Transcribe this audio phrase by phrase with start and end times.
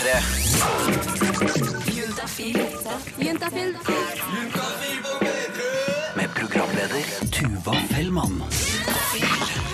[0.00, 0.20] P3.
[3.18, 3.76] Juntafil.
[6.16, 8.42] Med programleder Tuva Fellmann.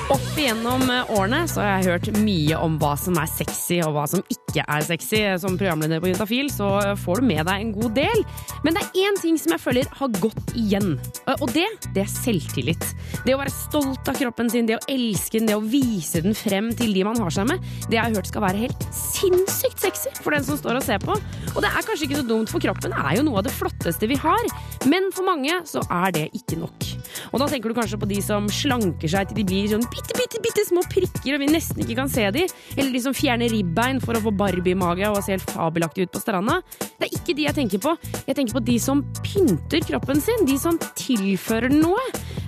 [0.06, 0.84] Opp igjennom
[1.16, 4.62] årene så har jeg hørt mye om hva som er sexy og hva som ikke
[4.62, 5.18] er sexy.
[5.42, 6.68] Som programleder på Juntafil så
[7.02, 8.22] får du med deg en god del.
[8.62, 10.94] Men det er én ting som jeg føler har gått igjen.
[11.40, 12.86] Og det, det er selvtillit.
[13.26, 16.38] Det å være stolt av kroppen sin, det å elske den, det å vise den
[16.38, 19.82] frem til de man har seg med, det jeg har hørt skal være helt sinnssykt
[19.88, 21.18] sexy for den som står og ser på.
[21.56, 24.06] Og det er kanskje ikke så dumt, for kroppen er jo noe av det flotteste
[24.06, 24.54] vi har.
[24.86, 26.90] Men for mange så er det ikke nok.
[27.32, 30.16] Og da tenker du kanskje på de som slanker seg til de blir sånn bitte,
[30.18, 32.44] bitte, bitte små prikker og vi nesten ikke kan se de.
[32.76, 36.22] Eller de som fjerner ribbein for å få Barbie-mage og se helt fabelaktig ut på
[36.22, 36.60] stranda.
[37.00, 37.94] Det er ikke de jeg tenker på.
[38.26, 40.46] Jeg tenker på de som pynter kroppen sin.
[40.48, 42.02] De som tilfører den noe.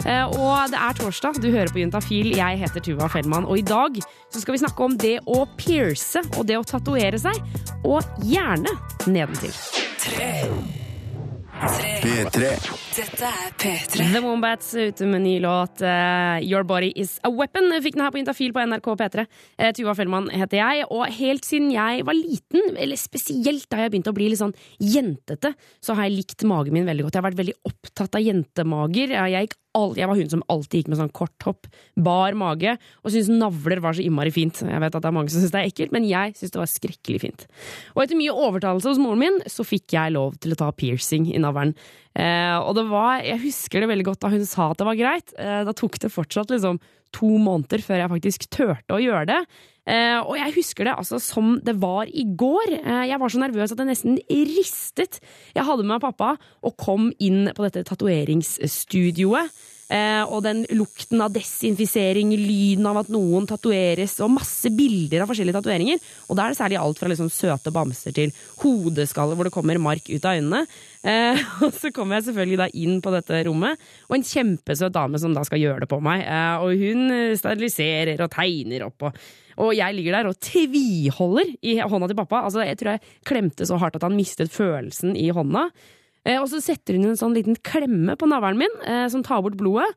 [0.04, 2.30] Eh, Og det er torsdag, du hører på Juntafil.
[2.36, 3.96] Jeg heter Tuva Fellmann, og i dag
[4.32, 7.40] så skal vi snakke om det å pierce og det å tatovere seg.
[7.84, 8.76] Og gjerne
[9.08, 9.54] nedentil.
[11.58, 12.54] P3.
[12.98, 14.08] Dette er P3.
[14.10, 17.70] The Wombats ute med ny låt uh, Your Body Is A Weapon.
[17.84, 19.24] Fikk den her på Intafil på NRK P3.
[19.54, 23.92] Uh, Tuva Fellmann heter jeg, og helt siden jeg var liten, eller spesielt da jeg
[23.92, 27.14] begynte å bli litt sånn jentete, så har jeg likt magen min veldig godt.
[27.14, 29.14] Jeg har vært veldig opptatt av jentemager.
[29.30, 33.14] Jeg, all, jeg var hun som alltid gikk med sånn kort hopp, bar mage, og
[33.14, 34.64] syntes navler var så innmari fint.
[34.66, 36.62] Jeg vet at det er mange som syns det er ekkelt, men jeg syns det
[36.64, 37.46] var skrekkelig fint.
[37.94, 41.30] Og etter mye overtalelse hos moren min, så fikk jeg lov til å ta piercing
[41.30, 41.76] i navlen.
[42.18, 44.98] Eh, og det var, jeg husker det veldig godt da hun sa at det var
[44.98, 45.34] greit.
[45.38, 46.80] Eh, da tok det fortsatt liksom
[47.14, 49.40] to måneder før jeg faktisk turte å gjøre det.
[49.88, 52.74] Eh, og jeg husker det altså som det var i går.
[52.82, 55.22] Eh, jeg var så nervøs at jeg nesten ristet.
[55.54, 59.58] Jeg hadde med meg pappa og kom inn på dette tatoveringsstudioet.
[59.88, 65.30] Eh, og den lukten av desinfisering, lyden av at noen tatoveres, og masse bilder av
[65.30, 66.02] forskjellige tatoveringer.
[66.28, 69.80] Og da er det særlig alt fra liksom søte bamser til hodeskaller hvor det kommer
[69.80, 70.66] mark ut av øynene.
[71.02, 75.20] Eh, og så kommer jeg selvfølgelig da inn på dette rommet, og en kjempesøt dame
[75.22, 76.24] som da skal gjøre det på meg.
[76.24, 79.08] Eh, og hun steriliserer og tegner opp.
[79.08, 79.20] Og,
[79.58, 82.44] og jeg ligger der og tviholder i hånda til pappa.
[82.48, 85.68] Altså, jeg tror jeg klemte så hardt at han mistet følelsen i hånda.
[86.28, 89.42] Eh, og så setter hun en sånn liten klemme på navlen min, eh, som tar
[89.44, 89.88] bort blodet.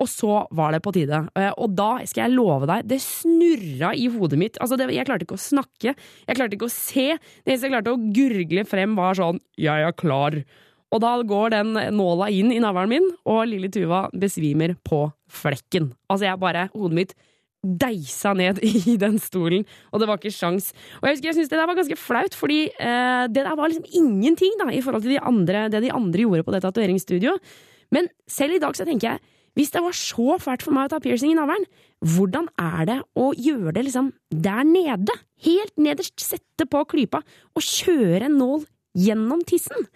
[0.00, 1.22] Og så var det på tide.
[1.36, 4.58] Eh, og da skal jeg love deg, det snurra i hodet mitt.
[4.62, 7.06] Altså, det, jeg klarte ikke å snakke, jeg klarte ikke å se.
[7.44, 10.44] Det eneste jeg klarte å gurgle frem, var sånn 'jeg er klar'.
[10.90, 15.92] Og da går den nåla inn i navlen min, og lille Tuva besvimer på flekken.
[16.10, 17.14] Altså, jeg bare Hodet mitt
[17.62, 20.72] deisa ned i den stolen, og det var ikke sjans.
[21.00, 23.68] Og jeg husker jeg syntes det der var ganske flaut, fordi eh, det der var
[23.68, 27.52] liksom ingenting da, i forhold til de andre, det de andre gjorde på det tatoveringsstudioet.
[27.94, 29.20] Men selv i dag så tenker jeg,
[29.58, 31.64] hvis det var så fælt for meg å ta piercing i navlen,
[32.00, 35.16] hvordan er det å gjøre det liksom der nede?
[35.44, 37.22] Helt nederst, sette på klypa
[37.56, 38.64] og kjøre en nål
[38.98, 39.88] gjennom tissen?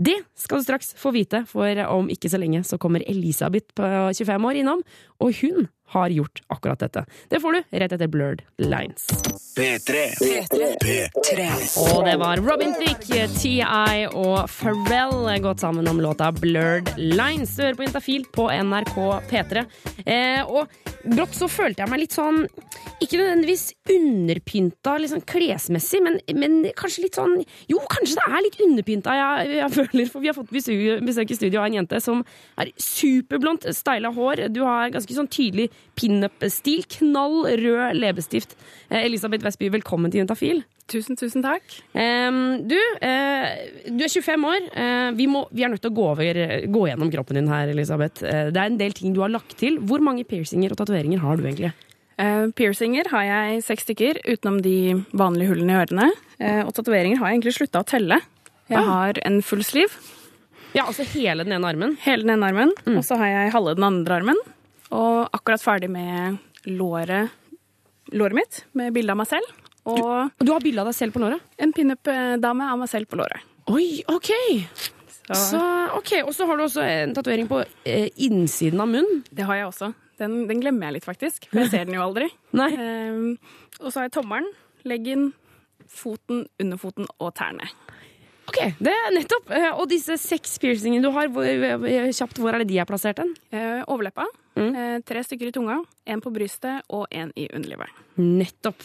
[0.00, 3.84] Det skal du straks få vite, for om ikke så lenge så kommer Elisabeth på
[4.16, 4.80] 25 år innom,
[5.20, 7.04] og hun har gjort akkurat dette.
[7.28, 9.08] Det får du rett etter Blurred Lines.
[9.56, 10.04] P3.
[10.84, 11.48] P3.
[11.90, 13.60] Og det var Robin Thicke, TI
[14.14, 17.56] og Pharrell gått sammen om låta Blurred Lines.
[17.56, 18.96] Du hører på Intafil på NRK
[19.30, 19.64] P3.
[20.06, 20.70] Eh, og
[21.04, 22.42] brått så følte jeg meg litt sånn
[23.00, 27.38] Ikke nødvendigvis underpynta liksom klesmessig, men, men kanskje litt sånn
[27.70, 31.32] Jo, kanskje det er litt underpynta, jeg, jeg føler, for vi har fått besøk, besøk
[31.32, 32.22] i studio av en jente som
[32.60, 34.46] er superblondt, styla hår.
[34.52, 35.70] Du har ganske sånn tydelig
[36.00, 36.84] pinup-stil.
[36.98, 38.54] Knall rød leppestift.
[38.90, 40.62] Eh, Elisabeth Vestby, velkommen til Juntafil.
[40.90, 41.62] Tusen, tusen takk.
[41.94, 43.44] Du, eh,
[43.86, 44.64] du er 25 år.
[44.74, 47.68] Eh, vi, må, vi er nødt til å gå, over, gå gjennom kroppen din her,
[47.70, 48.20] Elisabeth.
[48.24, 49.78] Det er en del ting du har lagt til.
[49.78, 51.72] Hvor mange piercinger og tatoveringer har du egentlig?
[52.58, 54.74] Piercinger har jeg seks stykker, utenom de
[55.16, 56.08] vanlige hullene i ørene.
[56.66, 58.18] Og tatoveringer har jeg egentlig slutta å telle.
[58.68, 58.82] Jeg Ah.
[58.84, 59.88] har en full sliv.
[60.74, 61.96] Ja, altså hele den ene armen.
[62.04, 62.98] hele den ene armen, Mm.
[62.98, 64.36] og så har jeg halve den andre armen.
[64.90, 67.30] Og akkurat ferdig med låret,
[68.12, 69.52] låret mitt, med bilde av meg selv.
[69.90, 71.40] Og du, du har bilde av deg selv på låret?
[71.58, 73.44] en pinup-dame av meg selv på låret.
[73.70, 74.30] Oi, ok!
[75.30, 75.60] Så, Så,
[75.94, 79.22] ok, Og så har du også en tatovering på eh, innsiden av munnen.
[79.30, 79.92] det har jeg også.
[80.18, 82.26] Den, den glemmer jeg litt, faktisk, for jeg ser den jo aldri.
[82.60, 82.70] Nei.
[82.74, 84.50] Eh, og så har jeg tommelen,
[84.84, 85.30] leggen,
[85.88, 87.70] foten, underfoten og tærne.
[88.50, 89.50] Ok, det er nettopp.
[89.54, 92.88] Eh, Og disse seks piercingene du har, hvor, eh, kjapt, hvor er det de er
[92.90, 93.32] plassert hen?
[93.54, 94.26] Eh, overleppa.
[94.58, 95.02] Mm.
[95.06, 95.78] Tre stykker i tunga.
[96.06, 97.88] En på brystet og en i underlivet.
[98.18, 98.82] Nettopp.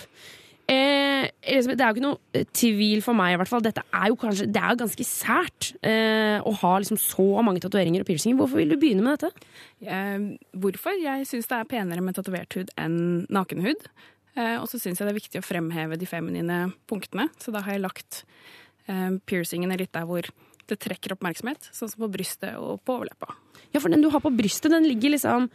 [0.67, 3.61] Eh, det er jo ikke noe tvil for meg, i hvert fall.
[3.65, 7.61] Dette er jo kanskje, det er jo ganske sært eh, å ha liksom så mange
[7.61, 8.39] tatoveringer og piercinger.
[8.39, 9.45] Hvorfor vil du begynne med dette?
[9.85, 10.25] Eh,
[10.57, 10.97] hvorfor?
[11.01, 13.85] Jeg syns det er penere med tatovert hud enn nakenhud.
[14.35, 16.59] Eh, og så syns jeg det er viktig å fremheve de feminine
[16.89, 18.23] punktene, så da har jeg lagt
[18.87, 20.27] eh, er litt der hvor
[20.65, 23.35] det trekker oppmerksomhet, sånn som på brystet og på overleppa.
[23.73, 25.49] Ja, for den du har på brystet, den ligger liksom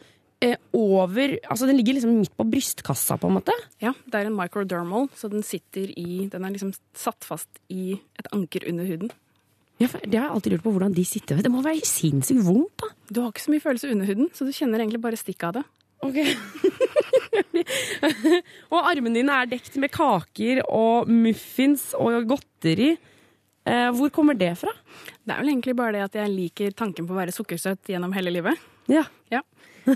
[0.44, 3.56] eh, over Altså, den ligger liksom midt på brystkassa, på en måte.
[3.82, 7.98] Ja, det er en microdermal, så den sitter i Den er liksom satt fast i
[8.18, 9.12] et anker under huden.
[9.80, 11.40] Ja, for Det har jeg alltid lurt på hvordan de sitter.
[11.40, 12.90] Det må være sinnssykt vondt, da.
[13.08, 15.54] Du har ikke så mye følelse under huden, så du kjenner egentlig bare stikket av
[15.56, 15.64] det.
[16.04, 16.18] Ok.
[18.72, 22.92] og armene dine er dekt med kaker og muffins og godteri.
[23.68, 24.72] Eh, hvor kommer det fra?
[25.24, 28.14] Det er vel egentlig bare det at jeg liker tanken på å være sukkersøt gjennom
[28.16, 28.60] hele livet.
[28.90, 29.04] Ja.
[29.32, 29.42] Ja.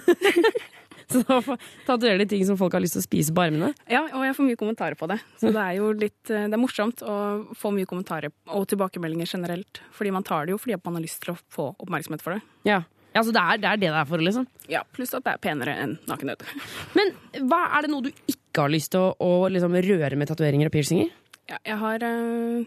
[1.11, 1.37] Så da
[1.85, 3.75] tatoverer de ting som folk har lyst til å spise på armene?
[3.91, 5.19] Ja, og jeg får mye kommentarer på det.
[5.41, 7.17] Så det er jo litt eh, Det er morsomt å
[7.61, 9.83] få mye kommentarer og tilbakemeldinger generelt.
[9.95, 12.45] Fordi man tar det jo fordi man har lyst til å få oppmerksomhet for det.
[12.69, 12.83] Ja.
[13.15, 14.47] Ja, Altså, det er, det er det det er for, liksom.
[14.67, 16.41] Ja, Pluss at det er penere enn nakenhet.
[16.99, 17.13] Men
[17.47, 20.67] hva er det noe du ikke har lyst til å, å liksom, røre med tatoveringer
[20.71, 21.13] og piercinger?
[21.47, 22.65] Ja, jeg har eh,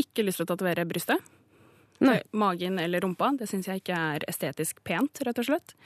[0.00, 1.22] ikke lyst til å tatovere brystet.
[2.04, 2.18] Nei.
[2.34, 3.32] Magen eller rumpa.
[3.38, 5.76] Det syns jeg ikke er estetisk pent, rett og slett.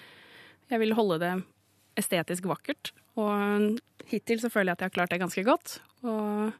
[0.73, 1.35] Jeg vil holde det
[2.01, 2.93] estetisk vakkert.
[3.19, 3.79] Og
[4.09, 5.79] hittil så føler jeg at jeg har klart det ganske godt.
[6.07, 6.53] Og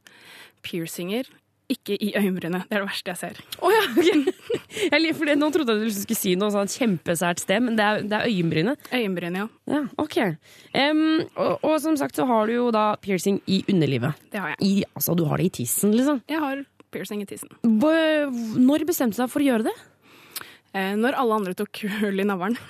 [0.67, 1.29] piercinger
[1.69, 2.65] ikke i øyenbrynet.
[2.69, 3.41] Det er det verste jeg ser.
[3.61, 3.83] Oh, ja.
[4.89, 7.85] Jeg, for det, nå trodde jeg du skulle si noe sånn kjempesært sted, men det
[7.85, 8.89] er, det er øyenbrynet.
[8.95, 9.75] Øyenbrynet, ja.
[9.75, 10.17] Ja, ok.
[10.73, 11.01] Um,
[11.35, 14.17] og, og som sagt så har du jo da piercing i underlivet.
[14.33, 14.61] Det har jeg.
[14.65, 16.23] I, altså, du har det i tissen, liksom.
[16.31, 16.63] Jeg har
[16.95, 17.53] piercing i tissen.
[17.63, 19.77] Når bestemte du deg for å gjøre det?
[20.77, 22.57] Eh, når alle andre tok hull i navlen.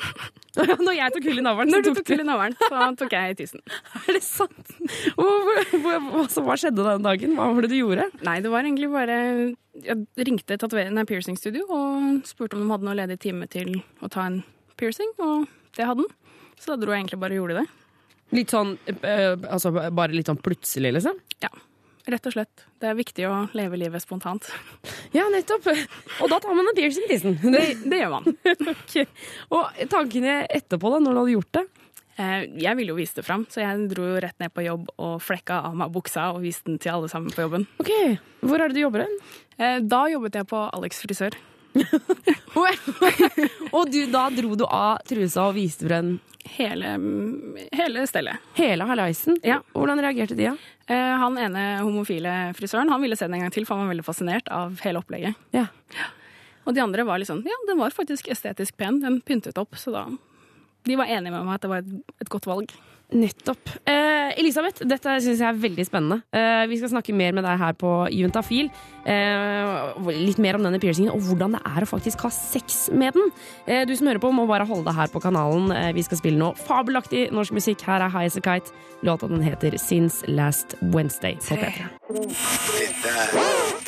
[0.59, 3.63] Når jeg tok hull i navlen, så tok i navlen, så tok jeg i tissen.
[4.07, 4.73] Er det sant?
[5.19, 7.35] Altså, hva skjedde den dagen?
[7.39, 8.09] Hva var det du gjorde?
[8.27, 9.19] Nei, det var egentlig bare
[9.83, 14.11] Jeg ringte nei, Piercing piercingstudio og spurte om de hadde noe ledig time til å
[14.11, 14.41] ta en
[14.79, 15.47] piercing, og
[15.79, 16.15] det hadde den.
[16.59, 17.67] Så da dro jeg egentlig bare og gjorde det.
[18.39, 21.19] Litt sånn, øh, altså bare litt sånn plutselig, liksom?
[21.43, 21.51] Ja,
[22.09, 22.65] rett og slett.
[22.81, 24.49] Det er viktig å leve livet spontant.
[25.17, 25.65] Ja, nettopp.
[26.21, 27.39] Og da tar man en piercing i tissen.
[27.41, 28.27] Det, det gjør man.
[28.75, 29.07] okay.
[29.57, 31.63] Og tankene etterpå, da, når du hadde gjort det?
[32.19, 34.91] Eh, Jeg ville jo vise det fram, så jeg dro jo rett ned på jobb
[35.01, 37.65] og flekka av meg buksa og viste den til alle sammen på jobben.
[37.81, 37.93] Ok,
[38.45, 39.17] Hvor er det du jobber hen?
[39.57, 41.39] Eh, Da jobbet jeg på Alex frisør.
[43.77, 46.17] Og du, da dro du av trusa og viste frem
[46.49, 46.95] Hele,
[47.77, 48.41] hele stellet.
[48.57, 49.37] hele halaisen?
[49.45, 49.59] Ja.
[49.77, 50.55] Hvordan reagerte de, da?
[50.89, 53.93] Eh, Han ene homofile frisøren han ville se den en gang til, for han var
[53.93, 55.37] veldig fascinert av hele opplegget.
[55.53, 55.67] Ja.
[56.65, 59.03] Og de andre var litt sånn Ja, den var faktisk estetisk pen.
[59.05, 59.77] Den pyntet opp.
[59.77, 60.07] Så da
[60.89, 61.93] De var enige med meg at det var et,
[62.25, 62.73] et godt valg.
[63.09, 63.71] Nettopp.
[63.89, 66.19] Eh, Elisabeth, dette syns jeg er veldig spennende.
[66.29, 68.69] Eh, vi skal snakke mer med deg her på Juntafil.
[69.09, 73.17] Eh, litt mer om denne piercingen og hvordan det er å faktisk ha sex med
[73.17, 73.33] den.
[73.67, 75.73] Eh, du som hører på, må bare holde deg her på kanalen.
[75.73, 77.81] Eh, vi skal spille noe fabelaktig norsk musikk.
[77.89, 78.69] Her er High As A Kite.
[79.03, 81.89] Låta den heter Since Last Wednesday på P3.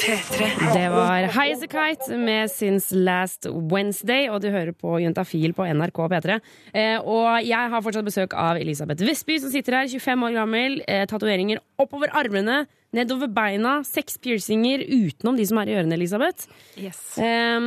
[0.00, 5.66] Det var High A Kite med Since Last Wednesday, og du hører på Juntafil på
[5.68, 6.36] NRK P3.
[6.72, 10.78] Eh, og jeg har fortsatt besøk av Elisabeth Vestby, som sitter her, 25 år gammel.
[10.88, 12.62] Eh, Tatoveringer oppover armene,
[12.96, 16.48] nedover beina, seks piercinger utenom de som er i ørene, Elisabeth.
[16.80, 17.02] Yes.
[17.20, 17.60] Er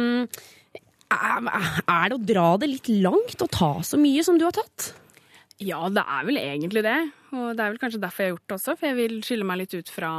[1.14, 4.90] er det å dra det litt langt å ta så mye som du har tatt?
[5.62, 6.98] Ja, det er vel egentlig det.
[7.36, 9.46] Og det er vel kanskje derfor jeg har gjort det også, for jeg vil skille
[9.46, 10.12] meg litt ut fra,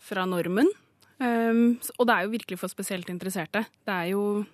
[0.00, 0.72] fra normen.
[1.20, 3.64] Um, og det er jo virkelig for spesielt interesserte.
[3.86, 4.44] Det er jo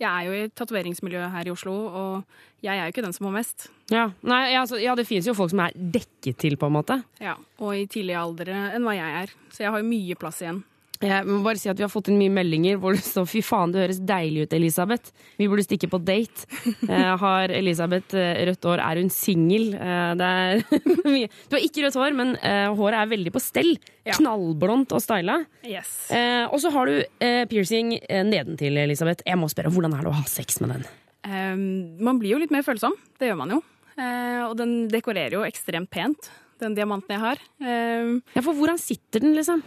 [0.00, 2.22] Jeg er jo i tatoveringsmiljøet her i Oslo, og
[2.64, 3.66] jeg er jo ikke den som har mest.
[3.92, 6.96] Ja, Nei, altså, ja det finnes jo folk som er dekket til, på en måte.
[7.20, 9.34] Ja, Og i tidligere alder enn hva jeg er.
[9.52, 10.62] Så jeg har jo mye plass igjen.
[11.00, 13.40] Jeg må bare si at Vi har fått inn mye meldinger hvor det står 'fy
[13.44, 15.12] faen, du høres deilig ut, Elisabeth'.
[15.40, 16.44] Vi burde stikke på date.
[16.84, 18.82] Eh, har Elisabeth eh, rødt hår?
[18.84, 19.72] Er hun singel?
[19.74, 20.60] Eh.
[21.48, 23.72] Du har ikke rødt hår, men eh, håret er veldig på stell.
[24.04, 24.12] Ja.
[24.18, 25.38] Knallblondt og styla.
[25.64, 26.10] Yes.
[26.12, 27.96] Eh, og så har du eh, piercing
[28.28, 29.24] nedentil, Elisabeth.
[29.26, 30.84] Jeg må spørre, Hvordan er det å ha sex med den?
[31.24, 32.92] Um, man blir jo litt mer følsom.
[33.20, 33.62] Det gjør man jo.
[33.96, 36.30] Eh, og den dekorerer jo ekstremt pent,
[36.60, 37.40] den diamanten jeg har.
[37.60, 39.62] Um, Ja, For hvordan sitter den, liksom?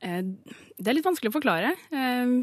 [0.00, 0.22] Eh,
[0.78, 1.74] Det er litt vanskelig å forklare.
[1.92, 2.42] Eh,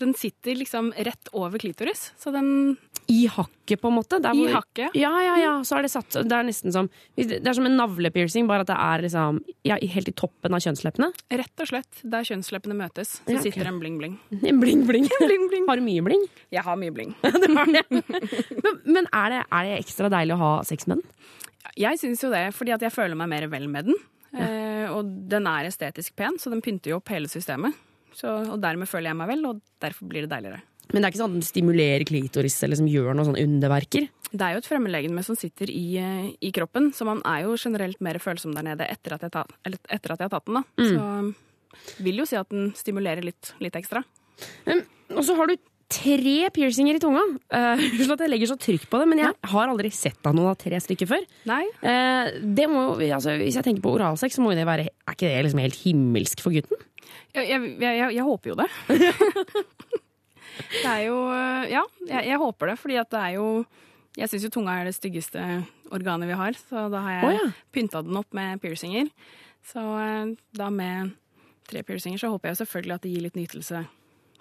[0.00, 4.16] Den sitter liksom rett over klitoris, så den I hakket, på en måte?
[4.24, 4.94] I hakket.
[4.96, 5.50] Ja, ja, ja.
[5.62, 8.70] Så er det satt Det er nesten som Det er som en navlepiercing, bare at
[8.70, 11.10] det er liksom ja, helt i toppen av kjønnsleppene.
[11.30, 13.50] Rett og slett der kjønnsleppene møtes, så Ja, okay.
[13.50, 14.16] sitter en bling-bling.
[14.40, 15.08] Bling, bling.
[15.20, 15.66] Bling, bling.
[15.68, 16.24] Har du mye bling?
[16.50, 17.12] Jeg har mye bling.
[17.22, 17.84] Det har det.
[17.90, 21.04] Men, men er, det, er det ekstra deilig å ha sex med den?
[21.76, 24.00] Jeg syns jo det, fordi at jeg føler meg mer vel med den.
[24.36, 27.76] Eh, og den er estetisk pen, så den pynter jo opp hele systemet.
[28.16, 30.62] Så, og dermed føler jeg meg vel, og derfor blir det deiligere.
[30.90, 34.08] Men det er ikke sånn at den stimulerer klitoris eller som gjør noen sånne underverker?
[34.30, 37.58] Det er jo et fremmedlegeme som sitter i, eh, i kroppen, så man er jo
[37.58, 40.50] generelt mer følsom der nede etter at jeg, ta, eller etter at jeg har tatt
[40.50, 40.58] den.
[40.58, 40.90] da.
[40.90, 44.02] Så vil jo si at den stimulerer litt, litt ekstra.
[44.66, 44.82] Um,
[45.14, 45.56] og så har du
[45.90, 47.24] tre piercinger i tunga.
[47.50, 47.80] Uh,
[48.14, 50.58] at jeg legger så trykk på det, men jeg har aldri sett av noen av
[50.60, 51.24] tre stykker før.
[51.50, 55.14] Nei, Uh, det må, altså, hvis jeg tenker på oralsex, så må det være Er
[55.16, 56.78] ikke det liksom helt himmelsk for gutten?
[57.34, 58.68] jeg, jeg, jeg, jeg, håper jo det.
[60.82, 63.46] det er jo eh, Ja, jeg, håper det, fordi at det er jo
[64.18, 65.44] Jeg syns jo tunga er det styggeste
[65.94, 67.46] organet vi har, så da har jeg oh, ja.
[67.74, 69.08] pynta den opp med piercinger.
[69.66, 69.82] Så
[70.56, 71.14] da med
[71.70, 73.84] tre piercinger så håper jeg selvfølgelig at det gir litt nytelse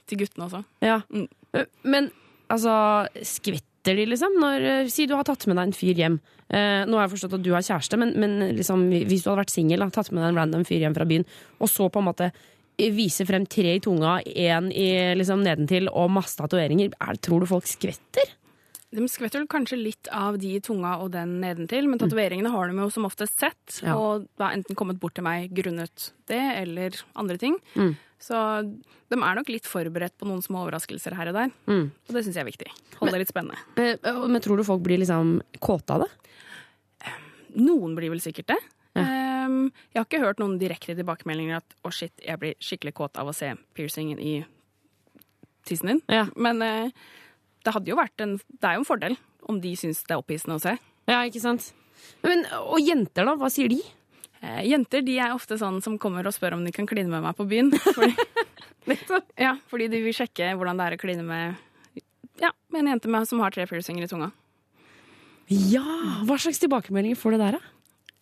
[0.10, 0.62] til guttene også.
[0.86, 1.00] Ja.
[1.13, 1.27] Mm.
[1.58, 2.12] Eh, Men
[2.50, 4.36] altså, skvetter de, liksom?
[4.41, 6.20] Når, eh, si du har tatt med deg en fyr hjem.
[6.50, 9.44] Eh, nå har jeg forstått at du har kjæreste, men, men liksom, hvis du hadde
[9.44, 11.25] vært singel, tatt med deg en random fyr hjem fra byen,
[11.62, 14.72] og så på en måte eh, vise frem tre i tunga, én
[15.20, 18.34] liksom, nedentil og masse tatoveringer, er- tror du folk skvetter?
[18.91, 22.72] De skvetter vel kanskje litt av de i tunga og den nedentil, men tatoveringene har
[22.72, 23.93] de jo som oftest sett, Ja.
[23.96, 27.60] og har enten kommet bort til meg grunnet det eller andre ting.
[27.75, 27.96] Mm.
[28.19, 28.34] Så
[29.10, 31.91] de er nok litt forberedt på noen små overraskelser her og der, Mm.
[32.10, 32.72] og det syns jeg er viktig.
[32.98, 33.58] Holde det litt spennende.
[33.77, 36.10] Men, Men tror du folk blir liksom kåte av det?
[37.55, 38.58] Noen blir vel sikkert det.
[38.96, 39.03] Ja.
[39.05, 43.17] Ehm, jeg har ikke hørt noen direkte tilbakemeldinger at å shit, jeg blir skikkelig kåt
[43.17, 44.46] av å se piercingen i
[45.65, 46.01] tissen din.
[46.10, 46.27] Ja.
[46.36, 46.91] Men eh,
[47.66, 49.18] det hadde jo vært en Det er jo en fordel
[49.50, 50.75] om de syns det er opphissende å se.
[51.10, 51.72] Ja, ikke sant?
[52.24, 53.34] Men, og jenter, da?
[53.39, 53.80] Hva sier de?
[54.39, 57.24] Eh, jenter de er ofte sånn som kommer og spør om de kan kline med
[57.25, 57.72] meg på byen.
[57.89, 58.13] Fordi,
[59.38, 61.58] ja, fordi de vil sjekke hvordan det er å kline med,
[62.42, 64.32] ja, med en jente med, som har tre piercinger i tunga.
[65.50, 65.84] Ja!
[66.25, 67.75] Hva slags tilbakemeldinger får du der, da?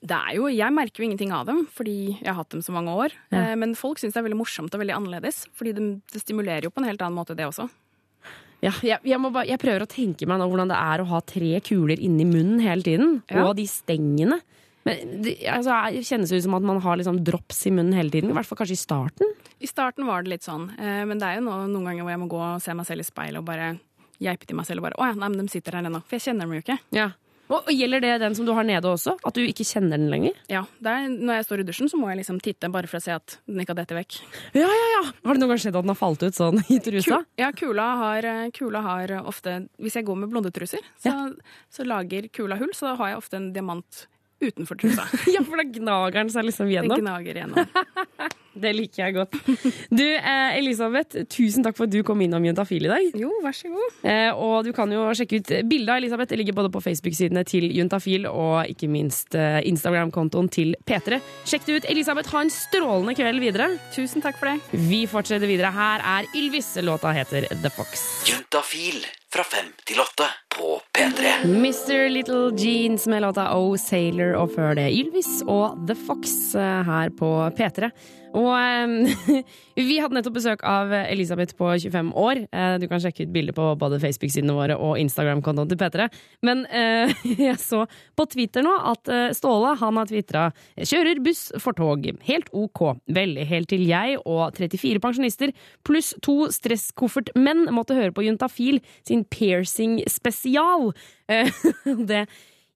[0.07, 2.75] Det er jo, Jeg merker jo ingenting av dem, fordi jeg har hatt dem så
[2.75, 3.15] mange år.
[3.31, 3.53] Ja.
[3.53, 5.45] Eh, men folk syns det er veldig morsomt og veldig annerledes.
[5.57, 7.69] Fordi det, det stimulerer jo på en helt annen måte, det også.
[8.63, 11.09] Ja, jeg, jeg, må bare, jeg prøver å tenke meg nå hvordan det er å
[11.11, 13.19] ha tre kuler inni munnen hele tiden.
[13.29, 13.45] Ja.
[13.45, 14.39] Og de stengene.
[14.87, 18.13] Men det altså, det kjennes ut som at man har liksom drops i munnen hele
[18.13, 18.31] tiden.
[18.31, 19.35] I hvert fall kanskje i starten.
[19.59, 22.21] I starten var det litt sånn, eh, men det er jo noen ganger hvor jeg
[22.23, 23.71] må gå og se meg selv i speilet og bare
[24.23, 26.01] geipe til meg selv og bare Å ja, nei, men de sitter her ennå.
[26.05, 26.77] For jeg kjenner dem jo ikke.
[26.95, 27.11] Ja.
[27.47, 29.15] Og, Gjelder det den som du har nede også?
[29.27, 30.35] At du ikke kjenner den lenger?
[30.51, 33.03] Ja, er, Når jeg står i dusjen, så må jeg liksom titte bare for å
[33.03, 34.19] se at den ikke har dette vekk.
[34.57, 35.03] Ja, ja, ja!
[35.23, 37.21] Har det noen gang skjedd at den har falt ut sånn i trusa?
[37.21, 41.15] Kul, Ja, kula har, eh, kula har ofte Hvis jeg går med blondetruser, så,
[41.71, 44.07] så lager kula hull, så har jeg ofte en diamant
[44.41, 45.07] utenfor trusa.
[45.35, 47.01] Ja, for da gnager den seg liksom Den gjennom.
[47.03, 47.67] gnager gjennom.
[48.57, 49.35] Det liker jeg godt.
[49.93, 53.11] Du, eh, Elisabeth, tusen takk for at du kom innom Juntafil i dag.
[53.21, 53.99] Jo, vær så god.
[54.09, 56.31] Eh, og du kan jo sjekke ut bildet av Elisabeth.
[56.31, 61.21] Det ligger både på Facebook-sidene til Juntafil og ikke minst eh, Instagram-kontoen til P3.
[61.45, 61.89] Sjekk det ut.
[61.93, 63.69] Elisabeth, ha en strålende kveld videre.
[63.93, 64.81] Tusen takk for det.
[64.89, 65.69] Vi fortsetter videre.
[65.77, 66.73] Her er Ylvis.
[66.81, 68.07] Låta heter The Fox.
[68.25, 69.03] Juntafil
[69.33, 71.31] fra fem til åtte på P3.
[71.43, 72.09] Mr.
[72.09, 77.11] Little Jeans med låta Oh Sailor, og før det Ylvis og The Fox eh, her
[77.19, 77.91] på P3.
[78.37, 79.43] Og eh,
[79.89, 82.43] vi hadde nettopp besøk av Elisabeth på 25 år.
[82.51, 86.07] Eh, du kan sjekke ut bilder på både Facebook-sidene våre og Instagram-kontoen til P3.
[86.47, 87.13] Men eh,
[87.47, 87.83] jeg så
[88.17, 90.43] på Twitter nå at Ståle han har tvitra
[90.77, 92.05] 'kjører buss for tog'.
[92.27, 92.83] Helt ok.
[93.13, 95.53] Vel, helt til jeg og 34 pensjonister
[95.87, 100.91] pluss to stresskoffertmenn måtte høre på Juntafil sin piercing-spesial.
[102.07, 102.21] Det,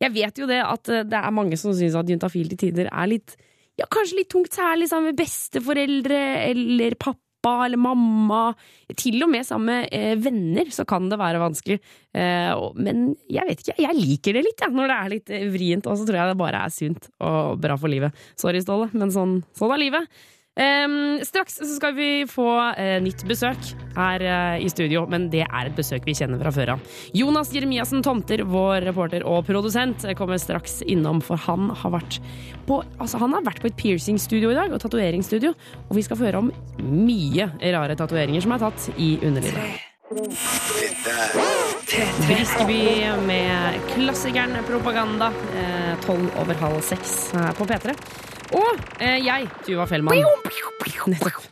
[0.01, 3.09] jeg vet jo det at det er mange som syns at Juntafil til tider er
[3.11, 3.35] litt
[3.79, 8.51] ja, kanskje litt tungt, særlig sammen med besteforeldre eller pappa eller mamma.
[8.99, 11.79] Til og med sammen med eh, venner så kan det være vanskelig.
[12.13, 15.47] Eh, men jeg vet ikke, jeg liker det litt, jeg, når det er litt eh,
[15.53, 15.89] vrient.
[15.89, 18.27] Og så tror jeg det bare er sunt og bra for livet.
[18.39, 20.21] Sorry, Ståle, men sånn, sånn er livet.
[20.59, 22.43] Ehm, straks så skal vi få
[22.75, 26.51] uh, nytt besøk her uh, i studio, men det er et besøk vi kjenner fra
[26.51, 26.81] før av.
[27.15, 32.19] Jonas Jeremiassen Tomter, vår reporter og produsent, eh, kommer straks innom, for han har vært
[32.67, 35.53] på, altså, han har vært på et piercingstudio i dag, og tatoveringsstudio,
[35.87, 36.51] og vi skal få høre om
[36.83, 39.87] mye rare tatoveringer som er tatt i underlivet.
[42.27, 42.81] Briskeby
[43.23, 45.31] med klassikeren Propaganda,
[46.03, 47.15] tolv over halv seks
[47.55, 47.95] på P3.
[48.51, 50.19] Og eh, jeg, Tuva Fellmann.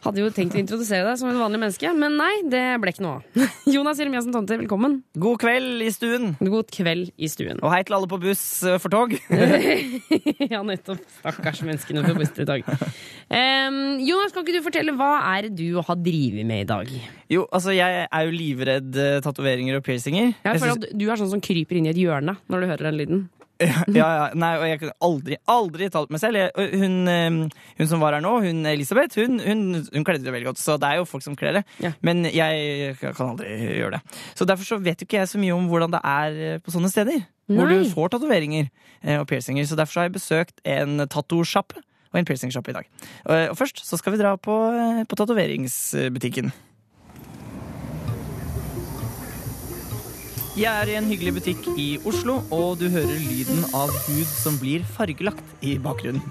[0.00, 3.04] Hadde jo tenkt å introdusere deg som et vanlig menneske, men nei, det ble ikke
[3.04, 3.48] noe av.
[3.74, 5.00] Jonas Jeremiassen Tomter, velkommen.
[5.20, 6.30] God kveld i stuen.
[6.40, 7.60] God kveld i stuen.
[7.60, 9.12] Og hei til alle på buss eh, for tog.
[10.54, 11.02] ja, nettopp.
[11.18, 12.64] Stakkars menneskene på buss i dag.
[13.28, 16.94] Um, Jonas, kan ikke du fortelle hva er det du har drevet med i dag?
[17.30, 20.32] Jo, altså jeg er jo livredd eh, tatoveringer og piercinger.
[20.32, 22.88] Jeg føler at Du er sånn som kryper inn i et hjørne når du hører
[22.88, 23.22] den lyden.
[23.60, 26.40] Ja, ja, nei, og jeg kunne aldri, aldri talt meg selv.
[26.40, 30.32] Jeg, hun, eh, hun som var her nå, hun Elisabeth, hun, hun, hun kledde det
[30.34, 30.62] veldig godt.
[30.62, 31.64] Så det er jo folk som kler det.
[31.84, 31.92] Ja.
[32.06, 34.22] Men jeg kan aldri gjøre det.
[34.38, 36.74] Så derfor så vet jo ikke jeg så mye om hvordan det er eh, på
[36.74, 37.20] sånne steder.
[37.50, 38.68] Hvor du får tatoveringer
[39.02, 39.66] eh, og piercinger.
[39.66, 42.90] Så derfor så har jeg besøkt en tattosjappe og en piercingsjappe i dag.
[43.26, 46.52] Og, og først så skal vi dra på, eh, på tatoveringsbutikken.
[50.58, 54.56] Jeg er i en hyggelig butikk i Oslo, og du hører lyden av hud som
[54.58, 56.24] blir fargelagt i bakgrunnen.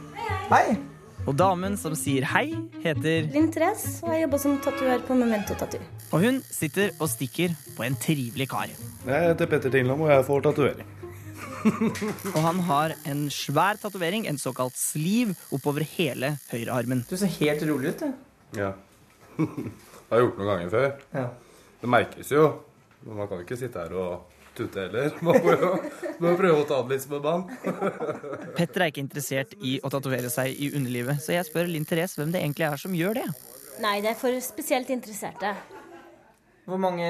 [0.50, 0.76] Hei!
[1.24, 2.50] Og damen som sier hei,
[2.84, 5.80] heter Linn Therese, og jeg jobber som tatoverer på Memento Tattoo.
[6.12, 8.68] Og hun sitter og stikker på en trivelig kar.
[9.08, 10.96] Jeg heter Petter Tinglom, og jeg får tatovering.
[12.36, 17.06] Og han har en svær tatovering, en såkalt sliv, oppover hele høyrearmen.
[17.08, 18.60] Du ser helt rolig ut, du.
[18.60, 18.74] Ja.
[19.40, 20.90] Jeg har gjort det noen ganger før.
[21.14, 21.28] Ja.
[21.80, 22.48] Det merkes jo.
[23.06, 25.14] Men man kan ikke sitte her og tute heller.
[25.24, 25.70] Man må jo
[26.20, 27.46] må prøve å ta det litt som en mann.
[28.58, 32.20] Petter er ikke interessert i å tatovere seg i underlivet, så jeg spør Linn Therese
[32.20, 33.28] hvem det egentlig er som gjør det.
[33.80, 35.54] Nei, det er for spesielt interesserte.
[36.70, 37.08] Hvor mange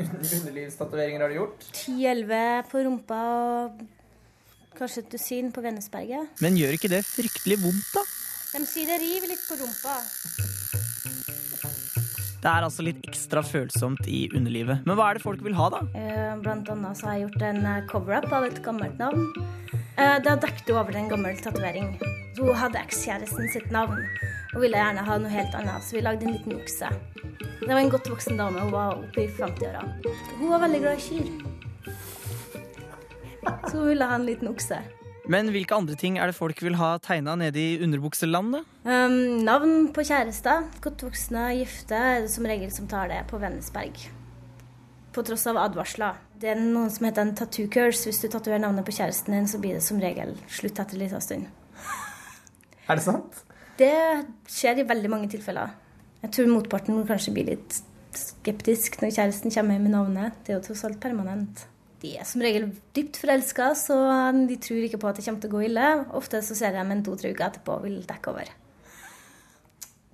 [0.00, 1.66] underlivstatoveringer har du gjort?
[1.70, 3.84] 10-11 på rumpa og
[4.78, 6.40] kanskje et dusin på Vennesberget.
[6.42, 8.06] Men gjør ikke det fryktelig vondt, da?
[8.56, 9.98] De sier det river litt på rumpa.
[12.38, 14.84] Det er altså litt ekstra følsomt i underlivet.
[14.86, 15.80] Men hva er det folk vil ha, da?
[15.98, 19.24] Eh, Blant annet så har jeg gjort en eh, cover-up av et gammelt navn.
[19.98, 21.96] Eh, Da dekket hun over en gammel tatovering.
[22.38, 23.98] Hun hadde ekskjæresten sitt navn
[24.54, 26.88] og ville gjerne ha noe helt annet, så vi lagde en liten okse.
[27.58, 29.82] Det var en godt voksen dame, hun var oppe i 50-åra.
[30.38, 31.26] Hun var veldig glad i kyr.
[33.66, 34.78] Så hun ville ha en liten okse.
[35.28, 38.62] Men hvilke andre ting er det folk vil ha tegna nede i underbukseland, da?
[38.88, 43.40] Um, navn på kjærester, godt voksne, gifte, er det som regel som tar det på
[43.42, 44.08] Vennesberg.
[45.12, 46.16] På tross av advarsler.
[46.40, 48.06] Det er noen som heter en tattoo curse.
[48.08, 51.02] Hvis du tatoverer navnet på kjæresten din, så blir det som regel slutt etter en
[51.04, 51.48] liten stund.
[52.88, 53.42] Er det sant?
[53.78, 53.94] Det
[54.48, 55.74] skjer i veldig mange tilfeller.
[56.22, 57.82] Jeg tror motparten kanskje blir litt
[58.16, 60.38] skeptisk når kjæresten kommer hjem med navnet.
[60.44, 61.66] Det er jo tross alt permanent.
[62.02, 63.98] De er som regel dypt forelska, så
[64.46, 65.90] de tror ikke på at det kommer til å gå ille.
[66.18, 68.52] Ofte så ser de en to-tre uker etterpå og vil dekke over.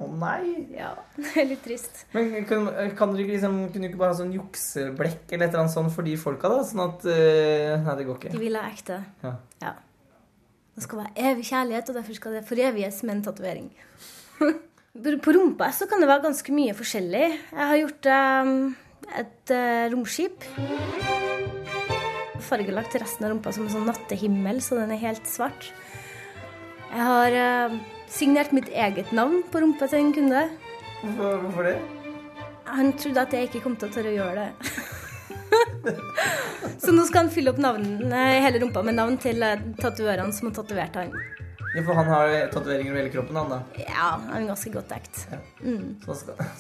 [0.03, 0.67] Å nei!
[0.75, 2.05] Ja, det er litt trist.
[2.17, 2.67] Men kan,
[2.99, 5.77] kan du ikke liksom, kunne du ikke bare ha sånn jukseblekk eller et eller annet
[5.77, 6.65] sånt for de folka, da?
[6.67, 8.33] Sånn at uh, Nei, det går ikke.
[8.35, 9.01] De vil ha ekte.
[9.23, 9.35] Ja.
[9.63, 9.75] Ja.
[10.75, 13.69] Det skal være evig kjærlighet, og derfor skal det foreviges med en tatovering.
[15.25, 17.27] På rumpa så kan det være ganske mye forskjellig.
[17.51, 18.51] Jeg har gjort eh,
[19.19, 20.47] et uh, romskip.
[22.45, 25.71] Fargelagt resten av rumpa som en sånn nattehimmel, så den er helt svart.
[26.95, 27.77] Jeg har uh,
[28.11, 30.47] signert mitt eget navn på rumpa til en kunde.
[31.05, 31.79] Hvorfor, hvorfor det?
[32.75, 34.53] Han trodde at jeg ikke kom til å tørre å gjøre det.
[36.83, 40.57] så nå skal han fylle opp navn, hele rumpa med navn til eh, som har
[40.57, 41.13] tatovert han.
[41.75, 43.57] Ja, for han har tatoveringer over hele kroppen, han da.
[43.83, 45.17] Ja, han er ganske godt dekt.
[45.25, 45.97] Så, Mm.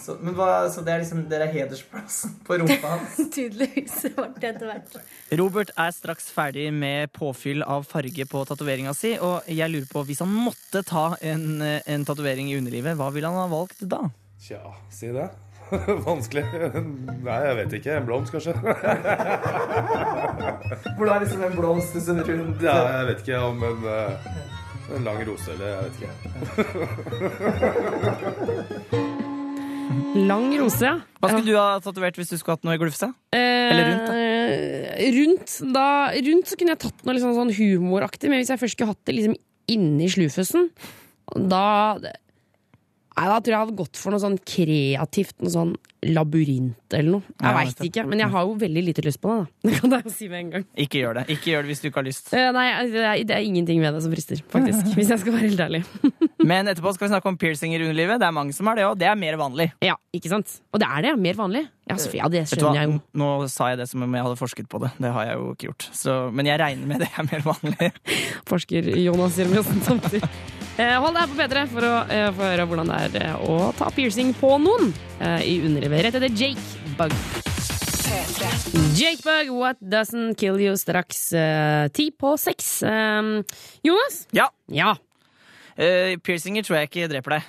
[0.00, 3.14] så, men hva, så det er liksom dere er hedersplassen på rumpa hans?
[3.37, 4.96] Tydeligvis ble det etter hvert.
[5.38, 10.03] Robert er straks ferdig med påfyll av farge på tatoveringa si, og jeg lurer på,
[10.09, 14.03] hvis han måtte ta en, en tatovering i underlivet, hva ville han ha valgt da?
[14.42, 14.61] Tja,
[14.92, 15.29] si det.
[16.09, 16.42] Vanskelig.
[17.24, 17.94] Nei, jeg vet ikke.
[17.96, 18.53] En blomst, kanskje.
[20.96, 24.29] Hvor det er liksom en blomst rundt Ja, jeg vet ikke om en, eh,
[24.92, 26.12] en lang rose, eller jeg vet ikke.
[30.14, 30.96] Lang rose, ja.
[31.20, 33.08] Hva skulle du ha tatovert hvis du skulle hatt noe i glufsa?
[33.34, 34.14] Eller rundt, da?
[34.94, 35.86] Eh, rundt, da,
[36.28, 39.04] rundt så kunne jeg tatt noe liksom sånn humoraktig, men hvis jeg først skulle hatt
[39.08, 39.36] det liksom
[39.74, 40.68] inni slufusen,
[41.50, 41.64] da
[43.14, 45.74] Nei, Da tror jeg jeg hadde gått for noe sånn kreativt, noe sånn
[46.05, 47.22] labyrint eller noe.
[47.40, 49.44] Jeg Ja, vet ikke, men jeg har jo veldig lite lyst på det.
[49.62, 50.64] da Det kan jeg jo si med en gang.
[50.85, 51.24] Ikke gjør det.
[51.33, 52.33] Ikke gjør det hvis du ikke har lyst.
[52.35, 54.90] Uh, Nei, det er, det er ingenting ved det som frister, faktisk.
[54.98, 55.83] Hvis jeg skal være helt ærlig.
[56.50, 58.20] Men etterpå skal vi snakke om piercinger i underlivet.
[58.20, 58.98] Det er mange som har det òg.
[59.00, 59.70] Det er mer vanlig.
[59.85, 60.59] Ja, ikke sant?
[60.74, 61.14] Og det er det.
[61.24, 61.64] Mer vanlig.
[61.88, 62.98] Ja, så, ja det skjønner jeg jo.
[63.20, 64.90] Nå sa jeg det som om jeg hadde forsket på det.
[65.00, 65.88] Det har jeg jo ikke gjort.
[65.96, 67.90] Så, men jeg regner med det er mer vanlig.
[68.50, 70.22] Forsker Jonas Jeremiassen samtidig.
[70.74, 73.70] Eh, hold deg på P3 for å eh, få høre hvordan det er eh, å
[73.78, 74.90] ta piercing på noen
[75.44, 76.02] i underlivet.
[76.08, 77.14] Rett etter Jake Bug.
[78.98, 82.82] Jake Bug, What Doesn't Kill You, straks eh, ti på seks.
[82.82, 83.30] Eh,
[83.87, 84.24] Jonas?
[84.34, 84.96] Ja, Ja.
[85.74, 87.46] Uh, piercinger tror jeg ikke dreper deg.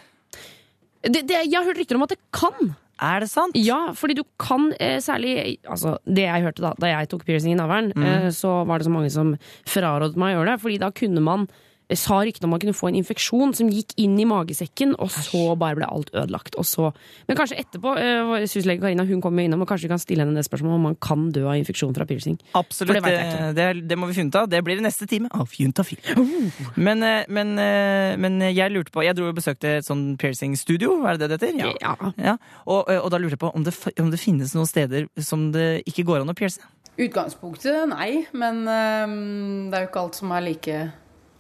[1.06, 2.72] Det, det, jeg har hørt rykter om at det kan.
[3.06, 3.58] Er det sant?
[3.60, 7.54] Ja, fordi du kan eh, særlig Altså, det jeg hørte da da jeg tok piercing
[7.54, 9.36] i navlen, eh, så var det så mange som
[9.70, 11.46] frarådet meg å gjøre det, fordi da kunne man
[11.94, 15.54] sa ryktene om man kunne få en infeksjon som gikk inn i magesekken, og så
[15.60, 16.58] bare ble alt ødelagt.
[16.58, 16.90] Og så,
[17.28, 20.38] men kanskje etterpå, uh, syslege Karina hun kommer innom, og kanskje vi kan stille henne
[20.38, 22.40] det spørsmålet om man kan dø av infeksjon fra piercing.
[22.58, 24.50] Absolutt, det det, det, må vi finne ut av.
[24.50, 26.02] Det blir i neste time av Juntafil.
[26.76, 30.98] Men, eh, men, eh, men jeg lurte på Jeg dro og besøkte et sånn piercing-studio,
[31.08, 31.78] er det det det heter?
[31.82, 32.12] Ja.
[32.22, 35.52] Ja, og, og da lurte jeg på om det, om det finnes noen steder som
[35.56, 36.64] det ikke går an å pierce.
[36.96, 40.78] Utgangspunktet nei, men øhm, det er jo ikke alt som er like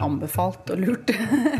[0.03, 1.11] anbefalt og lurt,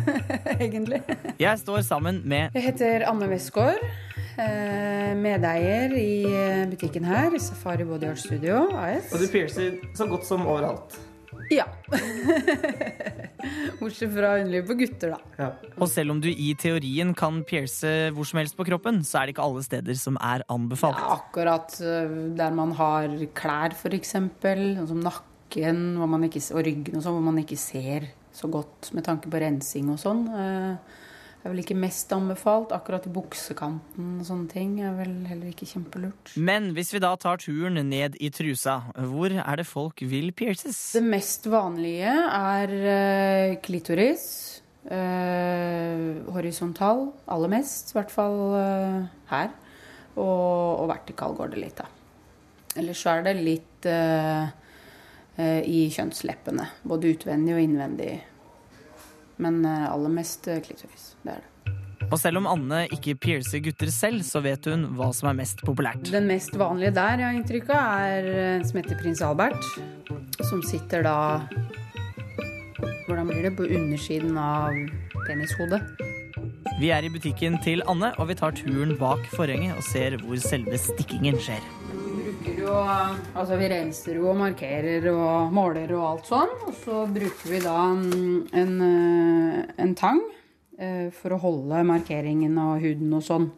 [0.59, 1.01] egentlig.
[1.39, 3.81] Jeg står sammen med Jeg heter Anne Westgård,
[4.41, 9.13] eh, medeier i eh, butikken her, Safari Body Art Studio AS.
[9.13, 10.97] Og du piercer så godt som overalt.
[11.53, 11.67] Ja.
[13.79, 15.49] Bortsett fra underlivet på gutter, da.
[15.77, 19.27] Og selv om du i teorien kan pierce hvor som helst på kroppen, så er
[19.27, 20.97] det ikke alle steder som er anbefalt.
[20.97, 26.65] Ja, akkurat øh, der man har klær, f.eks., sånn som nakken hvor man ikke, og
[26.65, 30.25] ryggen og sånn, hvor man ikke ser så godt med tanke på rensing og sånn.
[31.45, 32.71] Det er vel ikke mest anbefalt.
[32.73, 36.31] Akkurat i buksekanten og sånne ting er vel heller ikke kjempelurt.
[36.41, 40.79] Men hvis vi da tar turen ned i trusa, hvor er det folk vil pierces?
[40.97, 44.25] Det mest vanlige er eh, klitoris.
[44.89, 49.53] eh, horisontal aller mest, i hvert fall eh, her.
[50.15, 51.89] Og, og vertikal går det litt, da.
[52.75, 54.64] Ellers så er det litt eh, eh,
[55.37, 56.69] i kjønnsleppene.
[56.87, 58.13] Både utvendig og innvendig.
[59.41, 61.13] Men eh, aller mest eh, klitoris.
[61.23, 61.51] Det er det.
[62.05, 65.63] Og selv om Anne ikke piercer gutter selv, så vet hun hva som er mest
[65.65, 66.05] populært.
[66.13, 68.27] Den mest vanlige der, jeg har inntrykk av, er
[68.59, 69.71] en som heter prins Albert.
[70.45, 71.17] Som sitter da
[73.05, 73.55] Hvordan blir det?
[73.57, 74.73] På undersiden av
[75.25, 75.81] penishodet.
[76.81, 80.41] Vi er i butikken til Anne, og vi tar turen bak forhenget og ser hvor
[80.41, 81.61] selve stikkingen skjer.
[83.35, 86.53] Altså vi renser jo og markerer og måler og alt sånn.
[86.67, 88.05] Og så bruker vi da en,
[88.55, 90.21] en, eh, en tang
[90.79, 93.49] eh, for å holde markeringen av huden og sånn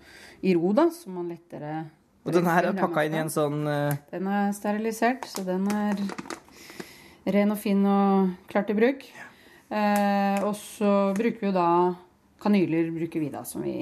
[0.41, 0.89] i ro, da.
[0.93, 1.85] Så man lettere
[2.25, 3.95] Og den her er pakka inn i en sånn uh...
[4.11, 6.01] Den er sterilisert, så den er
[7.31, 9.07] ren og fin og klar til bruk.
[9.67, 11.69] Eh, og så bruker vi jo da
[12.43, 13.77] kanyler bruker vi da, som vi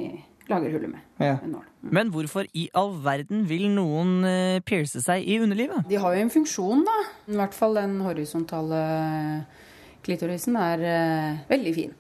[0.49, 1.07] lager hullet med.
[1.17, 1.37] Ja.
[1.41, 1.65] med nål.
[1.93, 5.85] Men hvorfor i all verden vil noen eh, pierce seg i underlivet?
[5.89, 6.95] De har jo en funksjon, da.
[7.29, 8.81] I hvert fall den horisontale
[10.05, 11.93] klitorisen er eh, veldig fin.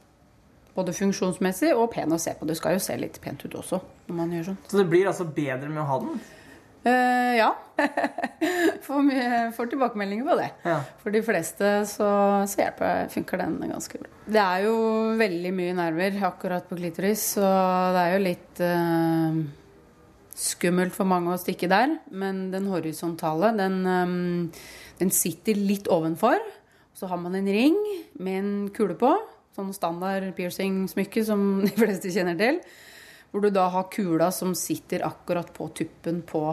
[0.75, 2.47] Både funksjonsmessig og pen å se på.
[2.49, 4.63] Det skal jo se litt pent ut også når man gjør sånn.
[4.67, 6.25] Så det blir altså bedre med å ha den?
[6.85, 7.47] Uh, ja.
[8.85, 10.49] får, mye, får tilbakemeldinger på det.
[10.67, 10.75] Ja.
[11.01, 12.09] For de fleste så,
[12.45, 14.11] så hjelper, funker den ganske bra.
[14.25, 14.75] Det er jo
[15.17, 17.47] veldig mye nerver akkurat på klitoris, så
[17.95, 19.39] det er jo litt eh,
[20.35, 21.97] skummelt for mange å stikke der.
[22.11, 24.65] Men den horisontale, den, eh,
[24.99, 26.39] den sitter litt ovenfor.
[26.95, 27.75] Så har man en ring
[28.19, 29.13] med en kule på.
[29.55, 32.59] Sånn standard piercing-smykke som de fleste kjenner til.
[33.31, 36.45] Hvor du da har kula som sitter akkurat på tuppen på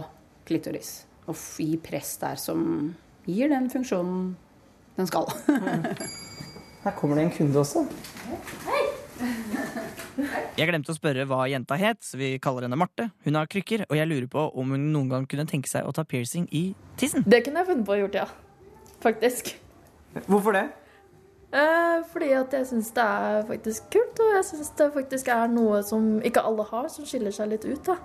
[0.47, 1.05] klitoris.
[1.29, 2.95] Og f- press der som
[3.27, 4.33] gir den funksjonen
[4.97, 5.29] den skal.
[6.83, 7.85] Her kommer det en kunde også.
[10.59, 13.09] Jeg glemte å spørre hva jenta het, så vi kaller henne Marte.
[13.27, 15.95] Hun har krykker, og jeg lurer på om hun noen gang kunne tenke seg å
[15.97, 16.71] ta piercing i
[17.01, 17.25] tissen.
[17.27, 18.29] Det kunne jeg funnet på å gjort, ja.
[19.03, 19.55] Faktisk.
[20.29, 20.67] Hvorfor det?
[21.53, 25.51] Eh, fordi at jeg syns det er faktisk kult, og jeg syns det faktisk er
[25.53, 27.83] noe som ikke alle har, som skiller seg litt ut.
[27.91, 27.99] da.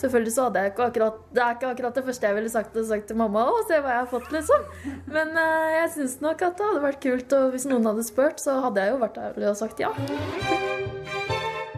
[0.00, 2.78] Selvfølgelig så hadde jeg ikke akkurat Det er ikke akkurat det første jeg ville sagt,
[2.88, 3.44] sagt til mamma.
[3.48, 4.66] Å, se hva jeg har fått, liksom.
[5.12, 8.42] Men uh, jeg syns nok at det hadde vært kult, og hvis noen hadde spurt,
[8.42, 9.92] så hadde jeg jo vært ærlig og sagt ja.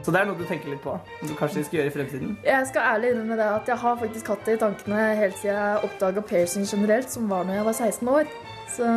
[0.04, 0.98] Så det er noe du tenker litt på?
[1.00, 2.34] Om du kanskje skal gjøre i fremtiden?
[2.44, 5.56] Jeg skal ærlig innrømme det at jeg har faktisk hatt det i tankene helt siden
[5.56, 8.34] jeg oppdaga piercing generelt, som var når jeg var 16 år.
[8.74, 8.90] Så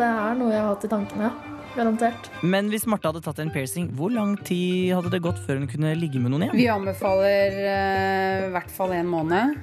[0.00, 1.57] det er noe jeg har hatt i tankene, ja.
[1.78, 2.28] Garantert.
[2.42, 5.70] Men hvis Marte hadde tatt en piercing, hvor lang tid hadde det gått før hun
[5.70, 6.58] kunne ligge med noen igjen?
[6.58, 9.54] Vi anbefaler i i hvert fall en måned.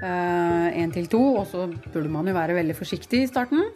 [0.00, 1.20] Én til to.
[1.40, 3.66] Og så burde man jo være veldig forsiktig i starten.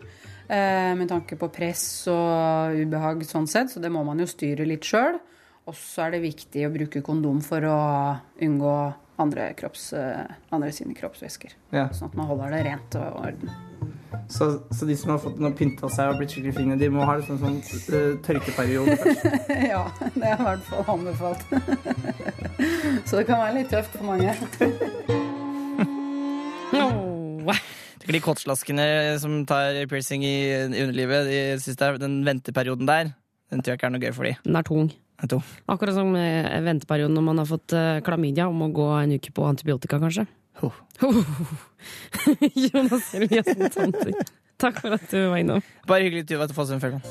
[0.44, 4.66] Uh, med tanke på press og ubehag sånn sett, så det må man jo styre
[4.68, 5.16] litt sjøl.
[5.64, 7.78] Og så er det viktig å bruke kondom for å
[8.44, 8.74] unngå
[9.20, 11.54] andre, kropps, eh, andre sine kroppsvæsker.
[11.74, 11.88] Ja.
[11.94, 13.54] Sånn at man holder det rent og orden.
[14.30, 17.04] Så, så de som har fått noe pynta seg og blitt skikkelig fine, de må
[17.06, 17.58] ha en sånn, sånn
[17.98, 19.26] eh, tørkeperiode først?
[19.72, 21.42] ja, det er i hvert fall anbefalt.
[23.08, 24.34] så det kan være litt tøft for mange.
[28.04, 28.84] De kåtslaskene
[29.18, 30.36] som tar piercing i
[30.68, 33.14] underlivet, de synes det er den venteperioden der,
[33.50, 34.34] den tror jeg ikke er noe gøy for de.
[34.44, 34.90] Den er tung.
[35.70, 39.32] Akkurat som eh, venteperioden når man har fått eh, klamydia og må gå en uke
[39.34, 40.26] på antibiotika, kanskje.
[40.62, 40.74] Oh.
[42.54, 44.12] Jonas Eliassen Tanter.
[44.58, 45.62] Takk for at du var innom.
[45.88, 47.02] Bare hyggelig, Tuva, til Fossum Følland.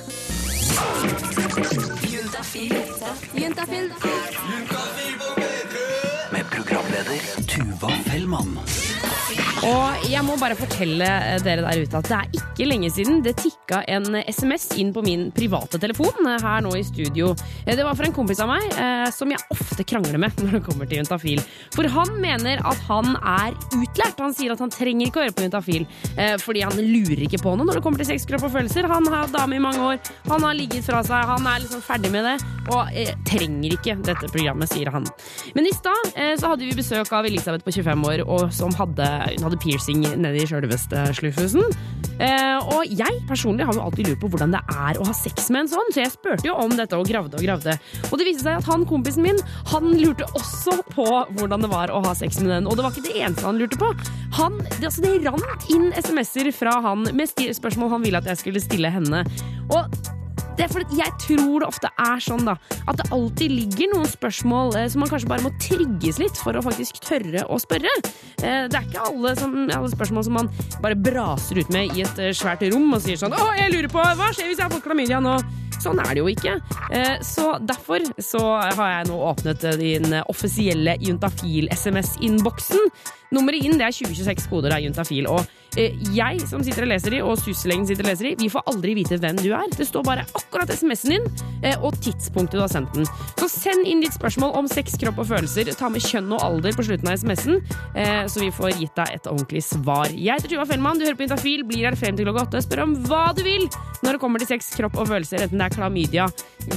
[6.33, 8.57] Med programleder Tuva Fellmann.
[9.63, 13.21] Og jeg må bare fortelle eh, dere der ute at det er ikke lenge siden
[13.23, 17.29] det tikka en SMS inn på min private telefon eh, her nå i studio.
[17.63, 20.57] Eh, Det var fra en kompis av meg eh, som jeg ofte krangler med når
[20.57, 21.39] det kommer til juntafil.
[21.75, 24.19] For han mener at han er utlært.
[24.19, 27.39] Han sier at han trenger ikke å høre på juntafil eh, fordi han lurer ikke
[27.43, 28.89] på noe når det kommer til sex, kropp og følelser.
[28.91, 32.11] Han har dame i mange år, han har ligget fra seg, han er liksom ferdig
[32.13, 32.35] med det
[32.71, 35.07] og eh, trenger ikke dette programmet, sier han.
[35.55, 38.71] Men i stad eh, så hadde vi besøk av Elisabeth på 25 år og som
[38.77, 41.65] hadde, hun hadde piercing nedi sjølveste sluffhusen.
[42.21, 45.49] Eh, og jeg personlig har jo alltid lurt på hvordan det er å ha sex
[45.53, 47.75] med en sånn, så jeg spurte jo om dette og gravde og gravde.
[48.11, 51.07] Og det viste seg at han kompisen min, han lurte også på
[51.39, 52.69] hvordan det var å ha sex med den.
[52.69, 53.91] Og det var ikke det eneste han lurte på.
[54.37, 58.41] Han, det, altså det rant inn SMS-er fra han med spørsmål han ville at jeg
[58.43, 59.23] skulle stille henne.
[59.73, 60.02] Og
[60.57, 64.09] det er fordi jeg tror det ofte er sånn da, at det alltid ligger noen
[64.09, 67.89] spørsmål eh, som man kanskje bare må trigges litt for å faktisk tørre å spørre.
[68.43, 70.51] Eh, det er ikke alle, som, alle spørsmål som man
[70.83, 73.91] bare braser ut med i et eh, svært rom og sier sånn 'Å, jeg lurer
[73.91, 75.41] på, hva skjer hvis jeg har fått klamydia nå?'
[75.83, 76.53] Sånn er det jo ikke.
[76.95, 82.87] Eh, så derfor så har jeg nå åpnet eh, din offisielle Juntafil-SMS-innboksen.
[83.33, 85.27] Nummeret inn det er 2026 koder av Juntafil.
[85.31, 85.41] Og
[85.79, 88.65] eh, jeg som sitter og leser de, og syslegen sitter og leser de, vi får
[88.69, 89.65] aldri vite hvem du er.
[89.73, 91.25] Det står bare akkurat SMS-en din
[91.65, 93.09] eh, og tidspunktet du har sendt den.
[93.39, 95.73] Så send inn ditt spørsmål om sex, kropp og følelser.
[95.79, 97.61] Ta med kjønn og alder på slutten av SMS-en,
[97.97, 100.13] eh, så vi får gitt deg et ordentlig svar.
[100.13, 102.63] Jeg heter Tuva Fellmann, du hører på Juntafil, blir her frem til klokka åtte.
[102.67, 103.67] Spør om hva du vil
[104.03, 106.27] når det kommer til sex, kropp og følelser, enten det er klamydia,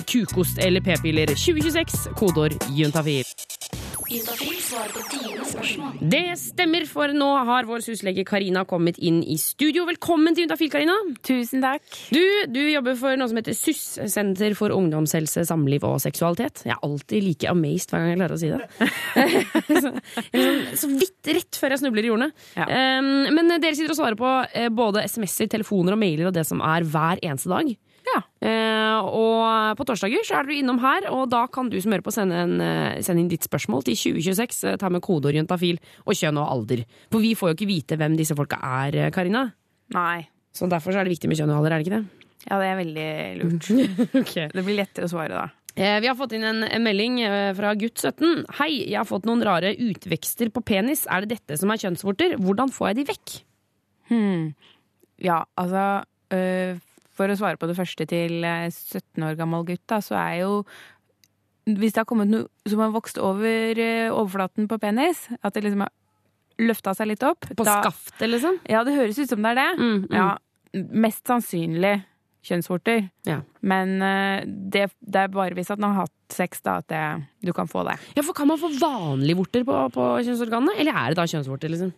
[0.07, 1.35] kukost eller p-piller.
[1.35, 3.27] 2026, kodeord juntafil.
[4.07, 5.95] Juntafil svarer på dine spørsmål.
[6.13, 9.83] Det stemmer, for nå har vår syslege Karina kommet inn i studio.
[9.89, 10.95] Velkommen til Juntafil, Karina.
[11.27, 11.83] Tusen takk.
[12.15, 12.23] Du,
[12.55, 16.63] du jobber for noe som heter SUS, Senter for ungdomshelse, samliv og seksualitet.
[16.69, 18.63] Jeg er alltid like amazed hver gang jeg klarer å si det.
[19.83, 19.99] så, sånn,
[20.85, 22.31] så vidt rett før jeg snubler i jordene.
[22.63, 26.47] Um, men dere sitter og svarer på eh, både SMS-er, telefoner og mailer og det
[26.47, 27.75] som er hver eneste dag.
[28.17, 32.05] Eh, og på torsdager så er du innom her, og da kan du som hører
[32.07, 34.65] på sende, en, eh, sende inn ditt spørsmål til 2026.
[34.65, 36.85] eh, Ta med kodeorientafil og kjønn og alder.
[37.11, 39.53] For vi får jo ikke vite hvem disse folka er, eh, Karina.
[39.95, 40.29] Nei.
[40.55, 42.07] Så derfor så er det viktig med kjønn og alder, er det ikke det?
[42.47, 43.11] Ja, det er veldig
[43.43, 44.55] lurt.
[44.55, 45.49] Det blir lettere å svare da.
[45.77, 47.19] Vi har fått inn en, melding
[47.59, 48.47] fra gutt 17.
[48.61, 51.05] Hei, jeg har fått noen rare utvekster på penis.
[51.11, 52.39] Er det dette som er kjønnsvorter?
[52.41, 53.35] Hvordan får jeg de vekk?
[54.09, 54.55] Hmm.
[55.21, 56.79] Ja, altså øh,
[57.17, 60.43] For å svare på det første til øh, 17 år gammel gutt, da, så er
[60.45, 60.65] jo
[61.67, 65.65] Hvis det har kommet noe som har vokst over øh, overflaten på penis, at det
[65.67, 65.95] liksom har
[66.63, 68.61] løfta seg litt opp På skaftet, liksom?
[68.71, 69.71] Ja, det høres ut som det er det.
[69.81, 70.15] Mm, mm.
[70.15, 70.29] Ja,
[71.07, 71.97] mest sannsynlig
[72.47, 73.09] kjønnsvorter.
[73.27, 73.41] Ja.
[73.67, 77.03] Men øh, det, det er bare hvis at man har hatt sex, da, at det,
[77.45, 77.97] du kan få det.
[78.17, 81.73] Ja, for Kan man få vanlige vorter på, på kjønnsorganene, eller er det da kjønnsvorter?
[81.73, 81.93] liksom?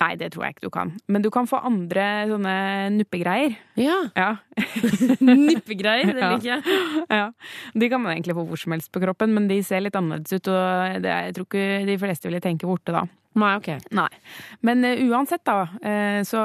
[0.00, 0.92] Nei, det tror jeg ikke du kan.
[1.12, 2.54] Men du kan få andre sånne
[2.96, 3.52] nuppegreier.
[3.76, 3.98] Ja.
[4.16, 4.30] Ja.
[5.20, 6.32] Nuppegreier, det Ja.
[6.34, 7.06] liker jeg.
[7.12, 7.26] Ja.
[7.74, 10.32] De kan man egentlig få hvor som helst på kroppen, men de ser litt annerledes
[10.40, 13.04] ut, og det, jeg tror ikke de fleste ville tenke vorte da.
[13.38, 13.68] Nei, ok.
[13.94, 14.08] Nei.
[14.66, 16.40] Men uh, uansett, da, uh, så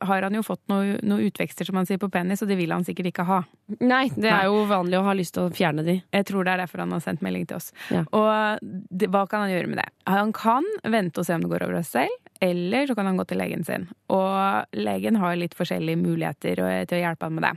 [0.00, 2.72] har han jo fått noen noe utvekster, som han sier, på penis, og det vil
[2.72, 3.42] han sikkert ikke ha.
[3.84, 5.98] Nei, det er jo vanlig å ha lyst til å fjerne de.
[6.14, 7.68] Jeg tror det er derfor han har sendt melding til oss.
[7.92, 8.06] Ja.
[8.16, 9.88] Og det, hva kan han gjøre med det?
[10.08, 13.18] Han kan vente og se om det går over seg selv, eller så kan han
[13.20, 13.88] gå til legen sin.
[14.10, 17.54] Og legen har litt forskjellige muligheter til å hjelpe han med det.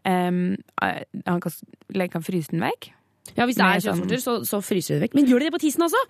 [0.00, 0.40] Um,
[0.80, 1.60] han kan,
[1.92, 2.90] legen kan fryse den vekk.
[3.36, 5.14] Ja, Hvis det er sånn- kjønnsvorter, så, så fryser de det vekk.
[5.14, 6.00] Men gjør de det på tissen også?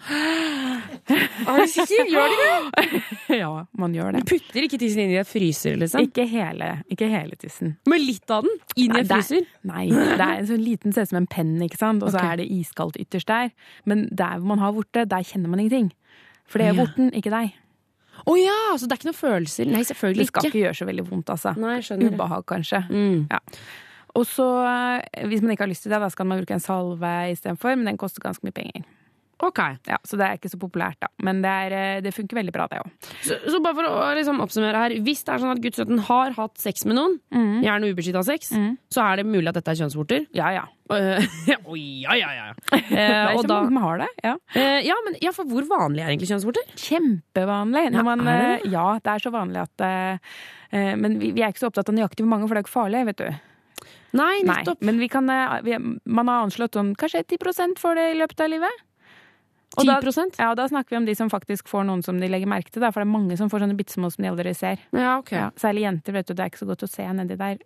[1.11, 2.09] Er du sikker?
[2.09, 3.01] Gjør de det?
[3.43, 4.23] ja, man gjør det.
[4.25, 6.07] Du putter ikke tissen inn i et fryser, liksom?
[6.07, 7.75] Ikke hele, ikke hele tissen.
[7.91, 8.61] Men litt av den?
[8.77, 9.45] Inn i et fryser?
[9.45, 12.05] er- Nei, det er en sånn liten, ser ut som en penn, ikke sant?
[12.07, 12.33] Og så okay.
[12.33, 13.51] er det iskaldt ytterst der.
[13.91, 15.91] Men der hvor man har vorte, der kjenner man ingenting.
[16.51, 17.59] For det er vorten, ikke deg.
[18.27, 19.71] Å ja, så det er ikke noen følelser?
[19.71, 20.33] Nei, selvfølgelig ikke.
[20.33, 20.65] Det skal ikke.
[20.65, 21.55] gjøre så veldig vondt, altså.
[21.61, 22.17] Nei, skjønner.
[22.17, 22.83] Ubehag, kanskje.
[22.91, 23.27] Mm.
[23.31, 23.41] Ja.
[24.19, 26.65] Og så, eh, hvis man ikke har lyst til det, da skal man bruke en
[26.65, 28.89] salve istedenfor, men den koster ganske mye penger.
[29.43, 29.59] Ok.
[29.89, 31.09] Ja, Så det er ikke så populært, da.
[31.25, 32.91] Men det, er, eh, det funker veldig bra, det òg.
[33.25, 34.95] Så, så bare for å liksom oppsummere her.
[35.07, 37.63] Hvis det er sånn at gutt 17 har hatt sex med noen, Mm.
[37.65, 38.51] gjerne ubeskytta sex,
[38.93, 40.27] så er det mulig at dette er kjønnsvorter?
[40.37, 40.67] Ja, ja.
[40.91, 41.23] Uh,
[41.79, 42.47] ja, ja, ja.
[42.73, 44.09] Det Eh, er ikke da, mange som har det.
[44.27, 44.33] Ja.
[44.57, 46.67] Uh, ja, men ja, for hvor vanlig er egentlig kjønnsvorter?
[46.75, 47.85] Kjempevanlig.
[47.95, 50.35] Når man, det eh, ja, det er så vanlig at eh,
[50.75, 52.67] eh, Men vi, vi er ikke så opptatt av nøyaktig hvor mange, for det er
[52.67, 53.31] ikke farlig, vet du.
[54.19, 55.79] Nei, Nei, men vi kan, eh, vi,
[56.11, 58.83] man har anslått sånn kanskje 10 for det i løpet av livet.
[59.81, 62.29] Og 10 da, og da snakker vi om de som faktisk får noen som de
[62.31, 62.83] legger merke til.
[62.85, 64.83] Da, for det er mange som får sånne bitte små som de aldri ser.
[64.93, 65.33] Ja, ok.
[65.37, 66.35] Ja, særlig jenter, vet du.
[66.37, 67.65] Det er ikke så godt å se nedi der.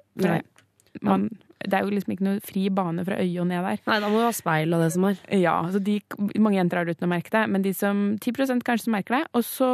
[1.03, 1.27] Man,
[1.59, 3.83] Det er jo liksom ikke noe fri bane fra øyet og ned der.
[3.88, 5.20] Nei, da må du ha speil og det som er.
[5.35, 5.98] Ja, så de,
[6.38, 9.18] mange jenter har det uten å merke det, men de som 10 kanskje som merker
[9.18, 9.22] det.
[9.35, 9.70] Og så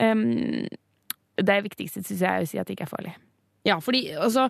[0.00, 0.22] um,
[1.38, 3.14] Det viktigste syns jeg er å si at det ikke er farlig.
[3.68, 4.46] Ja, fordi, altså,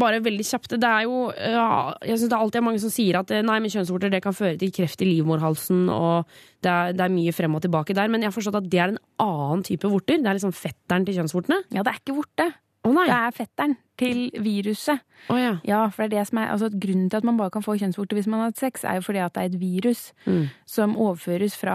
[0.00, 3.20] bare veldig kjapt Det er jo ja, Jeg synes det er alltid mange som sier
[3.20, 6.28] at eh, nei, men kjønnsvorter det kan føre til kreft i livmorhalsen, og
[6.64, 8.10] det er, det er mye frem og tilbake der.
[8.10, 10.18] Men jeg har forstått at det er en annen type vorter.
[10.18, 11.62] Det er liksom fetteren til kjønnsvortene.
[11.70, 12.48] Ja, det er ikke vorte.
[12.86, 12.96] Oh.
[12.98, 15.02] Det er fetteren til viruset.
[15.28, 15.56] Oh, ja.
[15.66, 17.74] Ja, for det er det som er, altså Grunnen til at man bare kan få
[17.80, 20.44] kjønnsvorte hvis man har hatt sex, er jo fordi at det er et virus Mm.
[20.66, 21.74] som overføres fra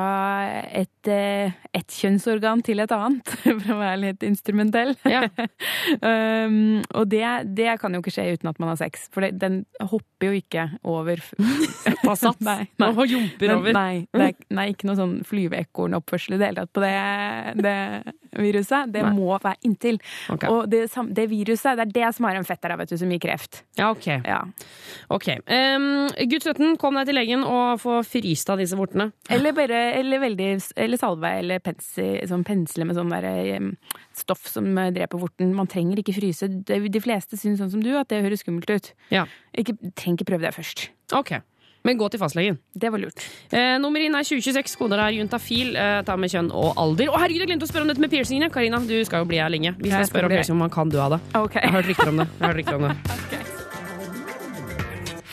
[0.71, 4.95] et, eh, et kjønnsorgan til et annet, for å være litt instrumentell.
[5.09, 5.25] Ja.
[6.01, 7.25] um, og det,
[7.57, 10.39] det kan jo ikke skje uten at man har sex, for det, den hopper jo
[10.39, 11.21] ikke over
[12.03, 12.41] På sats.
[12.43, 12.89] Nei, nei.
[12.91, 13.75] Og jumper over.
[13.75, 17.75] Nei, er, nei, ikke noe sånn flyveekornoppførsel i det hele tatt på det, det
[18.39, 18.91] viruset.
[18.91, 19.13] Det Nei.
[19.15, 19.99] må være inntil.
[20.33, 20.51] Okay.
[20.51, 20.81] Og det,
[21.15, 23.63] det viruset, det er det som har en fetter av, vet du, som gir kreft.
[23.79, 24.07] Ja, ok.
[24.25, 24.39] Ja.
[25.13, 25.29] Ok.
[25.47, 29.11] Um, gutt 17, kom deg til legen og få fryst av disse vortene.
[29.33, 30.49] Eller bare eller veldig,
[30.85, 33.71] eller salve eller pensi, sånn pensle med sånn der,
[34.17, 35.55] stoff som dreper vorten.
[35.57, 36.49] Man trenger ikke fryse.
[36.67, 38.93] De, de fleste syns sånn som du at det høres skummelt ut.
[39.13, 39.25] Ja.
[39.57, 40.87] Ikke, trenger ikke prøve det først.
[41.13, 41.37] Ok.
[41.83, 42.55] Men gå til fastlegen.
[42.79, 43.19] Det var lurt.
[43.51, 44.77] Eh, nummer inn er 2026.
[44.79, 45.73] Koder er juntafil.
[45.75, 47.09] Eh, ta med kjønn og alder.
[47.11, 48.47] Å, herregud, jeg glemte å spørre om dette med piercingene.
[48.53, 49.73] Karina, du skal jo bli her lenge.
[49.75, 51.19] Vi skal Jeg skal spørre om piercing om man kan dø av det.
[51.35, 51.55] Ok.
[51.59, 52.27] Jeg har hørt rykter om det.
[52.31, 52.95] Jeg har hørt rykter om det.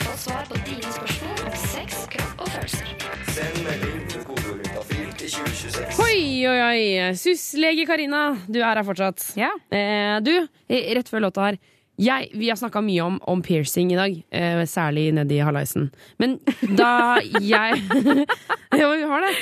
[0.02, 2.86] Få svar på dine spørsmål om sex, kropp og følelser.
[3.30, 6.02] Send melding til kodeord juntafil til 2026.
[6.02, 6.18] Oi,
[6.50, 6.82] oi, oi.
[7.20, 9.22] Syslege Karina, du er her fortsatt.
[9.38, 9.54] Ja.
[9.70, 10.34] Eh, du,
[10.66, 11.62] rett før låta her.
[12.00, 15.90] Jeg, vi har snakka mye om, om piercing i dag, eh, særlig nedi halaisen.
[16.22, 16.38] Men
[16.78, 17.82] da jeg
[18.80, 19.32] Jo, vi har det.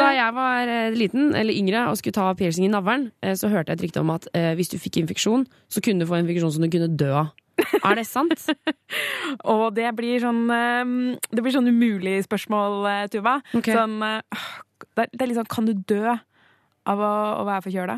[0.00, 3.50] Da jeg var eh, liten, eller yngre, og skulle ta piercing i navlen, eh, så
[3.52, 6.18] hørte jeg et rykte om at eh, hvis du fikk infeksjon, så kunne du få
[6.22, 7.34] infeksjon som du kunne dø av.
[7.82, 8.46] Er det sant?
[9.52, 10.92] Og det blir sånn em,
[11.26, 13.38] Det blir sånn umulig spørsmål, eh, Tuva.
[13.50, 13.74] Okay.
[13.74, 14.46] Sånn eh,
[14.94, 16.14] det er, det er sånn Kan du dø
[16.88, 17.96] av å, å være forkjøla?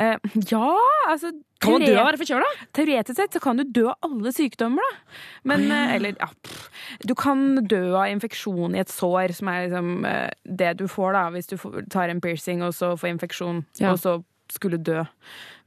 [0.00, 0.16] Eh,
[0.50, 0.70] ja,
[1.10, 2.50] altså Kan man dø av å være forkjøla?
[2.76, 5.18] Teoretisk sett så kan du dø av alle sykdommer, da.
[5.52, 6.70] Men, eh, eller ja, pff,
[7.04, 11.12] Du kan dø av infeksjon i et sår, som er liksom eh, det du får
[11.18, 11.56] da hvis du
[11.92, 13.92] tar en piercing og så får infeksjon, Ja.
[13.92, 14.18] og så
[14.50, 15.04] skulle dø.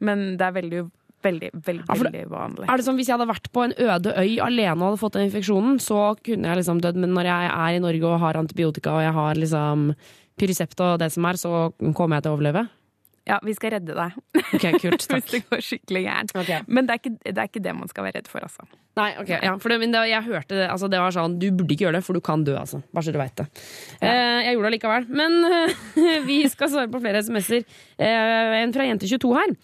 [0.03, 0.81] Men det er veldig,
[1.23, 2.65] veldig, veldig, Ja, veldig vanlig.
[2.67, 5.13] Er det sånn, Hvis jeg hadde vært på en øde øy alene og hadde fått
[5.15, 6.97] den infeksjonen, så kunne jeg liksom dødd.
[6.99, 9.85] Men når jeg er i Norge og har antibiotika og jeg har liksom
[10.39, 12.67] Pyresept og det som er, så kommer jeg til å overleve?
[13.23, 14.15] Ja, vi skal redde deg.
[14.35, 15.05] Ok, kult.
[15.07, 15.29] Hvis Takk.
[15.31, 16.33] det går skikkelig gærent.
[16.41, 16.65] Okay.
[16.67, 18.65] Men det er, ikke, det er ikke det man skal være redd for, altså.
[18.99, 21.47] Nei, ok, ja, for det, men det, jeg hørte det, altså det var sånn Du
[21.55, 22.81] burde ikke gjøre det, for du kan dø, altså.
[22.93, 23.47] Bare så du veit det.
[24.03, 25.07] Eh, jeg gjorde det likevel.
[25.21, 25.37] Men
[26.29, 27.63] vi skal svare på flere SMS-er.
[27.95, 29.55] Eh, en fra Jente22 her.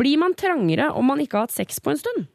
[0.00, 2.30] Blir man trangere om man ikke har hatt sex på en stund?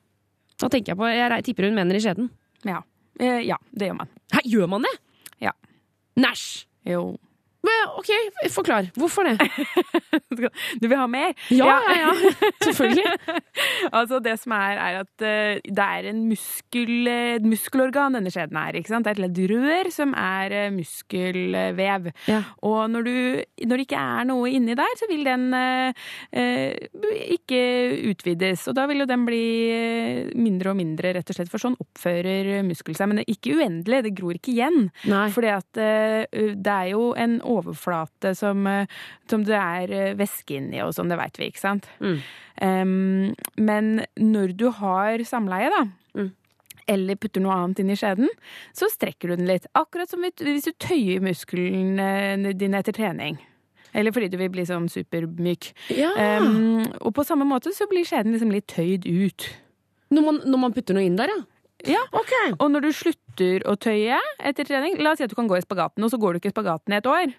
[0.62, 2.30] Da tenker jeg på Jeg tipper hun mener i skjeden.
[2.70, 2.84] Ja.
[3.18, 4.14] Eh, ja, det gjør man.
[4.34, 4.94] Hæ, gjør man det?
[5.42, 5.58] Ja.
[6.22, 6.68] Næsj!
[6.88, 7.16] Jo.
[7.68, 8.12] Men, Ok,
[8.54, 8.90] forklar.
[8.98, 9.38] Hvorfor det?
[10.82, 11.34] Du vil ha mer?
[11.50, 12.32] Ja, ja, ja.
[12.62, 13.06] Selvfølgelig.
[13.98, 18.60] altså, det som er, er at eh, det er en muskel, et muskelorgan denne skjeden
[18.60, 18.78] er.
[18.78, 19.08] ikke sant?
[19.08, 22.12] Det er et ledd rør som er eh, muskelvev.
[22.30, 22.42] Ja.
[22.70, 23.16] Og når, du,
[23.66, 26.06] når det ikke er noe inni der, så vil den eh,
[26.38, 27.62] eh, ikke
[28.12, 28.68] utvides.
[28.70, 31.52] Og da vil jo den bli eh, mindre og mindre, rett og slett.
[31.54, 33.10] For sånn oppfører muskel seg.
[33.10, 34.90] Men det er ikke uendelig, det gror ikke igjen.
[35.10, 35.26] Nei.
[35.34, 38.88] Fordi at eh, det er jo en overflate som, eh,
[39.30, 41.88] som det er eh, væske inni og sånn, det veit vi, ikke sant?
[42.00, 42.18] Mm.
[42.58, 45.86] Um, men når du har samleie, da,
[46.18, 46.32] Mm.
[46.88, 48.30] eller putter noe annet inn i skjeden,
[48.74, 49.68] så strekker du den litt.
[49.76, 53.38] Akkurat som hvis du tøyer musklene dine etter trening.
[53.94, 55.72] Eller fordi du vil bli sånn supermyk.
[55.96, 56.12] Ja.
[56.42, 59.48] Um, og på samme måte så blir skjeden liksom litt tøyd ut.
[60.14, 61.40] Når, man, når man putter noe inn der, ja?
[61.86, 62.34] Ja, Ok.
[62.58, 65.60] Og når du slutter å tøye etter trening La oss si at du kan gå
[65.60, 67.34] i spagaten, og så går du ikke i spagaten i et år.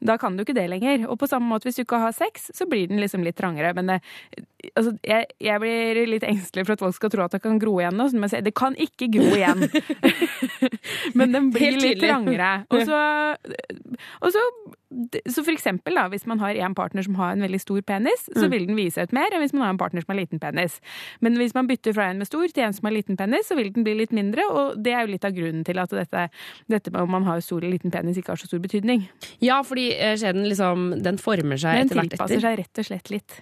[0.00, 1.04] Da kan du ikke det lenger.
[1.12, 3.74] Og på samme måte hvis du ikke har sex, så blir den liksom litt trangere.
[3.76, 3.98] Men det,
[4.72, 7.76] altså, jeg, jeg blir litt engstelig for at folk skal tro at det kan gro
[7.82, 8.08] igjen nå.
[8.08, 9.68] Så jeg si, det kan ikke gro igjen.
[11.18, 12.52] Men den blir litt trangere.
[12.72, 13.02] Og så,
[14.22, 14.46] og så
[15.26, 18.26] så for eksempel da, hvis man har en partner som har en veldig stor penis,
[18.36, 20.42] så vil den vise ut mer enn hvis man har en partner som har liten
[20.42, 20.78] penis.
[21.24, 23.58] Men hvis man bytter fra en med stor til en som har liten penis, så
[23.58, 26.26] vil den bli litt mindre, og det er jo litt av grunnen til at dette,
[26.72, 29.06] dette med om man har stor eller liten penis ikke har så stor betydning.
[29.44, 32.88] Ja, fordi eh, skjeden liksom Den former seg Den etter hvert tilpasser seg rett og
[32.88, 33.40] slett litt.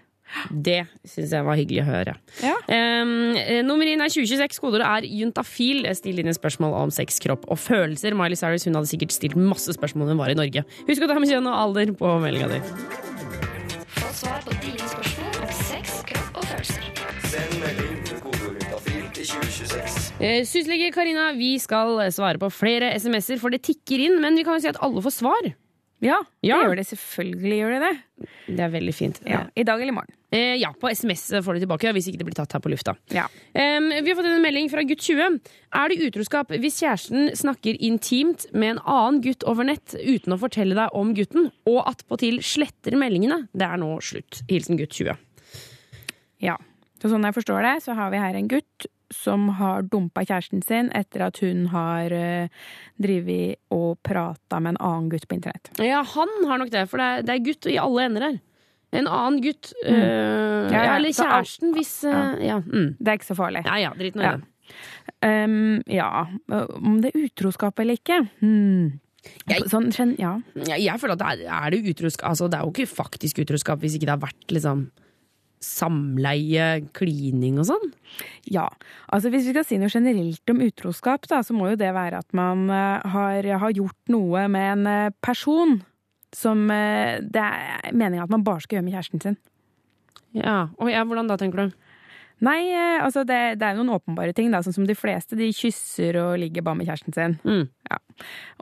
[0.50, 2.14] Det syns jeg var hyggelig å høre.
[2.44, 2.54] Ja.
[2.70, 3.34] Um,
[3.66, 4.60] nummer én er 2026.
[4.62, 5.84] Kodeordet er juntafil.
[5.98, 8.16] Still dine spørsmål om sex, kropp og følelser.
[8.18, 10.64] Miley Cyrus hun hadde sikkert stilt masse spørsmål når hun var i Norge.
[10.88, 12.60] Husk å ta med kjønn og alder på meldinga di.
[14.00, 16.92] Få svar på dine spørsmål om sex, kropp og følelser.
[17.30, 20.12] Send melding til kodeord juntafil til til 2026.
[20.20, 24.20] Eh, Syslege Karina, vi skal svare på flere SMS-er, for det tikker inn.
[24.22, 25.50] Men vi kan jo si at alle får svar.
[26.00, 26.56] Ja, det Ja.
[26.64, 26.86] gjør det.
[26.88, 28.26] Selvfølgelig gjør det det.
[28.56, 29.20] Det er veldig fint.
[29.28, 30.14] Ja, I dag eller i morgen.
[30.32, 32.94] Eh, ja, på SMS får du tilbake, hvis ikke det blir tatt her på lufta.
[33.12, 33.26] Ja.
[33.54, 35.40] Em, vi har fått en melding fra gutt 20.
[35.74, 40.38] Er det utroskap hvis kjæresten snakker intimt med en annen gutt over nett uten å
[40.40, 43.48] fortelle deg om gutten, og attpåtil sletter meldingene?
[43.52, 44.42] Det er nå slutt.
[44.48, 45.16] Hilsen gutt 20.
[46.40, 46.56] Ja.
[47.02, 50.62] Så sånn jeg forstår det, så har vi her en gutt som har dumpa kjæresten
[50.66, 52.48] sin etter at hun har uh,
[53.02, 55.72] drevet og prata med en annen gutt på internett.
[55.82, 58.38] Ja, han har nok det, for det er, det er gutt i alle ender her.
[58.92, 59.94] En annen gutt, Mm.
[59.94, 62.58] Øh, Ja, ja, eller så kjæresten, hvis eh, ja.
[62.60, 62.96] mm.
[62.98, 63.62] Det er ikke så farlig.
[63.66, 64.36] ja, ja, drit nå i Ja.
[64.36, 64.46] det.
[65.22, 66.26] Um, ja,
[66.78, 69.00] om det er utroskap eller ikke hmm.
[69.50, 70.38] Jeg- Sånn, ja.
[70.54, 73.38] Jeg, jeg føler at det er, er det utroskap altså, Det er jo ikke faktisk
[73.42, 74.86] utroskap hvis ikke det har vært liksom
[75.60, 77.92] samleie, klining og sånn.
[78.48, 78.66] Ja,
[79.12, 82.22] altså hvis vi skal si noe generelt om utroskap, da, så må jo det være
[82.24, 85.78] at man eh, har, har gjort noe med en eh, person
[86.36, 89.38] som eh, det er meninga at man bare skal gjøre med kjæresten sin.
[90.36, 91.78] Ja, og ja, Hvordan da, tenker du?
[92.40, 95.36] Nei, altså det, det er noen åpenbare ting, da, sånn som de fleste.
[95.36, 97.36] De kysser og ligger bare med kjæresten sin.
[97.44, 97.66] Mm.
[97.90, 97.98] Ja.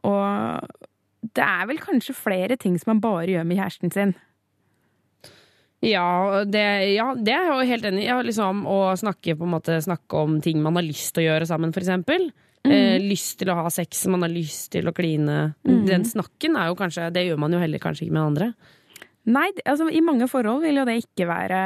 [0.09, 4.17] Og det er vel kanskje flere ting som man bare gjør med kjæresten sin.
[5.85, 6.65] Ja, det,
[6.97, 8.09] ja, det er jeg jo helt enig i.
[8.09, 11.75] Ja, liksom, å snakke, måte, snakke om ting man har lyst til å gjøre sammen,
[11.75, 12.31] for eksempel.
[12.67, 15.39] Eh, lyst til å ha sex, man har lyst til å kline.
[15.63, 18.51] Den snakken er jo kanskje Det gjør man jo heller kanskje ikke med andre.
[19.29, 21.61] Nei, altså i mange forhold vil jo det ikke være,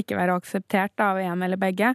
[0.00, 1.90] ikke være akseptert av en eller begge.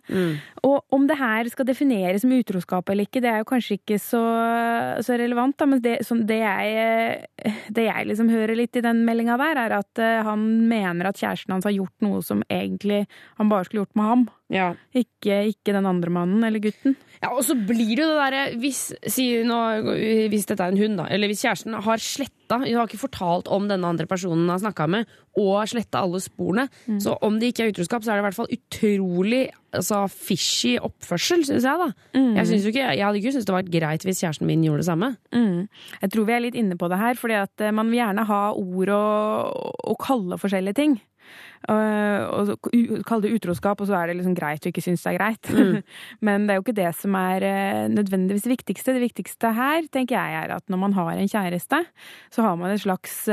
[0.61, 3.97] Og om det her skal defineres som utroskap eller ikke, det er jo kanskje ikke
[4.01, 4.21] så,
[5.01, 5.57] så relevant.
[5.57, 5.95] Da, men det,
[6.29, 7.25] det, jeg,
[7.75, 11.19] det jeg liksom hører litt i den meldinga der, er at eh, han mener at
[11.19, 13.03] kjæresten hans har gjort noe som egentlig
[13.39, 14.25] han bare skulle gjort med ham.
[14.53, 14.67] Ja.
[14.93, 16.95] Ikke, ikke den andre mannen eller gutten.
[17.23, 21.07] Ja, og så blir det jo det derre hvis, hvis dette er en hund, da,
[21.13, 24.59] eller hvis kjæresten har sletta Hun har ikke fortalt om denne andre personen hun har
[24.61, 25.09] snakka med,
[25.39, 26.67] og sletta alle sporene.
[27.01, 30.75] Så om det ikke er utroskap, så er det i hvert fall utrolig altså, fishy
[30.77, 31.79] oppførsel, syns jeg.
[31.79, 31.89] da
[32.37, 34.89] Jeg, synes ikke, jeg hadde ikke syntes det var greit hvis kjæresten min gjorde det
[34.91, 35.15] samme.
[35.33, 35.63] Mm.
[36.03, 38.27] Jeg tror vi er litt inne på det her, fordi at eh, man vil gjerne
[38.29, 41.01] ha ord og, og kalle forskjellige ting.
[41.63, 42.65] Uh, og
[43.07, 45.51] kalle det utroskap, og så er det liksom greit å ikke synes det er greit.
[46.25, 48.97] Men det er jo ikke det som er eh, nødvendigvis det viktigste.
[48.97, 51.79] Det viktigste her, tenker jeg, er at når man har en kjæreste,
[52.35, 53.23] så har man et slags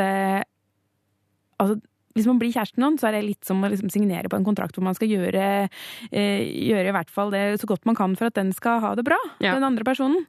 [1.61, 1.74] Altså,
[2.14, 4.44] hvis man blir kjæresten noen, så er det litt som å liksom signere på en
[4.44, 5.68] kontrakt hvor man skal gjøre,
[6.11, 6.40] eh,
[6.70, 9.04] gjøre i hvert fall det så godt man kan for at den skal ha det
[9.06, 9.54] bra, Ja.
[9.54, 10.24] den andre personen.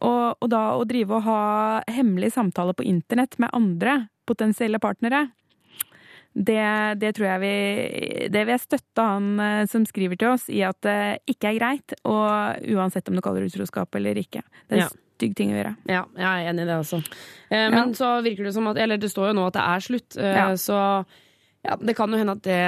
[0.00, 5.26] Og, og da å drive og ha hemmelige samtaler på internett med andre potensielle partnere,
[6.36, 10.50] det, det tror jeg vi Det vil jeg støtte han eh, som skriver til oss
[10.52, 10.98] i at det
[11.32, 14.42] ikke er greit, og uansett om du kaller det utroskap eller ikke.
[14.68, 14.88] Det er Ja.
[15.16, 15.70] stygg ting å gjøre.
[15.88, 16.98] Ja, jeg er enig i det også.
[17.50, 19.80] Eh, men så virker det som at Eller det står jo nå at det er
[19.80, 20.48] slutt, eh, Ja.
[20.60, 21.06] så
[21.66, 22.60] ja, det kan jo hende at det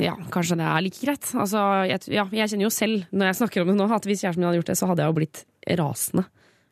[0.00, 1.28] Ja, kanskje det er like greit.
[1.36, 4.24] Altså, jeg, ja, jeg kjenner jo selv, når jeg snakker om det nå, at hvis
[4.24, 5.44] kjæresten min hadde gjort det, så hadde jeg jo blitt
[5.78, 6.24] rasende.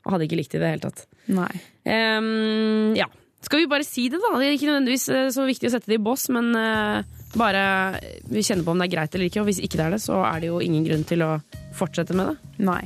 [0.07, 1.07] Og hadde ikke likt det i det hele tatt.
[1.35, 1.53] Nei.
[1.85, 3.09] Um, ja.
[3.45, 4.33] Skal vi bare si det, da?
[4.41, 7.05] Det er ikke nødvendigvis eh, så viktig å sette det i bås, men uh,
[7.39, 7.63] bare
[8.27, 9.43] vi kjenner på om det er greit eller ikke.
[9.45, 11.35] Og hvis ikke det er det, så er det jo ingen grunn til å
[11.77, 12.55] fortsette med det.
[12.67, 12.81] Nei.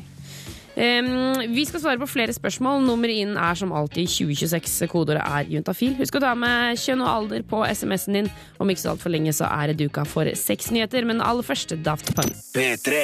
[0.74, 2.82] Vi skal svare på flere spørsmål.
[2.86, 4.86] Nummeret inn er som alltid 2026.
[4.90, 5.96] Kodeordet er juntafil.
[5.98, 8.30] Husk å ta med kjønn og alder på SMS-en din.
[8.60, 12.12] Om ikke så altfor lenge så er det duka for sexnyheter, men aller først Daft
[12.16, 12.32] Punk.
[12.54, 12.94] P3.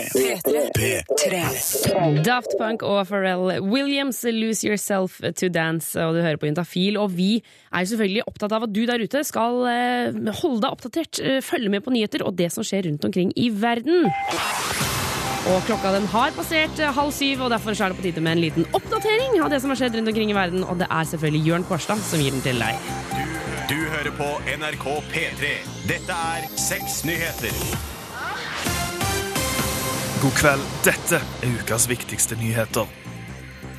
[2.26, 6.98] Daft Punk og Pharrell Williams, Lose Yourself to Dance, og du hører på Juntafil.
[7.02, 7.32] Og vi
[7.72, 11.72] er selvfølgelig opptatt av at du der ute skal eh, holde deg oppdatert, eh, følge
[11.72, 14.06] med på nyheter og det som skjer rundt omkring i verden.
[15.47, 18.34] Og klokka den har passert eh, halv syv, og derfor er det på tide med
[18.34, 21.07] en liten oppdatering av det som har skjedd rundt omkring i verden, og det er
[21.07, 22.88] selvfølgelig Jørn Kårstad som gir den til deg.
[23.70, 24.26] Du hører på
[24.59, 25.53] NRK P3.
[25.86, 27.55] Dette er Seks nyheter.
[30.22, 30.68] God kveld.
[30.82, 32.90] Dette er ukas viktigste nyheter.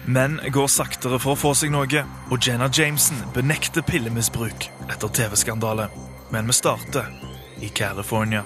[0.08, 5.90] Menn går saktere for å få seg noe, og Jenna Jameson benekter pillemisbruk etter TV-skandale.
[6.32, 7.12] Men vi starter
[7.60, 8.46] i California.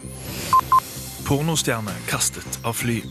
[1.31, 3.01] Pornostjerne kastet av fly.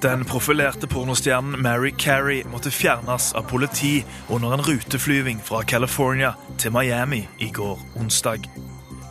[0.00, 6.72] Den profilerte pornostjernen Mary Carey måtte fjernes av politi under en ruteflyving fra California til
[6.72, 8.48] Miami i går onsdag.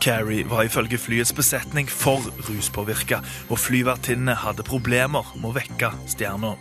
[0.02, 6.56] Carey var ifølge flyets besetning for ruspåvirka, og flyvertinnene hadde problemer med å vekke stjerna.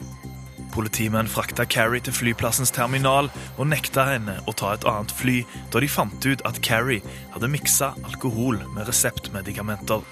[0.75, 5.37] Politimenn frakta Carrie til flyplassens terminal og nekta henne å ta et annet fly
[5.71, 10.03] da de fant ut at Carrie hadde miksa alkohol med reseptmedikamenter.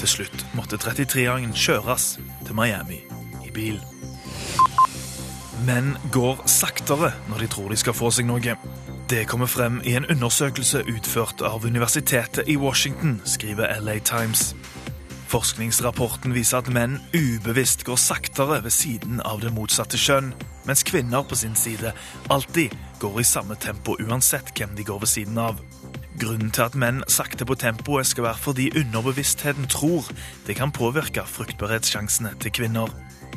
[0.00, 2.14] Til slutt måtte 33-åringen kjøres
[2.46, 3.02] til Miami
[3.44, 3.76] i bil.
[5.68, 8.56] Menn går saktere når de tror de skal få seg noe.
[9.10, 14.54] Det kommer frem i en undersøkelse utført av Universitetet i Washington, skriver LA Times.
[15.30, 20.32] Forskningsrapporten viser at menn ubevisst går saktere ved siden av det motsatte kjønn,
[20.66, 21.92] mens kvinner på sin side
[22.34, 25.60] alltid går i samme tempo uansett hvem de går ved siden av.
[26.18, 30.10] Grunnen til at menn sakter på tempoet skal være fordi underbevisstheten tror
[30.48, 32.90] det kan påvirke fruktbarhetssjansene til kvinner.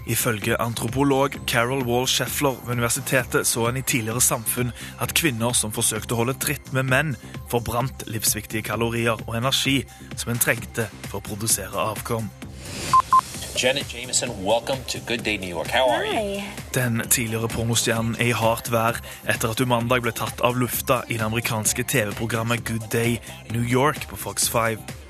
[0.05, 5.71] Ifølge antropolog Carol Wall Sheffler ved universitetet så en i tidligere samfunn at kvinner som
[5.71, 7.13] forsøkte å holde tritt med menn,
[7.51, 9.79] forbrant livsviktige kalorier og energi
[10.17, 12.27] som en trengte for å produsere avkom.
[13.55, 15.67] Janet Jameson, welcome to Good Day New York.
[15.67, 16.41] How are you?
[16.73, 18.99] Den tidligere pornostjernen er i hardt vær
[19.29, 23.21] etter at hun mandag ble tatt av lufta i det amerikanske TV-programmet Good Day
[23.53, 25.02] New York på Fox 5.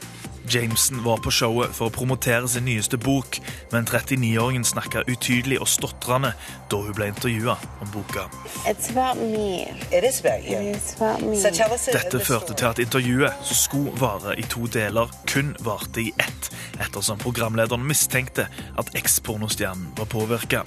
[0.49, 3.37] Jameson var på showet for å promotere sin nyeste bok,
[3.71, 6.33] men 39-åringen snakka utydelig og stotrende
[6.71, 8.25] da hun ble intervjua om boka.
[8.67, 9.63] It's about me.
[9.91, 10.59] It is about you.
[10.59, 11.39] It is about me.
[11.39, 15.07] So tell us the- Dette førte til at intervjuet, som skulle vare i to deler,
[15.27, 20.63] kun varte i ett, ettersom programlederen mistenkte at ekspornostjernen var påvirka.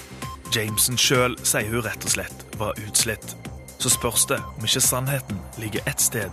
[0.55, 3.35] Jameson sjøl sier hun rett og slett var utslitt.
[3.79, 6.31] Så spørs det om ikke sannheten ligger ett sted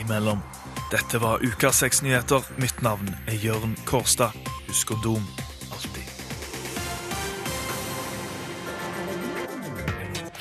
[0.00, 0.42] imellom.
[0.92, 2.44] Dette var Ukas sexnyheter.
[2.60, 4.34] Mitt navn er Jørn Kårstad.
[4.66, 5.22] Husk å dom
[5.72, 6.10] alltid.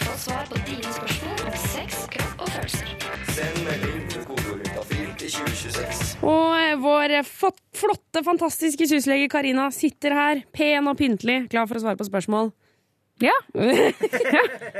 [0.02, 2.92] Få svar på dine spørsmål om sex, kropp og følelser.
[3.32, 4.68] Send melding med kodeord
[5.22, 6.04] til 2026.
[6.20, 11.86] Og eh, vår flotte, fantastiske syslege Karina sitter her, pen og pyntelig, klar for å
[11.86, 12.52] svare på spørsmål.
[13.28, 13.36] Ja.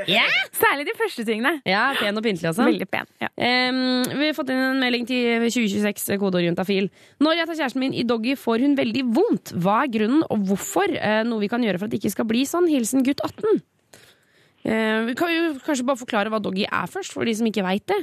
[0.08, 0.24] ja.
[0.56, 1.54] Særlig de første tingene.
[1.68, 2.66] Ja, pen og pyntelig også.
[2.66, 3.10] Veldig pen.
[3.22, 3.28] Ja.
[3.36, 6.88] Um, vi har fått inn en melding til 2026, kodeord juntafil.
[7.22, 9.54] Når jeg tar kjæresten min i doggy, får hun veldig vondt.
[9.62, 10.96] Hva er grunnen, og hvorfor?
[10.96, 12.70] Uh, noe vi kan gjøre for at det ikke skal bli sånn.
[12.72, 13.62] Hilsen gutt 18.
[14.62, 17.66] Uh, vi kan jo kanskje bare forklare hva doggy er først, for de som ikke
[17.66, 18.02] veit det.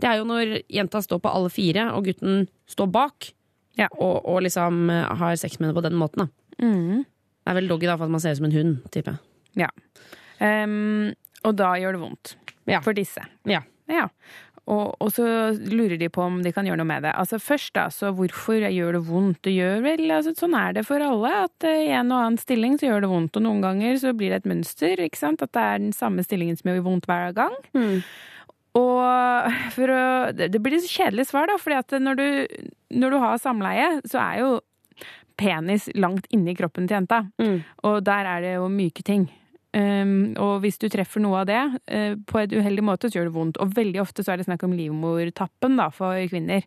[0.00, 3.32] Det er jo når jenta står på alle fire, og gutten står bak,
[3.90, 6.24] og, og liksom eh, har sex med henne på den måten.
[6.24, 6.64] Da.
[6.64, 7.02] Mm.
[7.04, 9.29] Det er vel doggy da, for at man ser ut som en hund, tipper jeg.
[9.58, 9.70] Ja.
[10.40, 11.10] Um,
[11.46, 12.36] og da gjør det vondt.
[12.84, 13.24] For disse.
[13.48, 13.64] Ja.
[13.90, 14.06] Ja.
[14.70, 15.24] Og, og så
[15.72, 17.14] lurer de på om de kan gjøre noe med det.
[17.18, 19.40] Altså Først, da, så hvorfor gjør det vondt?
[19.46, 22.40] Det gjør vel, altså Sånn er det for alle, at eh, i en og annen
[22.40, 23.38] stilling så gjør det vondt.
[23.40, 25.42] Og noen ganger så blir det et mønster, ikke sant?
[25.42, 27.56] At det er den samme stillingen som gjør vondt hver gang.
[28.78, 32.26] Og for å Det blir et kjedelig svar, da, fordi at når du,
[32.94, 34.52] når du har samleie, så er jo
[35.40, 37.24] penis langt inni kroppen til jenta.
[37.88, 39.26] Og der er det jo myke ting.
[39.72, 41.60] Um, og hvis du treffer noe av det
[41.94, 43.60] uh, på et uheldig måte, så gjør det vondt.
[43.62, 46.64] Og veldig ofte så er det snakk om livmortappen da, for kvinner.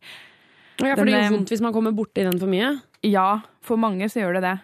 [0.81, 2.71] Ja, for det gjør eh, vondt hvis man kommer borti den for mye?
[3.05, 4.55] Ja, for mange så gjør det det.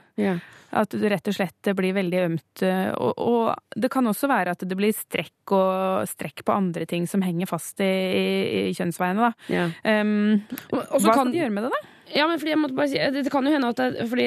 [0.72, 2.64] At det rett og slett blir veldig ømt.
[2.66, 6.86] eh, Og, og det kan også være at det blir strekk og strekk på andre
[6.90, 8.26] ting som henger fast i, i,
[8.70, 9.64] i kjønnsveiene, da.
[9.84, 11.88] Um, Og så hva kan- skal de gjøre med det, da?
[12.16, 14.26] Ja, men fordi jeg måtte bare si Det det kan jo hende at det, fordi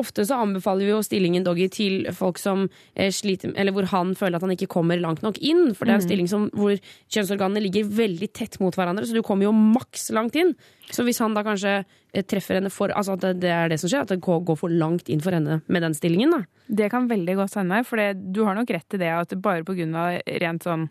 [0.00, 4.14] Ofte så anbefaler vi jo stillingen doggy til folk som eh, sliter Eller hvor han
[4.14, 5.74] føler at han ikke kommer langt nok inn.
[5.74, 6.08] For det er en Mhm.
[6.08, 6.78] stilling som, hvor
[7.12, 10.54] kjønnsorganene ligger veldig tett mot hverandre, så du kommer jo maks langt inn.
[10.90, 11.84] Så hvis han da kanskje
[12.14, 14.44] eh, treffer henne for Altså at det, det er det som skjer, at det går
[14.44, 16.42] går for langt inn for henne med den stillingen, da.
[16.68, 19.64] Det kan veldig godt hende, for det- du har nok rett i det at bare
[19.64, 20.88] på grunn av rent sånn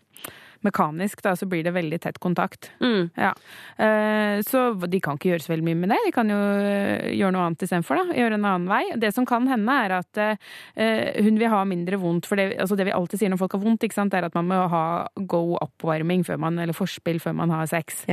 [0.64, 2.70] mekanisk, da, så blir det veldig tett kontakt.
[3.16, 3.32] Ja.
[3.78, 5.98] Eh, Så de kan ikke gjøre så veldig mye med det.
[6.06, 8.16] De kan jo eh, gjøre noe annet istedenfor, da.
[8.18, 8.82] Gjøre en annen vei.
[8.96, 12.26] Det som kan hende, er at eh, hun vil ha mindre vondt.
[12.26, 14.46] For det, altså det vi alltid sier når folk har vondt, sant, er at man
[14.48, 14.84] må ha
[15.28, 18.04] go oppvarming før man, eller forspill før man har sex.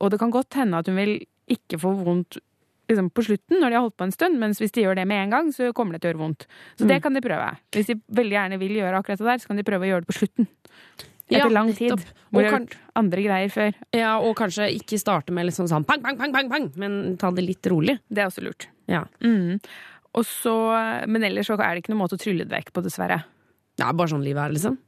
[0.00, 1.18] Og det kan godt hende at hun vil
[1.50, 2.38] ikke få vondt
[2.90, 5.04] liksom på slutten, når de har holdt på en stund, mens hvis de gjør det
[5.06, 6.46] med en gang, så kommer det til å gjøre vondt.
[6.74, 7.02] Så det Mm.
[7.04, 7.50] kan de prøve.
[7.70, 10.00] Hvis de veldig gjerne vil gjøre akkurat det der, så kan de prøve å gjøre
[10.02, 10.48] det på slutten.
[11.30, 11.92] Etter Ja, lang tid.
[11.94, 12.16] nettopp.
[12.30, 13.74] Hvor de har gjort andre greier før.
[13.94, 17.30] Ja, Og kanskje ikke starte med liksom sånn pang, pang, pang, pang, pang, men ta
[17.30, 17.98] det litt rolig.
[18.10, 18.66] Det er også lurt.
[18.90, 19.04] Ja.
[19.22, 19.60] Mm.
[20.14, 20.54] Og så,
[21.06, 23.22] men ellers så er det ikke noen måte å trylle det vekk på, dessverre.
[23.78, 24.78] Det er bare sånn livet er, liksom.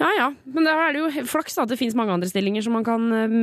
[0.00, 0.08] Ja.
[0.16, 2.72] Ja men da er det jo flaks da, at det fins mange andre stillinger som
[2.76, 3.34] man kan eh,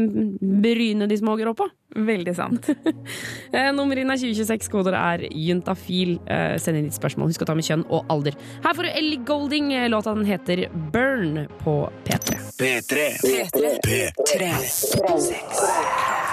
[0.63, 1.67] bryne de små grå på.
[1.97, 2.67] Veldig sant.
[2.67, 6.17] Nummeret Nummer inn er 2026, koder er juntafil.
[6.27, 7.31] Eh, Send inn ditt spørsmål.
[7.31, 8.35] Husk å ta med kjønn og alder.
[8.65, 9.71] Her får du Ellie Golding.
[9.77, 12.41] Eh, Låta den heter Burn på P3.
[12.59, 13.07] P3.
[13.23, 13.73] P3.
[13.87, 14.51] P3.
[14.51, 14.51] P3.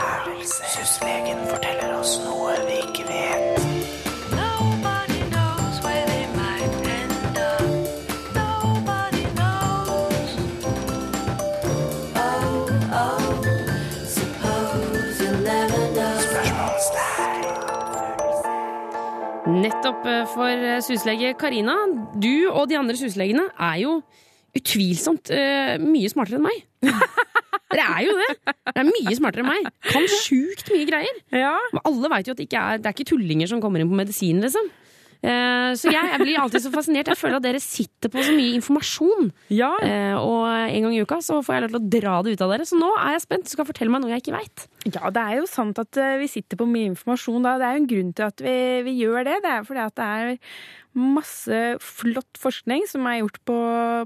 [0.00, 3.53] Følelseslegen forteller oss noe vi ikke vet.
[19.64, 21.74] Nettopp eh, for suslege syslege Karina.
[22.20, 23.94] Du og de andre suslegene er jo
[24.54, 26.58] utvilsomt uh, mye smartere enn meg.
[27.72, 28.28] Dere er jo det!
[28.44, 29.70] Dere er mye smartere enn meg.
[29.88, 31.16] Kan sjukt mye greier.
[31.32, 33.90] Men alle veit jo at det ikke er, det er ikke tullinger som kommer inn
[33.90, 34.68] på medisin, liksom.
[35.24, 37.08] Eh, så jeg, jeg blir alltid så fascinert.
[37.08, 39.30] Jeg føler at dere sitter på så mye informasjon.
[39.54, 39.70] Ja.
[40.20, 42.52] og en gang i uka så får jeg lov til å dra det ut av
[42.52, 42.68] dere.
[42.68, 43.48] Så nå er jeg spent.
[43.48, 44.66] Du skal fortelle meg noe jeg ikke veit.
[44.84, 47.56] Ja, det er jo sant at eh, vi sitter på mye informasjon da.
[47.60, 49.38] Det er jo en grunn til at vi, vi gjør det.
[49.46, 50.34] Det er fordi at det er
[50.94, 53.58] masse flott forskning som er gjort på,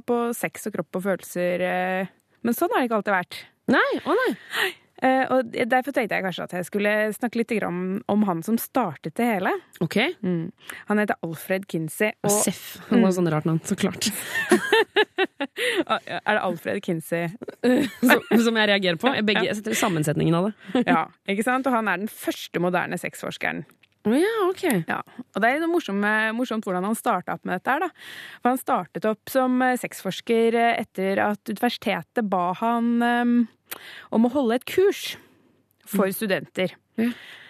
[0.08, 1.64] på sex og kropp og følelser.
[1.66, 2.12] eh.
[2.46, 3.40] Men sånn har det ikke alltid vært.
[3.74, 4.30] Nei, å nei.
[5.03, 8.59] Eh, og derfor tenkte jeg kanskje at jeg skulle snakke litt om, om han som
[8.59, 9.53] startet det hele.
[9.84, 9.96] Ok.
[10.24, 10.51] Mm.
[10.90, 12.12] Han heter Alfred Kinsey.
[12.26, 12.64] Og, Seff.
[12.90, 14.11] Han har sånn rart navn, så klart.
[15.86, 17.30] er det Alfred Kinsey?
[18.11, 19.14] som, som jeg reagerer på?
[19.28, 19.74] Begge, ja.
[19.84, 20.84] sammensetningen av det.
[20.88, 21.68] ja, ikke sant?
[21.70, 23.64] Og han er den første moderne sexforskeren.
[24.16, 24.64] Ja, ok.
[24.88, 26.04] Ja, og det er noe morsomt,
[26.36, 27.74] morsomt hvordan han starta opp med dette.
[27.74, 27.88] her da.
[28.40, 33.34] For Han startet opp som eh, sexforsker eh, etter at universitetet ba han um,
[34.14, 35.16] om å holde et kurs
[35.88, 36.74] for studenter.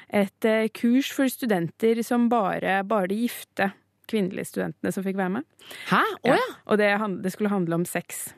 [0.09, 3.73] Et uh, kurs for studenter som bare, bare de gifte
[4.09, 5.49] kvinnelige studentene som fikk være med.
[5.91, 6.03] Hæ?
[6.23, 6.45] Oh, ja.
[6.67, 6.91] Og det,
[7.25, 8.31] det skulle handle om sex.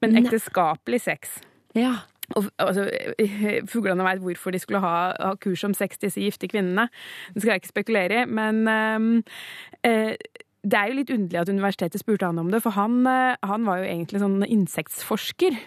[0.00, 1.38] Men ekteskapelig sex.
[1.76, 1.94] Ja.
[2.38, 2.86] Og, altså,
[3.72, 6.88] Fuglene veit hvorfor de skulle ha, ha kurs om sex, disse gifte kvinnene.
[7.34, 9.10] Det skal jeg ikke spekulere i, men ehm,
[9.86, 10.14] eh,
[10.60, 13.66] det er jo litt underlig at universitetet spurte han om det, for han, eh, han
[13.68, 15.58] var jo egentlig sånn insektforsker.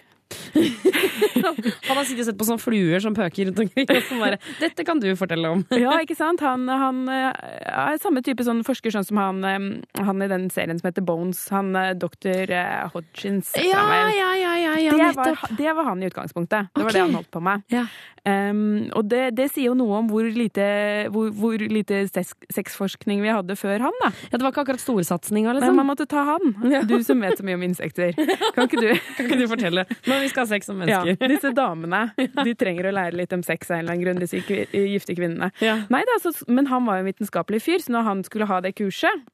[1.87, 3.87] Han har sittet og sett på sånne fluer som pøker rundt omkring.
[3.89, 5.63] Og så bare, Dette kan du fortelle om.
[5.83, 6.43] Ja, ikke sant?
[6.45, 7.29] Han, han eh,
[7.73, 9.67] er samme type sånn forsker sånn som han, eh,
[10.03, 11.41] han i den serien som heter Bones.
[11.53, 12.53] Han eh, doktor
[12.93, 13.53] Hodgins.
[13.59, 16.71] Ja, ja, ja, ja, ja, det, var, det var han i utgangspunktet.
[16.73, 16.99] Det var okay.
[16.99, 17.67] det han holdt på med.
[17.73, 17.87] Ja.
[18.25, 20.63] Um, og det, det sier jo noe om hvor lite,
[21.11, 24.11] hvor, hvor lite sex- sexforskning vi hadde før han, da.
[24.31, 25.75] Ja, Det var ikke akkurat storsatsinga, Men liksom.
[25.75, 26.53] man måtte ta han.
[26.87, 28.13] Du som vet så mye om insekter.
[28.55, 28.87] Kan ikke du?
[29.17, 31.27] Kan ikke du fortelle når vi skal ha sex som Ja, mennesker?
[31.33, 34.39] disse damene de trenger å lære litt om sex av en eller annen grunn, disse
[34.47, 35.51] kvi- gifte kvinnene.
[35.59, 35.81] Ja.
[35.91, 38.61] Nei da, så, men han var jo en vitenskapelig fyr, så når han skulle ha
[38.63, 39.27] det kurset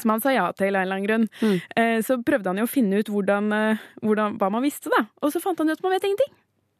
[0.00, 1.60] som han sa ja til av en eller annen grunn, Mm.
[1.76, 5.04] eh, så prøvde han jo å finne ut hvordan, eh, hvordan, hva man visste, da.
[5.22, 6.32] Og så fant han ut at man vet ingenting.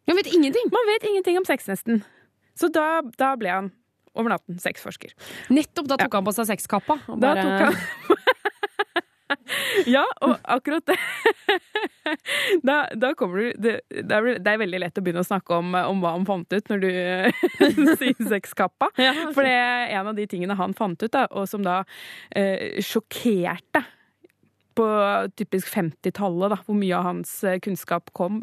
[0.06, 0.68] Man vet ingenting?
[0.72, 2.02] Man vet ingenting om sex, nesten.
[2.58, 3.72] Så da, da ble han
[4.14, 5.14] over natten sexforsker.
[5.50, 7.00] Nettopp da tok han på seg sexkappa.
[7.18, 7.80] Da tok han
[9.90, 10.96] Ja, og akkurat det
[12.68, 15.56] Da, da kommer du det, det, er, det er veldig lett å begynne å snakke
[15.58, 16.90] om, om hva han fant ut når du
[17.98, 18.90] sier sexkappa.
[19.34, 21.80] For det er en av de tingene han fant ut, da, og som da
[22.36, 23.82] eh, sjokkerte
[24.78, 24.86] på
[25.38, 28.42] typisk 50-tallet, da, hvor mye av hans eh, kunnskap kom,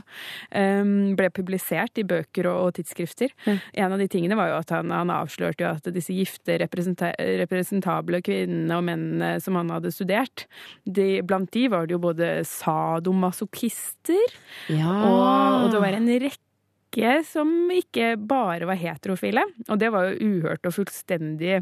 [0.51, 0.83] eh,
[1.17, 3.33] ble publisert i bøker og, tidsskrifter.
[3.73, 7.11] En av de tingene var jo at han, han avslørte at disse gifte, representa
[7.41, 10.45] representable kvinnene og mennene som han hadde studert,
[10.85, 14.37] de, blant de var det jo både sadomasochister,
[14.71, 14.93] Ja.
[15.05, 19.43] og, og det var en rekke som ikke bare var heterofile.
[19.69, 21.61] Og det var jo uhørt og fullstendig.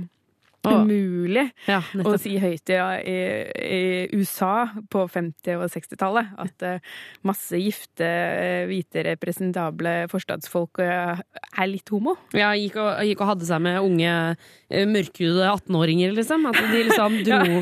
[0.68, 3.18] Umulig Ja, å si høyt i, i,
[3.64, 3.82] i
[4.18, 6.98] USA på 50- og 60-tallet at uh,
[7.28, 12.16] masse gifte, eh, hvite, representable forstadsfolk uh, er litt homo.
[12.36, 16.48] Ja, gikk og, gikk og hadde seg med unge uh, mørkhudede 18-åringer, liksom.
[16.52, 17.62] At de liksom dro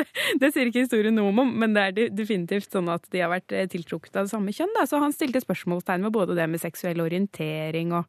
[0.00, 0.08] det,
[0.40, 3.54] det sier ikke historien noe om, men det er definitivt sånn at de har vært
[3.72, 4.72] tiltrukket av samme kjønn.
[4.76, 4.86] Da.
[4.88, 8.08] Så han stilte spørsmålstegn ved både det med seksuell orientering og,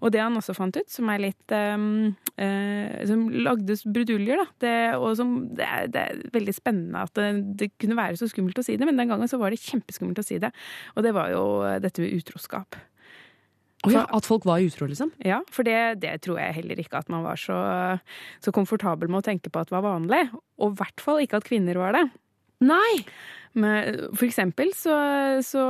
[0.00, 2.12] og det han også fant ut, som er litt um,
[3.06, 3.26] Som
[3.60, 4.46] lagdes bruduljer, da.
[4.64, 7.30] Det, og som det er, det er veldig spennende at det,
[7.60, 10.20] det kunne være så skummelt å si det, men den gangen så var det kjempeskummelt
[10.20, 10.52] å si det.
[10.96, 12.80] Og det var jo eh, dette med utroskap.
[13.86, 15.12] Oh ja, At folk var utro, liksom?
[15.24, 17.56] Ja, for det, det tror jeg heller ikke at man var så,
[18.44, 20.26] så komfortabel med å tenke på at det var vanlig.
[20.60, 22.04] Og i hvert fall ikke at kvinner var det.
[22.60, 23.04] Nei!
[23.52, 24.94] Men for eksempel så,
[25.42, 25.62] så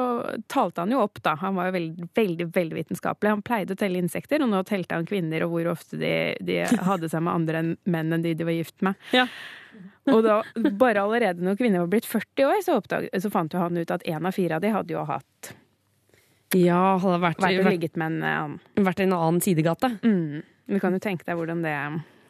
[0.53, 1.33] talte han jo opp, da.
[1.41, 3.31] Han var jo veldig, veldig, veldig vitenskapelig.
[3.33, 6.13] Han pleide å telle insekter, og nå telte han kvinner og hvor ofte de,
[6.45, 9.01] de hadde seg med andre enn menn enn de de var gift med.
[9.17, 9.25] Ja.
[10.13, 10.41] Og da,
[10.77, 13.97] bare allerede når kvinner var blitt 40 år, så, oppdag, så fant jo han ut
[13.97, 15.53] at én av fire av de hadde jo hatt
[16.59, 18.57] Ja, hadde vært, vært vært, annen.
[18.77, 19.95] vært i en annen sidegate.
[20.03, 20.43] Mm.
[20.69, 21.77] Du kan jo tenke deg hvordan det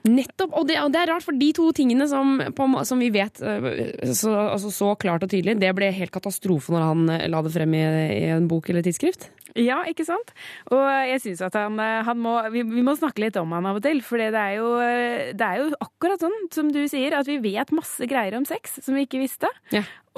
[0.08, 0.54] Nettopp!
[0.56, 3.42] Og det, og det er rart, for de to tingene som, på, som vi vet
[3.44, 3.68] øh,
[4.16, 7.52] så, altså, så klart og tydelig, det ble helt katastrofe når han øh, la det
[7.56, 7.84] frem i,
[8.16, 9.28] i en bok eller tidsskrift.
[9.58, 10.32] Ja, ikke sant?
[10.70, 13.68] Og jeg syns at han, eh, han må vi, vi må snakke litt om han
[13.70, 14.02] av og til.
[14.06, 17.40] For det er, jo, eh, det er jo akkurat sånn som du sier, at vi
[17.42, 19.50] vet masse greier om sex som vi ikke visste.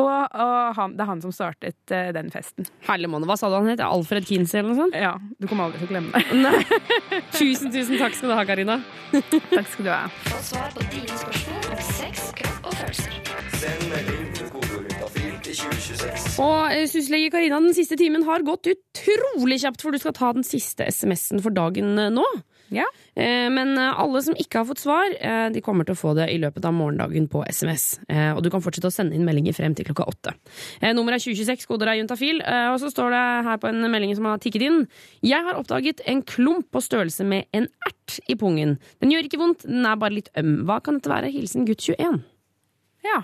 [0.01, 2.65] Og, og han, det er han som startet uh, den festen.
[2.87, 3.83] Herlemann, hva sa du han het?
[3.85, 4.97] Alfred Kinsey eller noe sånt?
[4.97, 6.39] Ja, du kommer aldri til å glemme det.
[6.41, 7.21] Nei.
[7.37, 8.81] Tusen, tusen takk skal du ha, Karina.
[9.13, 10.03] takk skal du ha.
[10.31, 13.21] Få svar på dine spørsmål om sex, kropp og følelser.
[13.61, 14.12] Send melding
[16.43, 20.33] Og eh, syslege Karina, den siste timen har gått utrolig kjapt, for du skal ta
[20.37, 22.25] den siste SMS-en for dagen eh, nå.
[22.73, 22.85] Ja.
[23.17, 25.13] Eh, Men alle som ikke har fått svar,
[25.53, 27.99] de kommer til å få det i løpet av morgendagen på SMS.
[28.09, 30.35] Eh, Og du kan fortsette å sende inn meldinger frem til klokka åtte.
[30.81, 32.41] Eh, Nummeret er 2026, koder er juntafil,
[32.73, 34.81] og så står det her på en melding som har tikket inn.
[35.25, 38.77] Jeg har oppdaget en klump på størrelse med en ert i pungen.
[39.01, 40.55] Den gjør ikke vondt, den er bare litt øm.
[40.69, 41.33] Hva kan dette være?
[41.33, 42.23] Hilsen gutt 21.
[43.05, 43.23] Ja.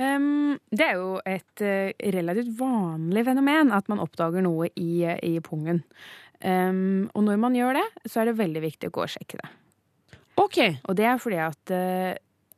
[0.00, 5.34] Ehm, det er jo et uh, relativt vanlig fenomen at man oppdager noe i, i
[5.44, 5.82] pungen.
[6.42, 9.38] Um, og når man gjør det, så er det veldig viktig å gå og sjekke
[9.42, 9.50] det.
[10.40, 10.58] Ok.
[10.88, 12.12] Og det er fordi at uh,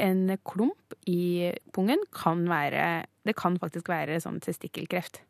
[0.05, 5.21] en klump i pungen kan være Det kan faktisk være sånn testikkelkreft.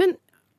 [0.00, 0.16] Men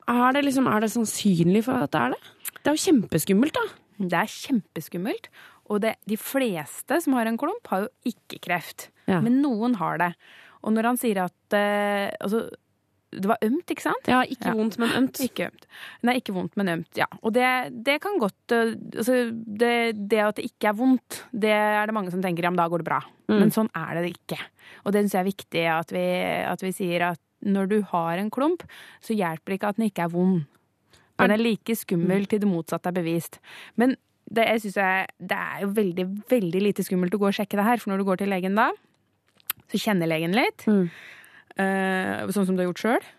[0.08, 2.52] er det, liksom, er det sannsynlig for at det er det?
[2.58, 3.64] Det er jo kjempeskummelt, da.
[4.02, 5.28] Det er kjempeskummelt.
[5.70, 8.88] Og det, de fleste som har en klump, har jo ikke kreft.
[9.06, 9.20] Ja.
[9.24, 10.10] Men noen har det.
[10.62, 12.46] Og når han sier at eh, altså,
[13.12, 14.08] det var ømt, ikke sant?
[14.08, 15.20] Ja, ikke vondt, men ømt.
[15.20, 15.66] Ikke ømt.
[16.06, 17.08] Nei, ikke vondt, men ømt, ja.
[17.20, 17.48] Og det,
[17.84, 19.74] det kan godt eh, altså, det,
[20.08, 22.68] det at det ikke er vondt, det er det mange som tenker ja, men da
[22.72, 23.02] går det bra.
[23.28, 23.36] Mm.
[23.36, 24.38] Men sånn er det ikke.
[24.86, 26.06] Og det syns jeg er viktig at vi,
[26.54, 28.64] at vi sier at når du har en klump,
[29.02, 30.40] så hjelper det ikke at den ikke er vond.
[31.20, 33.38] Den er like skummel til det motsatte er bevist.
[33.78, 33.94] Men
[34.32, 37.58] det, jeg synes jeg, det er jo veldig, veldig lite skummelt å gå og sjekke
[37.58, 38.70] det her, for når du går til legen da,
[39.72, 40.66] så kjenner legen litt.
[40.68, 43.10] Eh, sånn som du har gjort sjøl.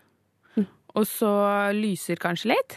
[0.94, 1.30] Og så
[1.74, 2.76] lyser kanskje litt.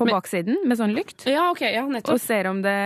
[0.00, 1.26] På baksiden med sånn lykt.
[1.30, 2.16] Ja, ok, ja, nettopp.
[2.16, 2.76] Og ser om det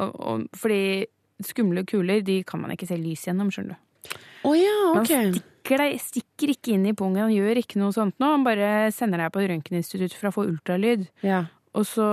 [0.00, 1.06] og, og, Fordi
[1.44, 4.14] skumle kuler de kan man ikke se lys gjennom, skjønner du.
[4.44, 4.96] Oh, ja, ok.
[4.96, 8.30] Man stikker, deg, stikker ikke inn i pungen, han gjør ikke noe sånt nå.
[8.36, 11.06] Han bare sender deg på røntgeninstitutt for å få ultralyd.
[11.24, 11.46] Ja.
[11.74, 12.06] Og så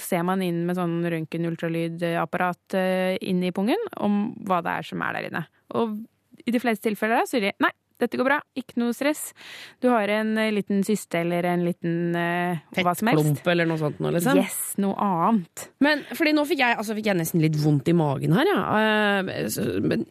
[0.00, 5.02] ser man inn med sånn røntgen-ultralydapparat eh, inn i pungen om hva det er som
[5.04, 5.42] er der inne.
[5.76, 5.98] Og
[6.46, 7.72] i de fleste tilfeller så sier de nei,
[8.02, 9.30] dette går bra, ikke noe stress.
[9.82, 13.22] Du har en eh, liten syste eller en liten uh, hva som helst.
[13.22, 14.40] Fettklump eller noe sånt nå, liksom?
[14.40, 15.66] Yes, noe annet.
[15.84, 18.60] Men fordi nå fikk jeg, altså fikk jeg nesten litt vondt i magen her, ja.
[18.82, 19.48] Eh,
[19.82, 20.04] Men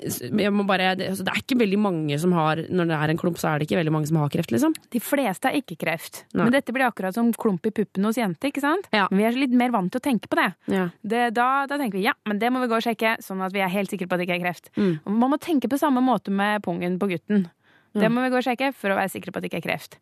[0.45, 3.13] jeg må bare, det, altså, det er ikke veldig mange som har Når det er
[3.13, 4.75] en klump, så er det ikke veldig mange som har kreft, liksom.
[4.93, 6.23] De fleste har ikke kreft.
[6.33, 6.45] Nei.
[6.45, 8.89] Men dette blir akkurat som klump i puppen hos jenter, ikke sant?
[8.91, 10.49] Men vi er litt mer vant til å tenke på det.
[10.71, 10.87] Ja.
[11.01, 13.55] det da, da tenker vi ja, men det må vi gå og sjekke, sånn at
[13.55, 14.71] vi er helt sikre på at det ikke er kreft.
[14.77, 14.93] Mm.
[15.07, 17.47] Man må tenke på samme måte med pungen på gutten.
[17.93, 19.67] Det må vi gå og sjekke for å være sikre på at det ikke er
[19.69, 19.97] kreft.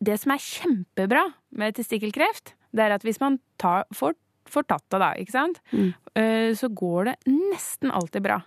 [0.00, 1.22] Det som er kjempebra
[1.56, 4.14] med testikkelkreft, det er at hvis man tar, får,
[4.48, 5.94] får tatt det, da, ikke sant, Mm.
[6.16, 8.42] eh, så går det nesten alltid bra.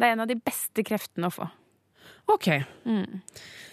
[0.00, 1.50] Det er en av de beste kreftene å få.
[2.30, 2.48] Ok.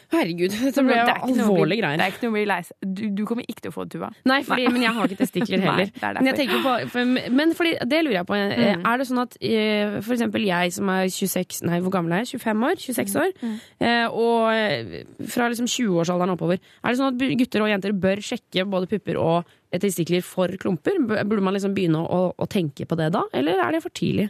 [0.08, 1.98] Herregud, dette ble Det alvorlige greier.
[2.00, 2.78] Det er ikke noe å bli lei seg.
[2.96, 4.08] Du, du kommer ikke til å få det, Tuva.
[4.32, 5.90] Nei, fordi, men jeg har ikke testikler heller.
[5.92, 7.10] Nei, det men, jeg tenker på, for,
[7.42, 8.38] men fordi, det lurer jeg på.
[8.40, 8.86] eh, Mm.
[8.88, 12.24] Er det sånn at eh, for eksempel jeg som er 26 Nei, hvor gammel er
[12.24, 12.40] jeg?
[12.40, 12.80] 25 år?
[12.86, 13.36] 26 år?
[13.44, 13.58] Mm.
[13.84, 14.96] eh, Og eh,
[15.36, 16.64] fra liksom 20-årsalderen oppover.
[16.80, 21.02] Er det sånn at gutter og jenter bør sjekke både pupper og testikler for klumper?
[21.04, 24.30] Burde man liksom begynne å, å tenke på det da, eller er det for tidlig?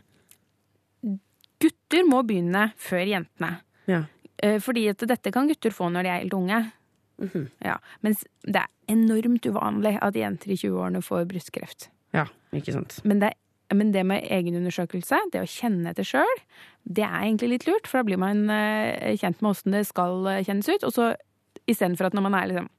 [1.61, 3.53] Gutter må begynne før jentene.
[3.87, 4.01] Ja.
[4.43, 6.61] Eh, Fordi at dette kan gutter få når de er helt unge.
[7.17, 7.47] Mhm.
[7.65, 7.77] ja.
[8.05, 11.89] Mens det er enormt uvanlig at jenter i 20-årene får brystkreft.
[12.13, 12.99] Ja, ikke sant.
[13.03, 13.33] Men det,
[13.73, 16.43] men det med egenundersøkelse, det å kjenne etter sjøl,
[16.85, 17.89] det er egentlig litt lurt.
[17.89, 20.85] For da blir man eh, kjent med åssen det skal eh, kjennes ut.
[20.87, 21.09] Og så
[21.67, 22.69] istedenfor at når man er liksom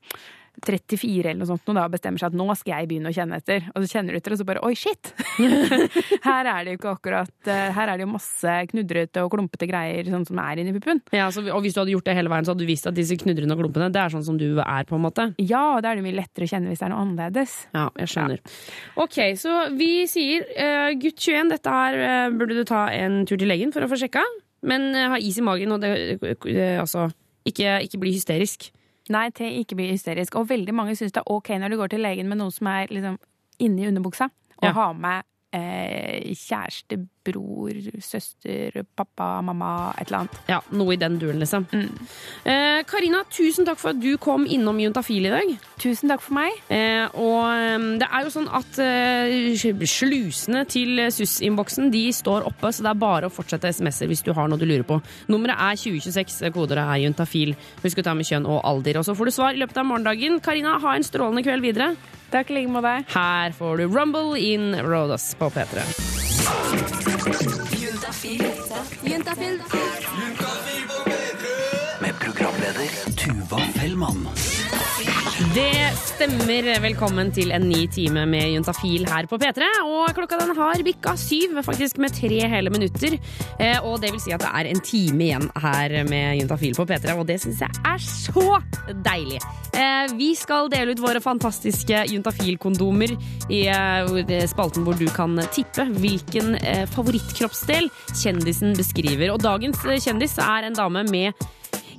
[0.67, 3.39] 34 eller noe sånt, og da bestemmer seg at nå skal jeg begynne å kjenne
[3.41, 3.67] etter.
[3.73, 5.13] Og så kjenner du etter, og så bare oi, shit!
[6.29, 9.69] her er det jo ikke akkurat eh, Her er det jo masse knudrete og klumpete
[9.71, 11.03] greier sånn som er inni puppen.
[11.15, 12.97] Ja, så, og hvis du hadde gjort det hele veien, så hadde du visst at
[12.97, 15.31] disse knudrene og klumpene, det er sånn som du er, på en måte?
[15.43, 17.57] Ja, og da er det mye lettere å kjenne hvis det er noe annerledes.
[17.77, 18.43] Ja, jeg skjønner.
[19.05, 23.39] Ok, så vi sier uh, gutt 21, dette her uh, burde du ta en tur
[23.39, 24.25] til legen for å få sjekka.
[24.67, 27.09] Men uh, ha is i magen, og det, eh, altså
[27.49, 28.71] ikke, ikke bli hysterisk.
[29.11, 30.35] Nei, til ikke bli hysterisk.
[30.37, 32.67] Og veldig mange syns det er ok når du går til legen med noe som
[32.67, 33.19] er liksom
[33.61, 34.29] inni underbuksa,
[34.59, 34.73] og Ja.
[34.73, 35.23] har med
[35.53, 36.35] eh,
[37.29, 40.39] bror, søster, pappa, mamma, et eller annet.
[40.49, 41.67] Ja, noe i den duren, liksom.
[42.49, 45.53] Eh, Karina, tusen takk for at du kom innom Juntafil i dag.
[45.83, 46.57] Tusen takk for meg.
[46.73, 52.73] Eh, og eh, det er jo sånn at eh, slusene til SUS-innboksen de står oppe,
[52.73, 55.01] så det er bare å fortsette SMS-er hvis du har noe du lurer på.
[55.33, 57.57] Nummeret er 2026, koder er juntafil.
[57.85, 59.01] Husk å ta med kjønn og alder.
[59.01, 60.41] Og så får du svar i løpet av morgendagen.
[60.45, 61.93] Karina, ha en strålende kveld videre.
[62.31, 63.05] Takk i like måte.
[63.09, 65.81] Her får du Rumble in Rodas på P3.
[69.03, 69.61] Juntafil.
[72.01, 74.29] Med programleder Tuva Fellmann.
[75.39, 76.67] Det stemmer.
[76.83, 79.67] Velkommen til en ny time med Juntafil her på P3.
[79.87, 83.15] Og klokka den har bikka syv, faktisk med tre hele minutter.
[83.63, 86.87] Eh, og det vil si at det er en time igjen her med Juntafil på
[86.91, 88.59] P3, og det syns jeg er så
[89.07, 89.39] deilig.
[89.79, 93.15] Eh, vi skal dele ut våre fantastiske Juntafil-kondomer
[93.47, 96.59] i eh, spalten hvor du kan tippe hvilken
[96.97, 99.31] favorittkroppsdel kjendisen beskriver.
[99.37, 101.47] Og dagens kjendis er en dame med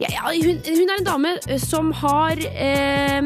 [0.08, 3.26] ja, hun, hun er en dame eh, som har eh,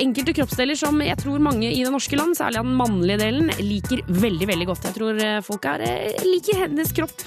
[0.00, 4.04] enkelte kroppsdeler som jeg tror mange i det norske land, særlig den mannlige delen, liker
[4.06, 4.86] veldig veldig godt.
[4.88, 7.26] Jeg tror eh, folk er, eh, liker hennes kropp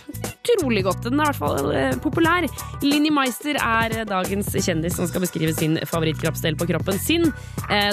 [0.49, 1.03] utrolig godt.
[1.05, 2.47] Den er i hvert fall populær.
[2.81, 7.27] Linni Meister er dagens kjendis som skal beskrive sin favorittkroppsdel på kroppen sin.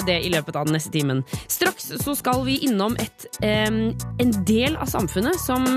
[0.07, 1.21] Det i løpet av den neste timen.
[1.45, 5.69] Straks så skal vi innom et, en del av samfunnet som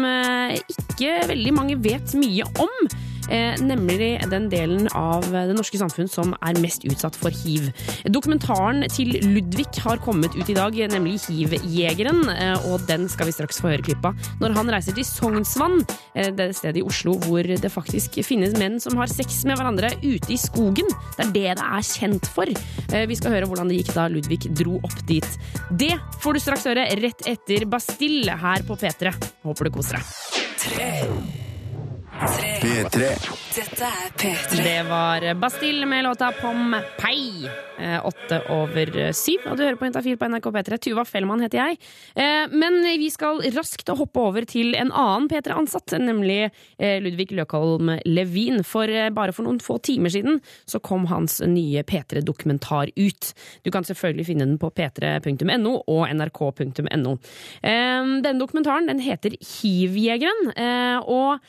[0.72, 2.88] ikke veldig mange vet mye om.
[3.30, 7.68] Eh, nemlig den delen av det norske samfunn som er mest utsatt for hiv.
[8.10, 13.36] Dokumentaren til Ludvig har kommet ut i dag, nemlig Hiv-jegeren, eh, og den skal vi
[13.36, 14.18] straks få høre klipp av.
[14.42, 18.80] Når han reiser til Sognsvann, eh, det stedet i Oslo hvor det faktisk finnes menn
[18.82, 20.88] som har sex med hverandre ute i skogen.
[21.16, 22.46] Det er det det er kjent for.
[22.90, 25.26] Vi skal høre hvordan det gikk da Ludvig dro opp dit.
[25.70, 29.14] Det får du straks høre rett etter Bastille her på P3.
[29.44, 31.49] Håper du koser deg.
[32.20, 33.06] P3.
[33.56, 34.58] Dette er P3.
[34.60, 37.48] Det var Bastille med låta Pom Pei.
[38.04, 39.46] Åtte over syv.
[39.48, 40.76] Og du hører på Juntafil på NRK P3.
[40.84, 41.78] Tuva Fellmann heter jeg.
[42.20, 47.94] Eh, Men vi skal raskt hoppe over til en annen P3-ansatt, nemlig eh, Ludvig Løkholm
[48.04, 48.60] Levin.
[48.68, 53.32] For eh, bare for noen få timer siden så kom hans nye P3-dokumentar ut.
[53.64, 57.16] Du kan selvfølgelig finne den på p3.no og nrk.no.
[57.64, 60.52] Eh, Denne dokumentaren den heter Hivjegeren.
[60.52, 61.40] eh, og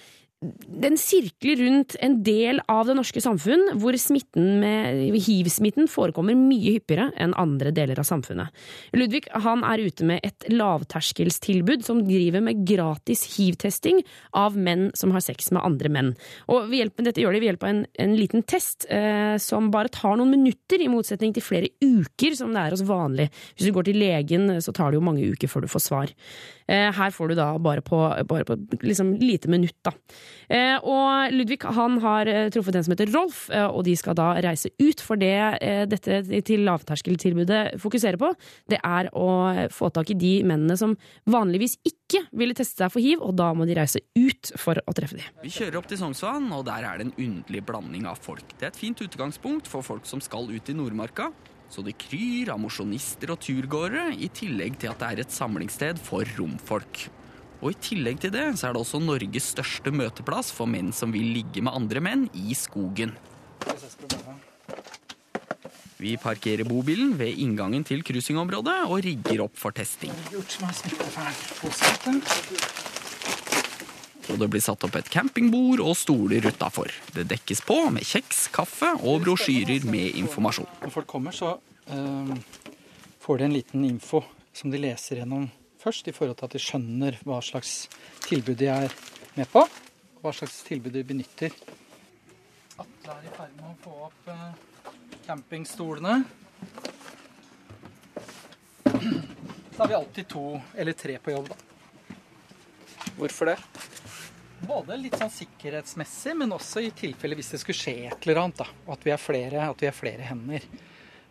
[0.41, 7.35] den sirkler rundt en del av det norske samfunn hvor hiv-smitten forekommer mye hyppigere enn
[7.37, 8.49] andre deler av samfunnet.
[8.97, 14.01] Ludvig han er ute med et lavterskelstilbud som driver med gratis hiv-testing
[14.33, 16.09] av menn som har sex med andre menn.
[16.49, 19.93] Og hjelp, dette gjør de ved hjelp av en, en liten test eh, som bare
[19.93, 23.27] tar noen minutter, i motsetning til flere uker som det er hos vanlig.
[23.53, 26.13] Hvis du går til legen, så tar det jo mange uker før du får svar.
[26.67, 29.93] Eh, her får du da bare på, bare på liksom lite minutt, da.
[30.51, 34.31] Eh, og Ludvig han har eh, truffet en som heter Rolf, og de skal da
[34.43, 35.01] reise ut.
[35.01, 35.33] For det
[35.91, 38.31] dette til lavterskeltilbudet fokuserer på,
[38.71, 39.27] det er å
[39.73, 40.95] få tak i de mennene som
[41.29, 44.95] vanligvis ikke ville teste seg for hiv, og da må de reise ut for å
[44.95, 45.39] treffe dem.
[45.45, 48.45] Vi kjører opp til Sognsvann, og der er det en underlig blanding av folk.
[48.57, 51.31] Det er et fint utgangspunkt for folk som skal ut i Nordmarka.
[51.71, 56.01] Så det kryr av mosjonister og turgåere, i tillegg til at det er et samlingssted
[56.03, 57.05] for romfolk.
[57.61, 61.13] Og i tillegg til det så er det også Norges største møteplass for menn som
[61.15, 63.13] vil ligge med andre menn i skogen.
[66.01, 70.11] Vi parkerer bobilen ved inngangen til cruisingområdet og rigger opp for testing.
[74.31, 76.91] Og det blir satt opp et campingbord og stoler utafor.
[77.15, 80.69] Det dekkes på med kjeks, kaffe og brosjyrer med informasjon.
[80.85, 81.57] Når folk kommer, så
[81.91, 82.31] eh,
[83.19, 84.23] får de en liten info
[84.55, 85.49] som de leser gjennom
[85.81, 87.87] først, i forhold til at de skjønner hva slags
[88.27, 88.93] tilbud de er
[89.35, 91.55] med på, og hva slags tilbud de benytter.
[92.79, 94.47] Atle er i ferd med å få opp eh,
[95.25, 96.21] campingstolene.
[98.85, 100.45] Da har vi alltid to
[100.77, 101.57] eller tre på jobb, da.
[103.17, 103.57] Hvorfor det?
[104.61, 108.61] Både litt sånn sikkerhetsmessig, men også i tilfelle hvis det skulle skje et eller annet.
[108.61, 110.67] da, at vi er flere, vi er flere hender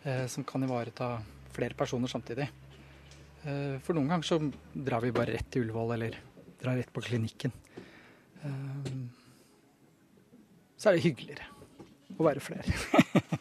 [0.03, 1.13] eh, som kan ivareta
[1.55, 2.49] flere personer samtidig.
[3.43, 4.39] Eh, for noen ganger så
[4.73, 6.19] drar vi bare rett til Ullevål eller
[6.61, 7.55] drar rett på klinikken.
[8.43, 8.91] Eh,
[10.75, 11.47] så er det hyggeligere
[12.17, 12.75] å være flere.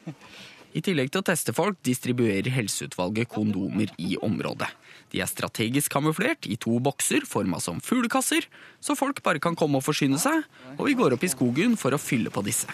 [0.70, 4.68] I tillegg til å teste folk, distribuerer Helseutvalget kondomer i området.
[5.10, 8.46] De er strategisk kamuflert i to bokser forma som fuglekasser,
[8.78, 10.44] så folk bare kan komme og forsyne seg,
[10.76, 12.70] og vi går opp i skogen for å fylle på disse.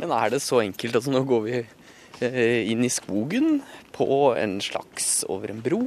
[0.00, 0.96] Men er det så enkelt?
[0.96, 3.60] Altså, nå går vi eh, inn i skogen
[3.94, 4.08] på
[4.40, 5.84] en slags over en bro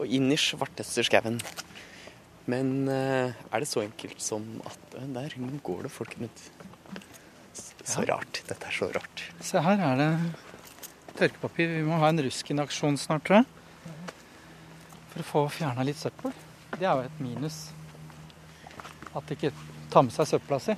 [0.00, 1.36] og inn i svarteste skauen.
[2.50, 6.46] Men eh, er det så enkelt som at eh, Der går det folk rundt.
[7.84, 8.40] Så rart.
[8.48, 9.26] Dette er så rart.
[9.44, 10.10] Se her er det
[11.20, 11.70] tørkepapir.
[11.78, 14.16] Vi må ha en Ruskin-aksjon snart, tror jeg.
[15.12, 16.34] For å få fjerna litt søppel.
[16.76, 17.60] Det er jo et minus.
[19.10, 19.52] At de ikke
[19.90, 20.76] tar med seg søpla si.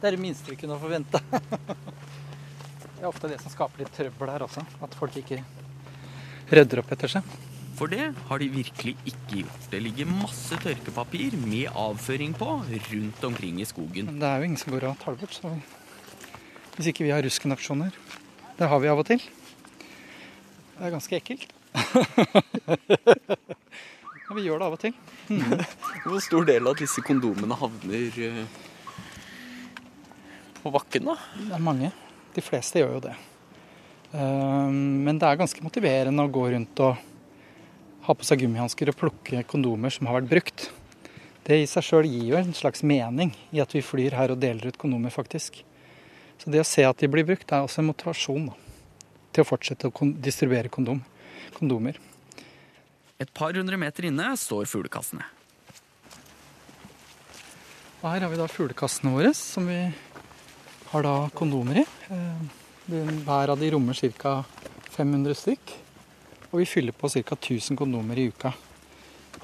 [0.00, 1.20] Det er det minste vi kunne forvente.
[3.00, 4.60] Det er ofte det som skaper litt trøbbel her også.
[4.84, 5.38] At folk ikke
[6.52, 7.30] rydder opp etter seg.
[7.78, 9.68] For det har de virkelig ikke gjort.
[9.72, 14.10] Det ligger masse tørkepapir med avføring på rundt omkring i skogen.
[14.10, 15.38] Men det er jo ingen som går og tar det bort.
[15.38, 15.54] Så
[16.76, 17.96] hvis ikke vi har Rusken-aksjoner.
[18.60, 19.22] Det har vi av og til.
[20.76, 21.48] Det er ganske ekkelt.
[24.26, 24.92] Men vi gjør det av og til.
[26.04, 28.44] Hvor stor del av disse kondomene havner eh,
[30.60, 31.14] på bakken, da?
[31.38, 31.88] Det er mange.
[32.36, 33.14] De fleste gjør jo det.
[34.12, 37.00] Eh, Men det er ganske motiverende å gå rundt og
[38.10, 40.68] ha på seg gummihansker og plukke kondomer som har vært brukt.
[41.48, 44.42] Det i seg sjøl gir jo en slags mening i at vi flyr her og
[44.44, 45.64] deler ut kondomer, faktisk.
[46.40, 48.54] Så det å se at de blir brukt, er også en motivasjon da,
[49.34, 51.02] til å fortsette å distribuere kondom,
[51.58, 51.98] kondomer.
[53.20, 55.26] Et par hundre meter inne står fuglekassene.
[58.00, 59.82] Og her har vi da fuglekassene våre, som vi
[60.90, 61.86] har da kondomer i.
[62.08, 62.48] Eh,
[62.90, 64.40] Hver av de rommer ca.
[64.96, 65.74] 500 stykk.
[66.50, 67.36] Og vi fyller på ca.
[67.36, 68.54] 1000 kondomer i uka.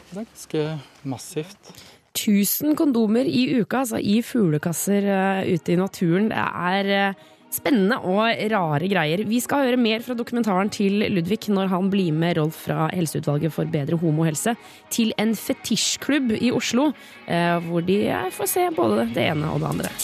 [0.08, 0.64] Det er ganske
[1.04, 1.70] massivt.
[2.16, 6.30] 1000 kondomer i uka, altså i fuglekasser eh, ute i naturen.
[6.32, 9.22] Det er eh, spennende og rare greier.
[9.28, 13.54] Vi skal høre mer fra dokumentaren til Ludvig når han blir med Rolf fra Helseutvalget
[13.54, 14.56] for bedre homohelse
[14.92, 16.90] til en fetisjklubb i Oslo,
[17.28, 18.00] eh, hvor de
[18.36, 19.94] får se både det ene og det andre.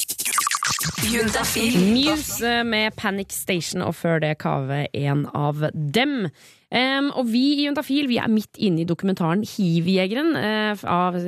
[1.02, 6.28] Muse med Panic Station, og før det Kave, en av dem.
[6.72, 11.18] Em, og vi i Juntafil vi er midt inne i dokumentaren Hivjegeren, uh, av,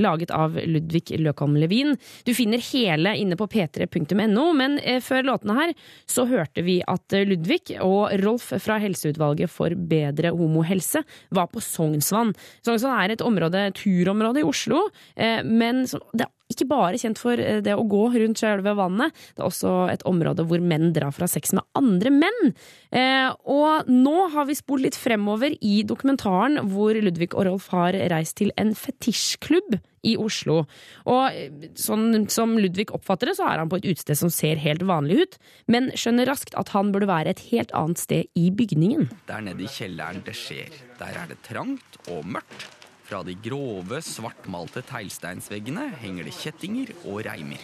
[0.00, 1.94] laget av Ludvig Løkholm Levin.
[2.26, 5.74] Du finner hele inne på p3.no, men uh, før låtene her
[6.10, 11.04] så hørte vi at eh, Ludvig og Rolf fra Helseutvalget for bedre homohelse
[11.36, 12.34] var på Sognsvann.
[12.66, 17.40] Sognsvann er et område, turområde i Oslo, uh, men det er ikke bare kjent for
[17.40, 21.14] eh, det å gå rundt selve vannet, det er også et område hvor menn drar
[21.14, 22.54] fra sex med andre menn.
[22.90, 27.96] Eh, og nå har vi spolt litt fremover i dokumentaren hvor Ludvig og Rolf har
[28.12, 30.64] reist til en fetisjklubb i Oslo.
[31.10, 34.60] Og eh, sånn som Ludvig oppfatter det, så er han på et utested som ser
[34.62, 35.38] helt vanlig ut,
[35.70, 39.10] men skjønner raskt at han burde være et helt annet sted i bygningen.
[39.30, 40.82] Der nede i kjelleren det skjer.
[41.00, 42.79] Der er det trangt og mørkt.
[43.10, 47.58] Fra de grove, svartmalte teglsteinsveggene henger det kjettinger og reimer.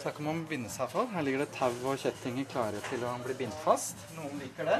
[0.00, 1.04] Så her kan man binde seg for.
[1.12, 4.00] Her ligger det tau og kjettinger klare til å bli bindt fast.
[4.16, 4.78] Noen liker det.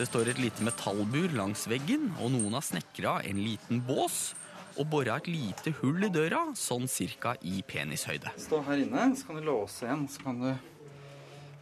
[0.00, 4.32] Det står et lite metallbur langs veggen, og noen har snekra en liten bås
[4.74, 8.34] og bora et lite hull i døra, sånn cirka i penishøyde.
[8.42, 10.08] Stå her inne, så kan du låse igjen.
[10.10, 10.50] Så kan du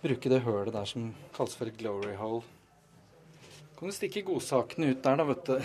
[0.01, 2.55] bruke det hølet der som kalles for glory hole.
[3.77, 5.57] Kan du stikke godsakene ut der, da, vet du.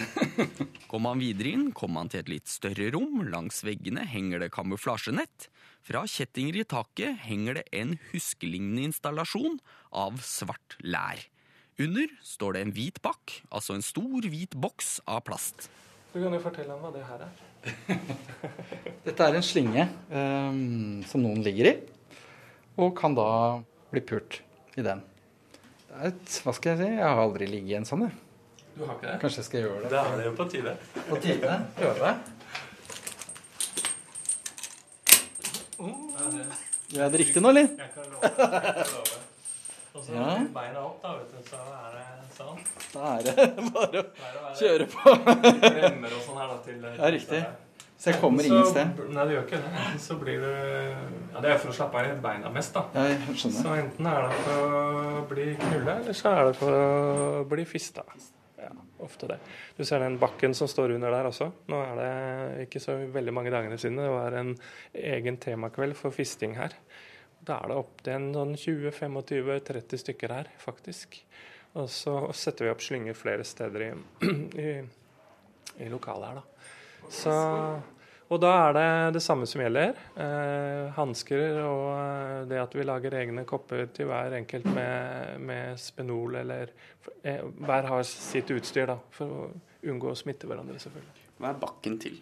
[0.92, 3.22] Kommer man videre inn, kommer man til et litt større rom.
[3.32, 5.48] Langs veggene henger det kamuflasjenett.
[5.88, 9.62] Fra kjettinger i taket henger det en huskelignende installasjon
[9.96, 11.24] av svart lær.
[11.80, 15.70] Under står det en hvit bakk, altså en stor hvit boks av plast.
[16.12, 17.40] Du kan jo fortelle ham hva det her er.
[19.08, 21.74] Dette er en slinge um, som noen ligger i,
[22.76, 23.30] og kan da
[23.94, 24.42] bli pult
[24.76, 25.00] i den.
[26.00, 28.16] Et, hva skal jeg si, jeg har aldri ligget i en sånn, jeg.
[28.78, 29.18] Du har ikke det?
[29.22, 29.90] Kanskje jeg skal gjøre det.
[29.92, 30.76] Da er det jo på tide.
[31.10, 31.58] På tide?
[31.76, 32.14] Prøve?
[36.92, 37.68] Gjør jeg det riktig nå, eller?
[37.80, 38.22] Jeg kan love.
[38.24, 39.20] Jeg kan love.
[39.92, 40.28] Og så Ja.
[40.56, 42.06] beina opp, da, vet du, så er det
[42.38, 42.60] sånn.
[42.94, 43.36] Da er det
[43.76, 45.14] bare å kjøre på.
[45.82, 47.42] remmer og sånn her da, til Ja, riktig.
[48.02, 48.98] Så jeg kommer ingen sted.
[49.14, 49.86] Nei, det gjør ikke det.
[50.02, 52.88] Så blir du Ja, det er for å slappe av i beina mest, da.
[52.98, 53.58] Ja, jeg skjønner.
[53.62, 57.66] Så enten er det for å bli knulla, eller så er det for å bli
[57.70, 58.06] fista.
[58.58, 58.72] Ja,
[59.06, 59.38] ofte det.
[59.78, 61.52] Du ser den bakken som står under der også.
[61.70, 64.56] Nå er det ikke så veldig mange dagene siden det var en
[64.98, 66.74] egen temakveld for fisting her.
[67.42, 71.22] Da er det opptil sånn 20-25-30 stykker her, faktisk.
[71.78, 73.92] Og så setter vi opp slynger flere steder i,
[74.66, 74.72] i,
[75.86, 76.61] i lokalet her, da.
[77.10, 77.34] Så,
[78.32, 78.88] og da er det
[79.18, 79.98] det samme som gjelder.
[80.16, 85.82] Eh, Hansker og eh, det at vi lager egne kopper til hver enkelt med, med
[85.82, 86.72] spenol eller
[87.24, 89.50] eh, Hver har sitt utstyr, da, for å
[89.92, 91.28] unngå å smitte hverandre, selvfølgelig.
[91.42, 92.22] Hva er bakken til?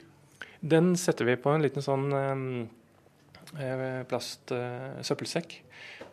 [0.59, 2.45] Den setter vi på en liten sånn eh,
[3.53, 5.59] plastsøppelsekk.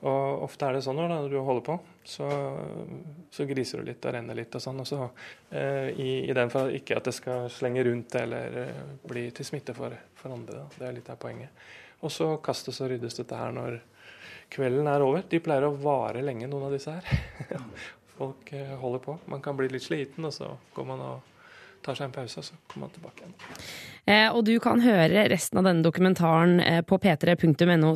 [0.06, 1.76] Og ofte er det sånn når du holder på,
[2.06, 2.26] så,
[3.32, 4.82] så griser du litt og renner litt og sånn.
[4.82, 5.00] Og så
[5.50, 9.48] eh, i, i den for ikke at det skal slenge rundt eller eh, bli til
[9.48, 10.60] smitte for, for andre.
[10.60, 10.66] Da.
[10.76, 11.66] Det er litt av poenget.
[12.04, 13.78] Og så kastes og ryddes dette her når
[14.52, 15.24] kvelden er over.
[15.30, 17.62] De pleier å vare lenge, noen av disse her.
[18.18, 19.18] Folk eh, holder på.
[19.32, 21.16] Man kan bli litt sliten, og så går man og
[21.84, 23.38] tar seg en pause, og så kommer man tilbake igjen.
[24.06, 27.92] Eh, og du kan høre resten av denne dokumentaren eh, på p3.no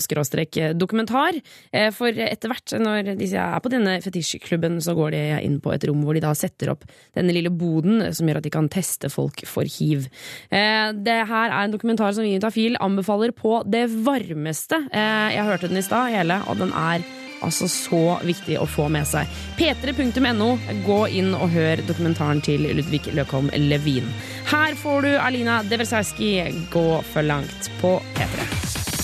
[0.78, 1.38] dokumentar.
[1.72, 5.74] Eh, for etter hvert, når de er på denne fetisjklubben, så går de inn på
[5.74, 6.86] et rom hvor de da setter opp
[7.16, 10.08] denne lille boden som gjør at de kan teste folk for hiv.
[10.50, 14.78] Det her er en dokumentar som vi i Tafil anbefaler på det varmeste.
[14.90, 17.04] Jeg hørte den i stad, hele, og den er
[17.41, 19.28] altså så viktig å få med seg.
[19.59, 20.51] p3.no.
[20.86, 24.09] Gå inn og hør dokumentaren til Ludvig Løkholm Levin.
[24.51, 26.32] Her får du Alina Deversarski,
[26.70, 28.49] 'Gå for langt' på P3.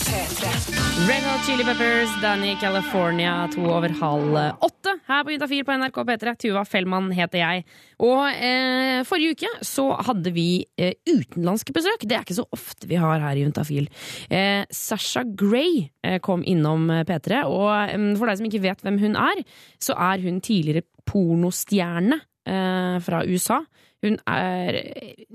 [0.06, 0.75] P3.
[0.96, 5.98] Red Hot Chili Peppers, Danny California, to over halv åtte her på Juntafil på NRK
[6.08, 6.32] P3.
[6.40, 7.66] Tuva Fellmann heter jeg.
[8.00, 12.06] Og eh, forrige uke så hadde vi eh, utenlandske besøk.
[12.08, 13.90] Det er ikke så ofte vi har her i Juntafil.
[14.32, 18.98] Eh, Sasha Gray eh, kom innom P3, og eh, for deg som ikke vet hvem
[19.04, 19.44] hun er,
[19.76, 23.60] så er hun tidligere pornostjerne eh, fra USA.
[24.04, 24.78] Hun er,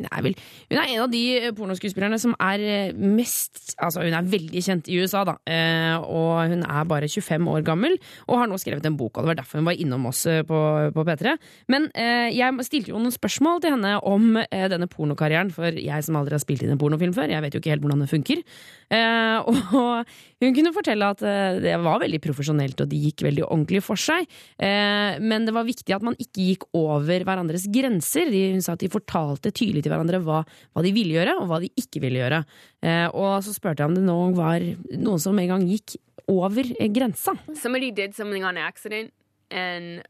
[0.06, 0.36] nei, vel,
[0.70, 1.24] hun er en av de
[1.58, 5.38] pornoskuespillerne som er mest Altså, hun er veldig kjent i USA, da.
[5.50, 7.96] Eh, og hun er bare 25 år gammel
[8.28, 9.16] og har nå skrevet en bok.
[9.16, 10.60] Og det var derfor hun var innom oss eh, på,
[10.94, 11.36] på P3.
[11.72, 16.06] Men eh, jeg stilte jo noen spørsmål til henne om eh, denne pornokarrieren, for jeg
[16.06, 18.12] som aldri har spilt inn en pornofilm før, jeg vet jo ikke helt hvordan det
[18.12, 18.44] funker.
[18.92, 19.52] Eh,
[19.82, 23.84] og hun kunne fortelle at eh, det var veldig profesjonelt, og de gikk veldig ordentlig
[23.86, 24.28] for seg.
[24.62, 28.32] Eh, men det var viktig at man ikke gikk over hverandres grenser.
[28.32, 30.42] De, hun sa at de fortalte tydelig til hverandre hva,
[30.74, 32.44] hva de ville gjøre, og hva de ikke ville gjøre.
[32.86, 35.98] Eh, og så spurte jeg om det nå var noen som en gang gikk
[36.32, 37.36] over eh, grensa.
[37.56, 39.14] Somebody did something on accident,
[39.50, 40.04] and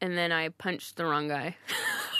[0.00, 1.56] and then I punched the wrong guy.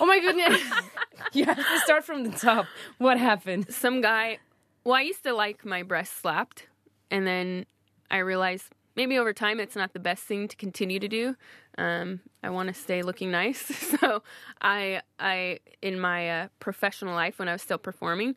[0.01, 0.61] Oh my goodness!
[1.32, 2.66] you have to start from the top.
[2.98, 3.72] What happened?
[3.72, 4.38] Some guy.
[4.84, 6.66] Well, I used to like my breast slapped,
[7.11, 7.66] and then
[8.11, 11.36] I realized maybe over time it's not the best thing to continue to do.
[11.78, 13.60] Um, I want to stay looking nice,
[14.00, 14.22] so
[14.60, 18.34] I, I, in my uh, professional life when I was still performing,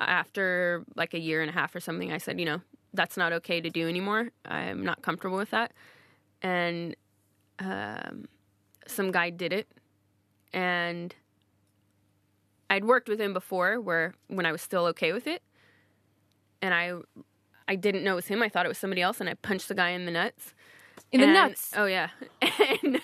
[0.00, 2.60] after like a year and a half or something, I said, you know,
[2.92, 4.30] that's not okay to do anymore.
[4.44, 5.72] I'm not comfortable with that,
[6.42, 6.94] and
[7.58, 8.26] um,
[8.86, 9.68] some guy did it,
[10.52, 11.14] and
[12.70, 15.42] I'd worked with him before, where when I was still okay with it,
[16.62, 16.94] and I,
[17.68, 18.42] I didn't know it was him.
[18.42, 20.53] I thought it was somebody else, and I punched the guy in the nuts.
[21.14, 21.70] In the And- nuts?
[21.76, 22.08] Oh yeah,
[22.82, 23.00] and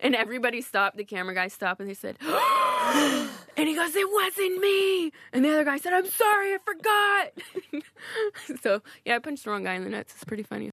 [0.00, 0.96] and everybody stopped.
[0.96, 5.50] The camera guy stopped, and they said, and he goes, "It wasn't me." And the
[5.52, 7.82] other guy said, "I'm sorry, I forgot."
[8.62, 10.14] so yeah, I punched the wrong guy in the nuts.
[10.14, 10.69] It's pretty funny.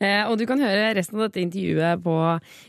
[0.00, 2.14] Eh, og du kan høre resten av dette intervjuet på,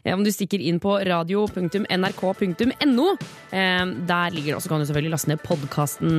[0.04, 3.08] eh, om du stikker inn på radio.nrk.no.
[3.52, 6.10] Eh, der ligger det også, kan du selvfølgelig laste ned podkasten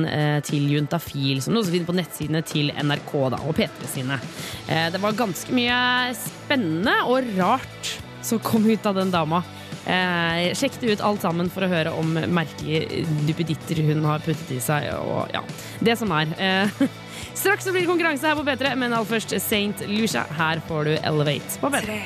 [0.43, 4.19] til Juntafil, som du også finner på nettsidene til NRK da, og P3 sine.
[4.67, 7.93] Det var ganske mye spennende og rart
[8.23, 9.43] som kom ut av den dama.
[9.83, 14.55] Eh, sjekk det ut alt sammen for å høre om merkelige duppeditter hun har puttet
[14.55, 15.43] i seg, og ja,
[15.83, 16.31] det som er.
[16.39, 16.83] Eh,
[17.43, 20.25] straks så blir det konkurranse her på P3, men aller først Saint Lucia.
[20.39, 22.03] Her får du Elevate på P3.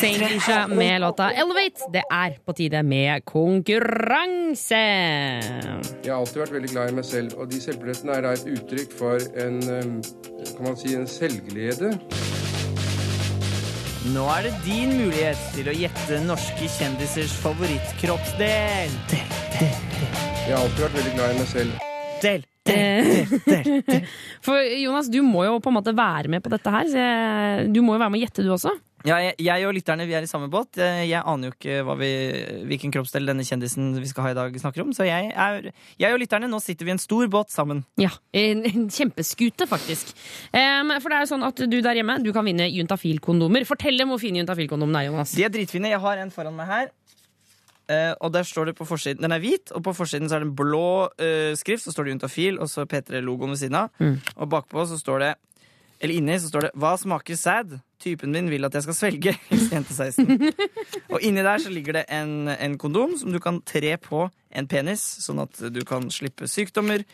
[0.00, 1.90] Saint Lucia med låta Elevate.
[1.92, 4.74] Det er på tide med konkurranse.
[4.74, 8.48] Jeg har alltid vært veldig glad i meg selv, og de selvbillettene er da et
[8.56, 10.00] uttrykk for en, um,
[10.56, 11.94] kan man si, en selvglede.
[14.12, 18.92] Nå er det din mulighet til å gjette norske kjendisers favorittkroppsdel.
[19.08, 20.18] Del, del, del.
[20.44, 21.78] Jeg har alltid vært veldig glad i meg selv.
[22.20, 23.08] Del, del,
[23.46, 24.04] del, del.
[24.44, 26.90] For Jonas, du må jo på en måte være med på dette her.
[26.92, 27.06] Så
[27.72, 28.74] du må jo være med å gjette, du også.
[29.04, 30.78] Ja, jeg, jeg og lytterne vi er i samme båt.
[30.80, 32.08] Eh, Jeg aner jo ikke hva vi,
[32.70, 34.94] hvilken kroppsdel denne kjendisen vi skal ha i dag, snakker om.
[34.96, 35.68] Så jeg, er,
[36.00, 37.82] jeg og lytterne, nå sitter vi i en stor båt sammen.
[38.00, 40.14] Ja, en, en kjempeskute, faktisk.
[40.56, 43.68] Um, for det er jo sånn at du der hjemme du kan vinne Juntafil-kondomer.
[43.68, 45.36] Fortell dem hvor fine Juntafil-kondomene er, Jonas.
[45.36, 45.92] De er dritfine.
[45.92, 46.92] Jeg har en foran meg her.
[47.84, 50.46] Uh, og der står det på forsiden Den er hvit, og på forsiden så er
[50.46, 51.84] det en blå uh, skrift.
[51.84, 53.92] Så står det Juntafil, og så P3-logoen ved siden av.
[54.00, 54.16] Mm.
[54.38, 55.34] Og bakpå så står det
[56.00, 59.32] Eller inni så står det 'Hva smaker sæd?' Typen min vil at jeg skal svelge.
[59.48, 60.52] Hilsen jente 16.
[61.14, 64.68] og inni der så ligger det en, en kondom som du kan tre på en
[64.70, 67.06] penis, sånn at du kan slippe sykdommer,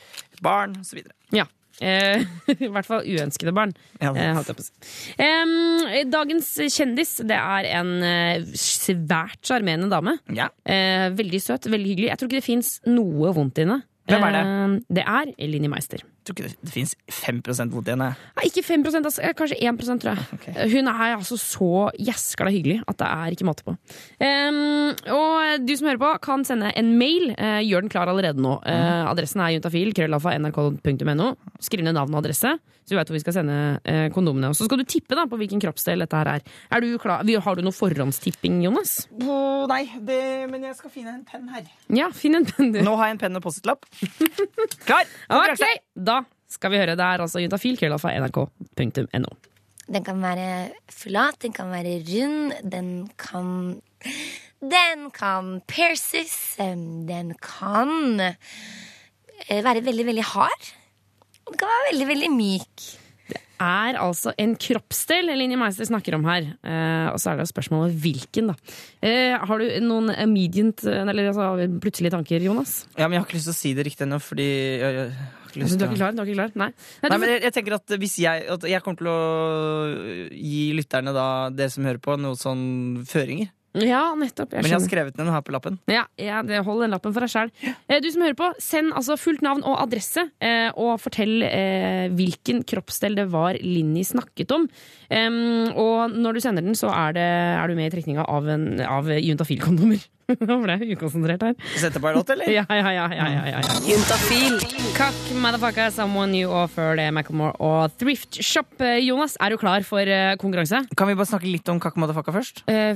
[0.45, 1.05] barn osv.
[1.34, 1.47] Ja.
[1.80, 2.26] Eh,
[2.66, 3.72] I hvert fall uønskede barn.
[4.03, 10.18] Ja, eh, dagens kjendis det er en eh, svært sjarmerende dame.
[10.28, 12.11] Eh, veldig søt, veldig hyggelig.
[12.12, 13.80] Jeg tror ikke det fins noe vondt i henne.
[14.11, 14.46] Hvem er det?
[14.49, 16.04] Eh, det er Linni Meister.
[16.30, 17.40] Tror ikke det, det fins 5
[17.72, 18.02] mot igjen.
[18.04, 18.14] jeg.
[18.36, 20.70] Nei, ikke 5 altså, eh, kanskje 1 tror jeg.
[20.70, 23.74] Hun er altså så jæskla hyggelig at det er ikke måte på.
[24.22, 27.32] Um, og du som hører på, kan sende en mail.
[27.34, 28.61] Uh, gjør den klar allerede nå.
[28.62, 31.32] Uh, adressen er juntafil, krøllalfa, nrk.no.
[31.58, 34.52] Skriv ned navn og adresse, så vi vet hvor vi skal sende uh, kondomene.
[34.52, 36.46] Og så skal du tippe da, på hvilken kroppsdel dette her er.
[36.70, 37.26] er du klar?
[37.26, 39.00] Har du noe forhåndstipping, Jonas?
[39.18, 39.40] Å,
[39.72, 41.66] nei, det, men jeg skal finne en penn her.
[41.90, 42.84] Ja, finn en penn, du.
[42.86, 43.90] Nå har jeg en penn og Post-It-lapp.
[44.86, 45.11] Klar!
[45.40, 45.64] Ok,
[45.98, 46.20] da
[46.51, 46.99] skal vi høre.
[46.99, 49.33] Det er altså juntafil, fra nrk.no.
[49.91, 50.49] Den kan være
[50.93, 53.81] flat, den kan være rund, den kan
[54.61, 60.67] Den kan pierces, den kan eh, være veldig, veldig hard.
[61.47, 62.85] Og den kan være veldig, veldig myk.
[63.31, 66.53] Det er altså en kroppsdel Linni Meister snakker om her.
[66.61, 68.77] Eh, og så er det jo spørsmålet hvilken, da.
[69.01, 72.85] Eh, har du noen immediate, eller altså, plutselige tanker, Jonas?
[72.99, 74.51] Ja, men Jeg har ikke lyst til å si det riktig ennå, fordi
[74.81, 75.13] jeg,
[75.51, 76.17] ikke lyst Altså, du er ikke klar?
[76.17, 76.53] Du er ikke klar?
[76.64, 76.71] Nei.
[77.03, 79.21] Nei, Nei, men jeg, jeg tenker at hvis jeg at Jeg kommer til å
[80.35, 82.68] gi lytterne, da, det som hører på, noen sånn
[83.11, 83.51] føringer.
[83.71, 84.51] Ja, nettopp.
[84.51, 85.77] Jeg Men jeg har skrevet den her på lappen.
[85.87, 87.53] Ja, ja det Hold den lappen for deg sjøl.
[87.87, 92.09] Eh, du som hører på, send altså fullt navn og adresse, eh, og fortell eh,
[92.18, 94.67] hvilken kroppsdel det var Linni snakket om.
[95.11, 97.29] Og når du sender den, så er, det,
[97.63, 100.03] er du med i trekninga av, en- av juntafil-kondomer.
[100.48, 101.57] Nå ble jeg ukonsentrert her.
[101.80, 102.50] Sette på en låt, eller?
[102.50, 103.07] Ja, ja, ja.
[103.14, 103.78] ja, ja, ja.
[103.86, 104.58] Juntafil.
[104.96, 108.72] Kakk, motherfucker, someone you offer, det Macklemore og Thrift Shop.
[109.04, 110.82] Jonas, er du klar for eh, konkurranse?
[110.96, 112.62] Kan vi bare snakke litt om kakk, Kakkemadafakka først?
[112.70, 112.94] Uh,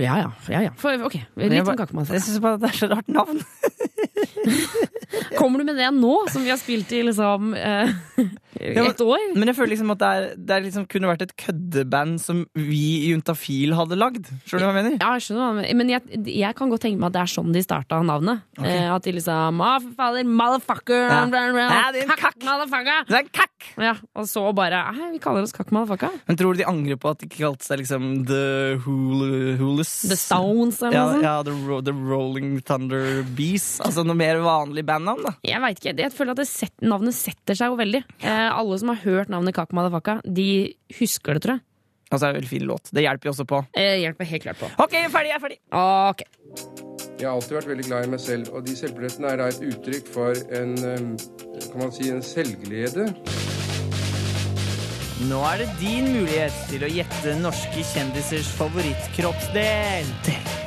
[0.00, 0.30] ja, ja.
[0.50, 0.72] ja, ja.
[0.80, 2.18] For, ok, litt om kakk, kakkemadafakka.
[2.18, 3.42] Jeg syns bare det er så rart navn.
[5.38, 7.94] Kommer du med det nå, som vi har spilt i liksom eh,
[8.60, 9.24] Ja, men- et år?
[9.34, 12.44] Men jeg føler liksom at det, er, det er liksom kunne vært et køddeband som
[12.54, 14.28] vi i Juntafil hadde lagd.
[14.46, 14.98] Skjønner du hva jeg mener?
[15.00, 15.74] Ja, jeg skjønner.
[15.74, 18.42] Men jeg, jeg kan godt tenke meg at det er sånn de starta navnet.
[18.62, 19.62] Eh, at de liksom
[19.96, 21.08] fader, motherfucker!
[21.10, 21.24] Ja.
[21.26, 23.04] Ja, det er en kakk, motherfucker!
[23.08, 23.50] Det er en kakk!
[23.80, 26.12] Ja, og så bare «Hei, Vi kaller oss kakk, motherfucker.
[26.28, 29.92] Men tror du de angrer på at de ikke kalte seg liksom The Hulus?
[30.08, 31.24] The Stones, eller ja, noe sånt?
[31.26, 33.66] Ja, the, Ro- the Rolling Thunder Bees.
[33.84, 35.34] Altså noe mer vanlig bandnavn, da.
[35.46, 38.02] Jeg vet ikke, Jeg føler at det set, navnet setter seg jo veldig.
[38.20, 41.64] Eh, alle som har hørt navnet Kaka Madafaka, de husker det, tror jeg.
[42.12, 42.90] Og så er det en fin låt.
[42.94, 43.62] Det hjelper jo også på.
[43.74, 44.68] Eh, hjelper helt klart på.
[44.84, 45.32] OK, jeg er ferdig.
[45.32, 45.58] Jeg er ferdig.
[45.74, 46.26] Ok.
[47.18, 49.62] Jeg har alltid vært veldig glad i meg selv, og de selvbillettene er da et
[49.70, 50.74] uttrykk for en
[51.70, 53.08] kan man si, en selvglede.
[55.30, 60.10] Nå er det din mulighet til å gjette norske kjendisers favorittkroppsdel.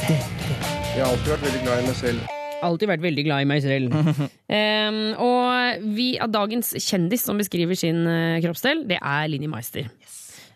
[0.08, 2.36] Jeg har alltid vært veldig glad i meg selv.
[2.65, 3.93] Alltid vært veldig glad i meg selv.
[4.59, 9.89] um, og vi av dagens kjendis som beskriver sin uh, kroppsdel, det er Linni Meister.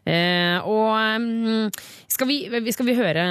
[0.01, 1.67] Eh, og um,
[2.09, 2.37] skal vi,
[2.73, 3.25] skal vi høre,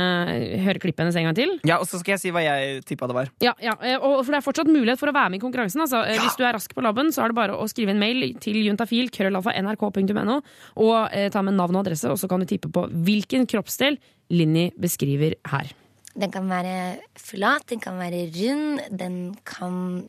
[0.63, 1.57] høre klippet hennes en gang til?
[1.67, 3.33] Ja, og så skal jeg si hva jeg tippa det var.
[3.43, 5.83] Ja, ja, eh, og for det er fortsatt mulighet for å være med i konkurransen.
[5.83, 6.05] Altså.
[6.07, 6.21] Ja.
[6.23, 8.61] Hvis du er rask på labben, så er det bare å skrive en mail til
[8.63, 10.39] juntafil, krøllalfa, nrk.no,
[10.87, 13.99] og uh, ta med navn og adresse, og så kan du tippe på hvilken kroppsdel
[14.31, 15.75] Linni beskriver her.
[16.19, 16.75] Den kan være
[17.19, 20.09] flat, den kan være rund, den kan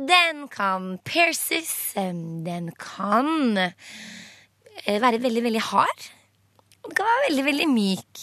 [0.00, 6.06] Den kan pierces, den kan eh, være veldig, veldig hard.
[6.80, 8.22] Og den kan være veldig, veldig myk.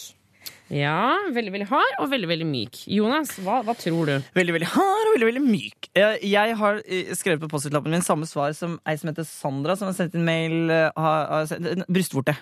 [0.74, 2.82] Ja, veldig veldig hard og veldig veldig myk.
[2.92, 4.16] Jonas, hva, hva tror du?
[4.36, 5.88] Veldig veldig hard og veldig veldig myk.
[5.96, 9.78] Jeg, jeg har eh, skrevet på Post-It-lappen min samme svar som ei som heter Sandra,
[9.78, 10.58] som har sendt inn mail.
[10.68, 12.34] eh, Har, har sendt, brystvorte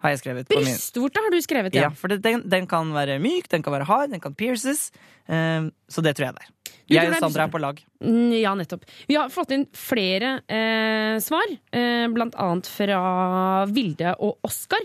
[0.00, 0.48] har jeg skrevet.
[0.50, 1.90] Brystvorte har du skrevet, Ja, ja.
[1.96, 4.90] for det, den, den kan være myk, den kan være hard, den kan pierces.
[5.28, 6.54] eh, så det tror jeg det er.
[6.90, 7.78] Du Jeg og Sandra er på lag.
[8.02, 8.82] Mm, Ja, nettopp.
[9.06, 14.82] Vi har fått inn flere eh, svar, eh, blant annet fra Vilde og Oskar.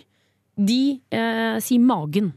[0.56, 2.34] De eh, sier magen.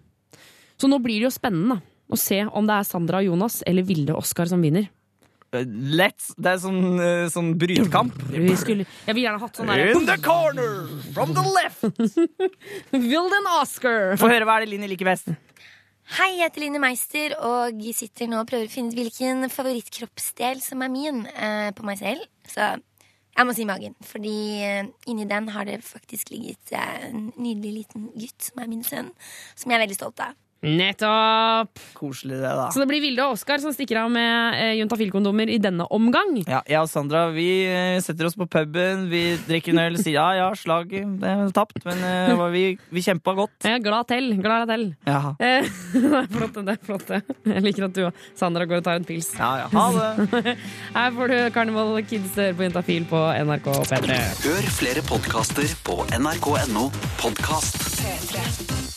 [0.81, 3.85] Så nå blir det jo spennende å se om det er Sandra og Jonas eller
[3.85, 4.89] Vilde og Oskar som vinner.
[5.57, 6.33] Eh, Let's!
[6.37, 8.17] Det er sånn, eh, sånn brytekamp.
[8.33, 10.89] Vi skulle, jeg vil gjerne hatt sånn der In the corner!
[11.17, 11.85] From the left!
[12.93, 14.19] Wilden Oscar!
[14.21, 15.33] Få høre hva er det Linni liker best.
[16.19, 20.61] Hei, jeg heter Linni Meister, og sitter nå og prøver å finne ut hvilken favorittkroppsdel
[20.65, 22.25] som er min eh, på meg selv.
[22.49, 22.69] Så
[23.39, 28.09] jeg må si magen, fordi eh, inni den har det faktisk ligget en nydelig liten
[28.17, 29.13] gutt som er min sønn,
[29.57, 30.37] som jeg er veldig stolt av.
[30.59, 31.79] Nettopp!
[31.95, 32.67] Koselig det, da.
[32.75, 36.33] Så det blir Vilde og Oskar som stikker av med eh, juntafilkondomer i denne omgang.
[36.49, 40.19] Ja, jeg og Sandra vi eh, setter oss på puben, vi drikker en øl, sier
[40.19, 43.55] ja ja, slag, det er tapt, men eh, vi, vi kjempa godt.
[43.69, 44.33] Er glad til.
[44.43, 44.89] Glad til.
[45.07, 45.35] Ja.
[45.39, 47.07] Eh, det er flott, det er flott.
[47.09, 47.23] det.
[47.55, 49.31] Jeg liker at du og Sandra går og tar en pils.
[49.39, 50.57] Ja, ja, ha det.
[50.99, 54.21] Her får du Carnival Kids høre på Juntafil på NRK P3.
[54.43, 56.89] Hør flere podkaster på nrk.no
[57.23, 57.83] podkast.
[58.03, 58.88] P3.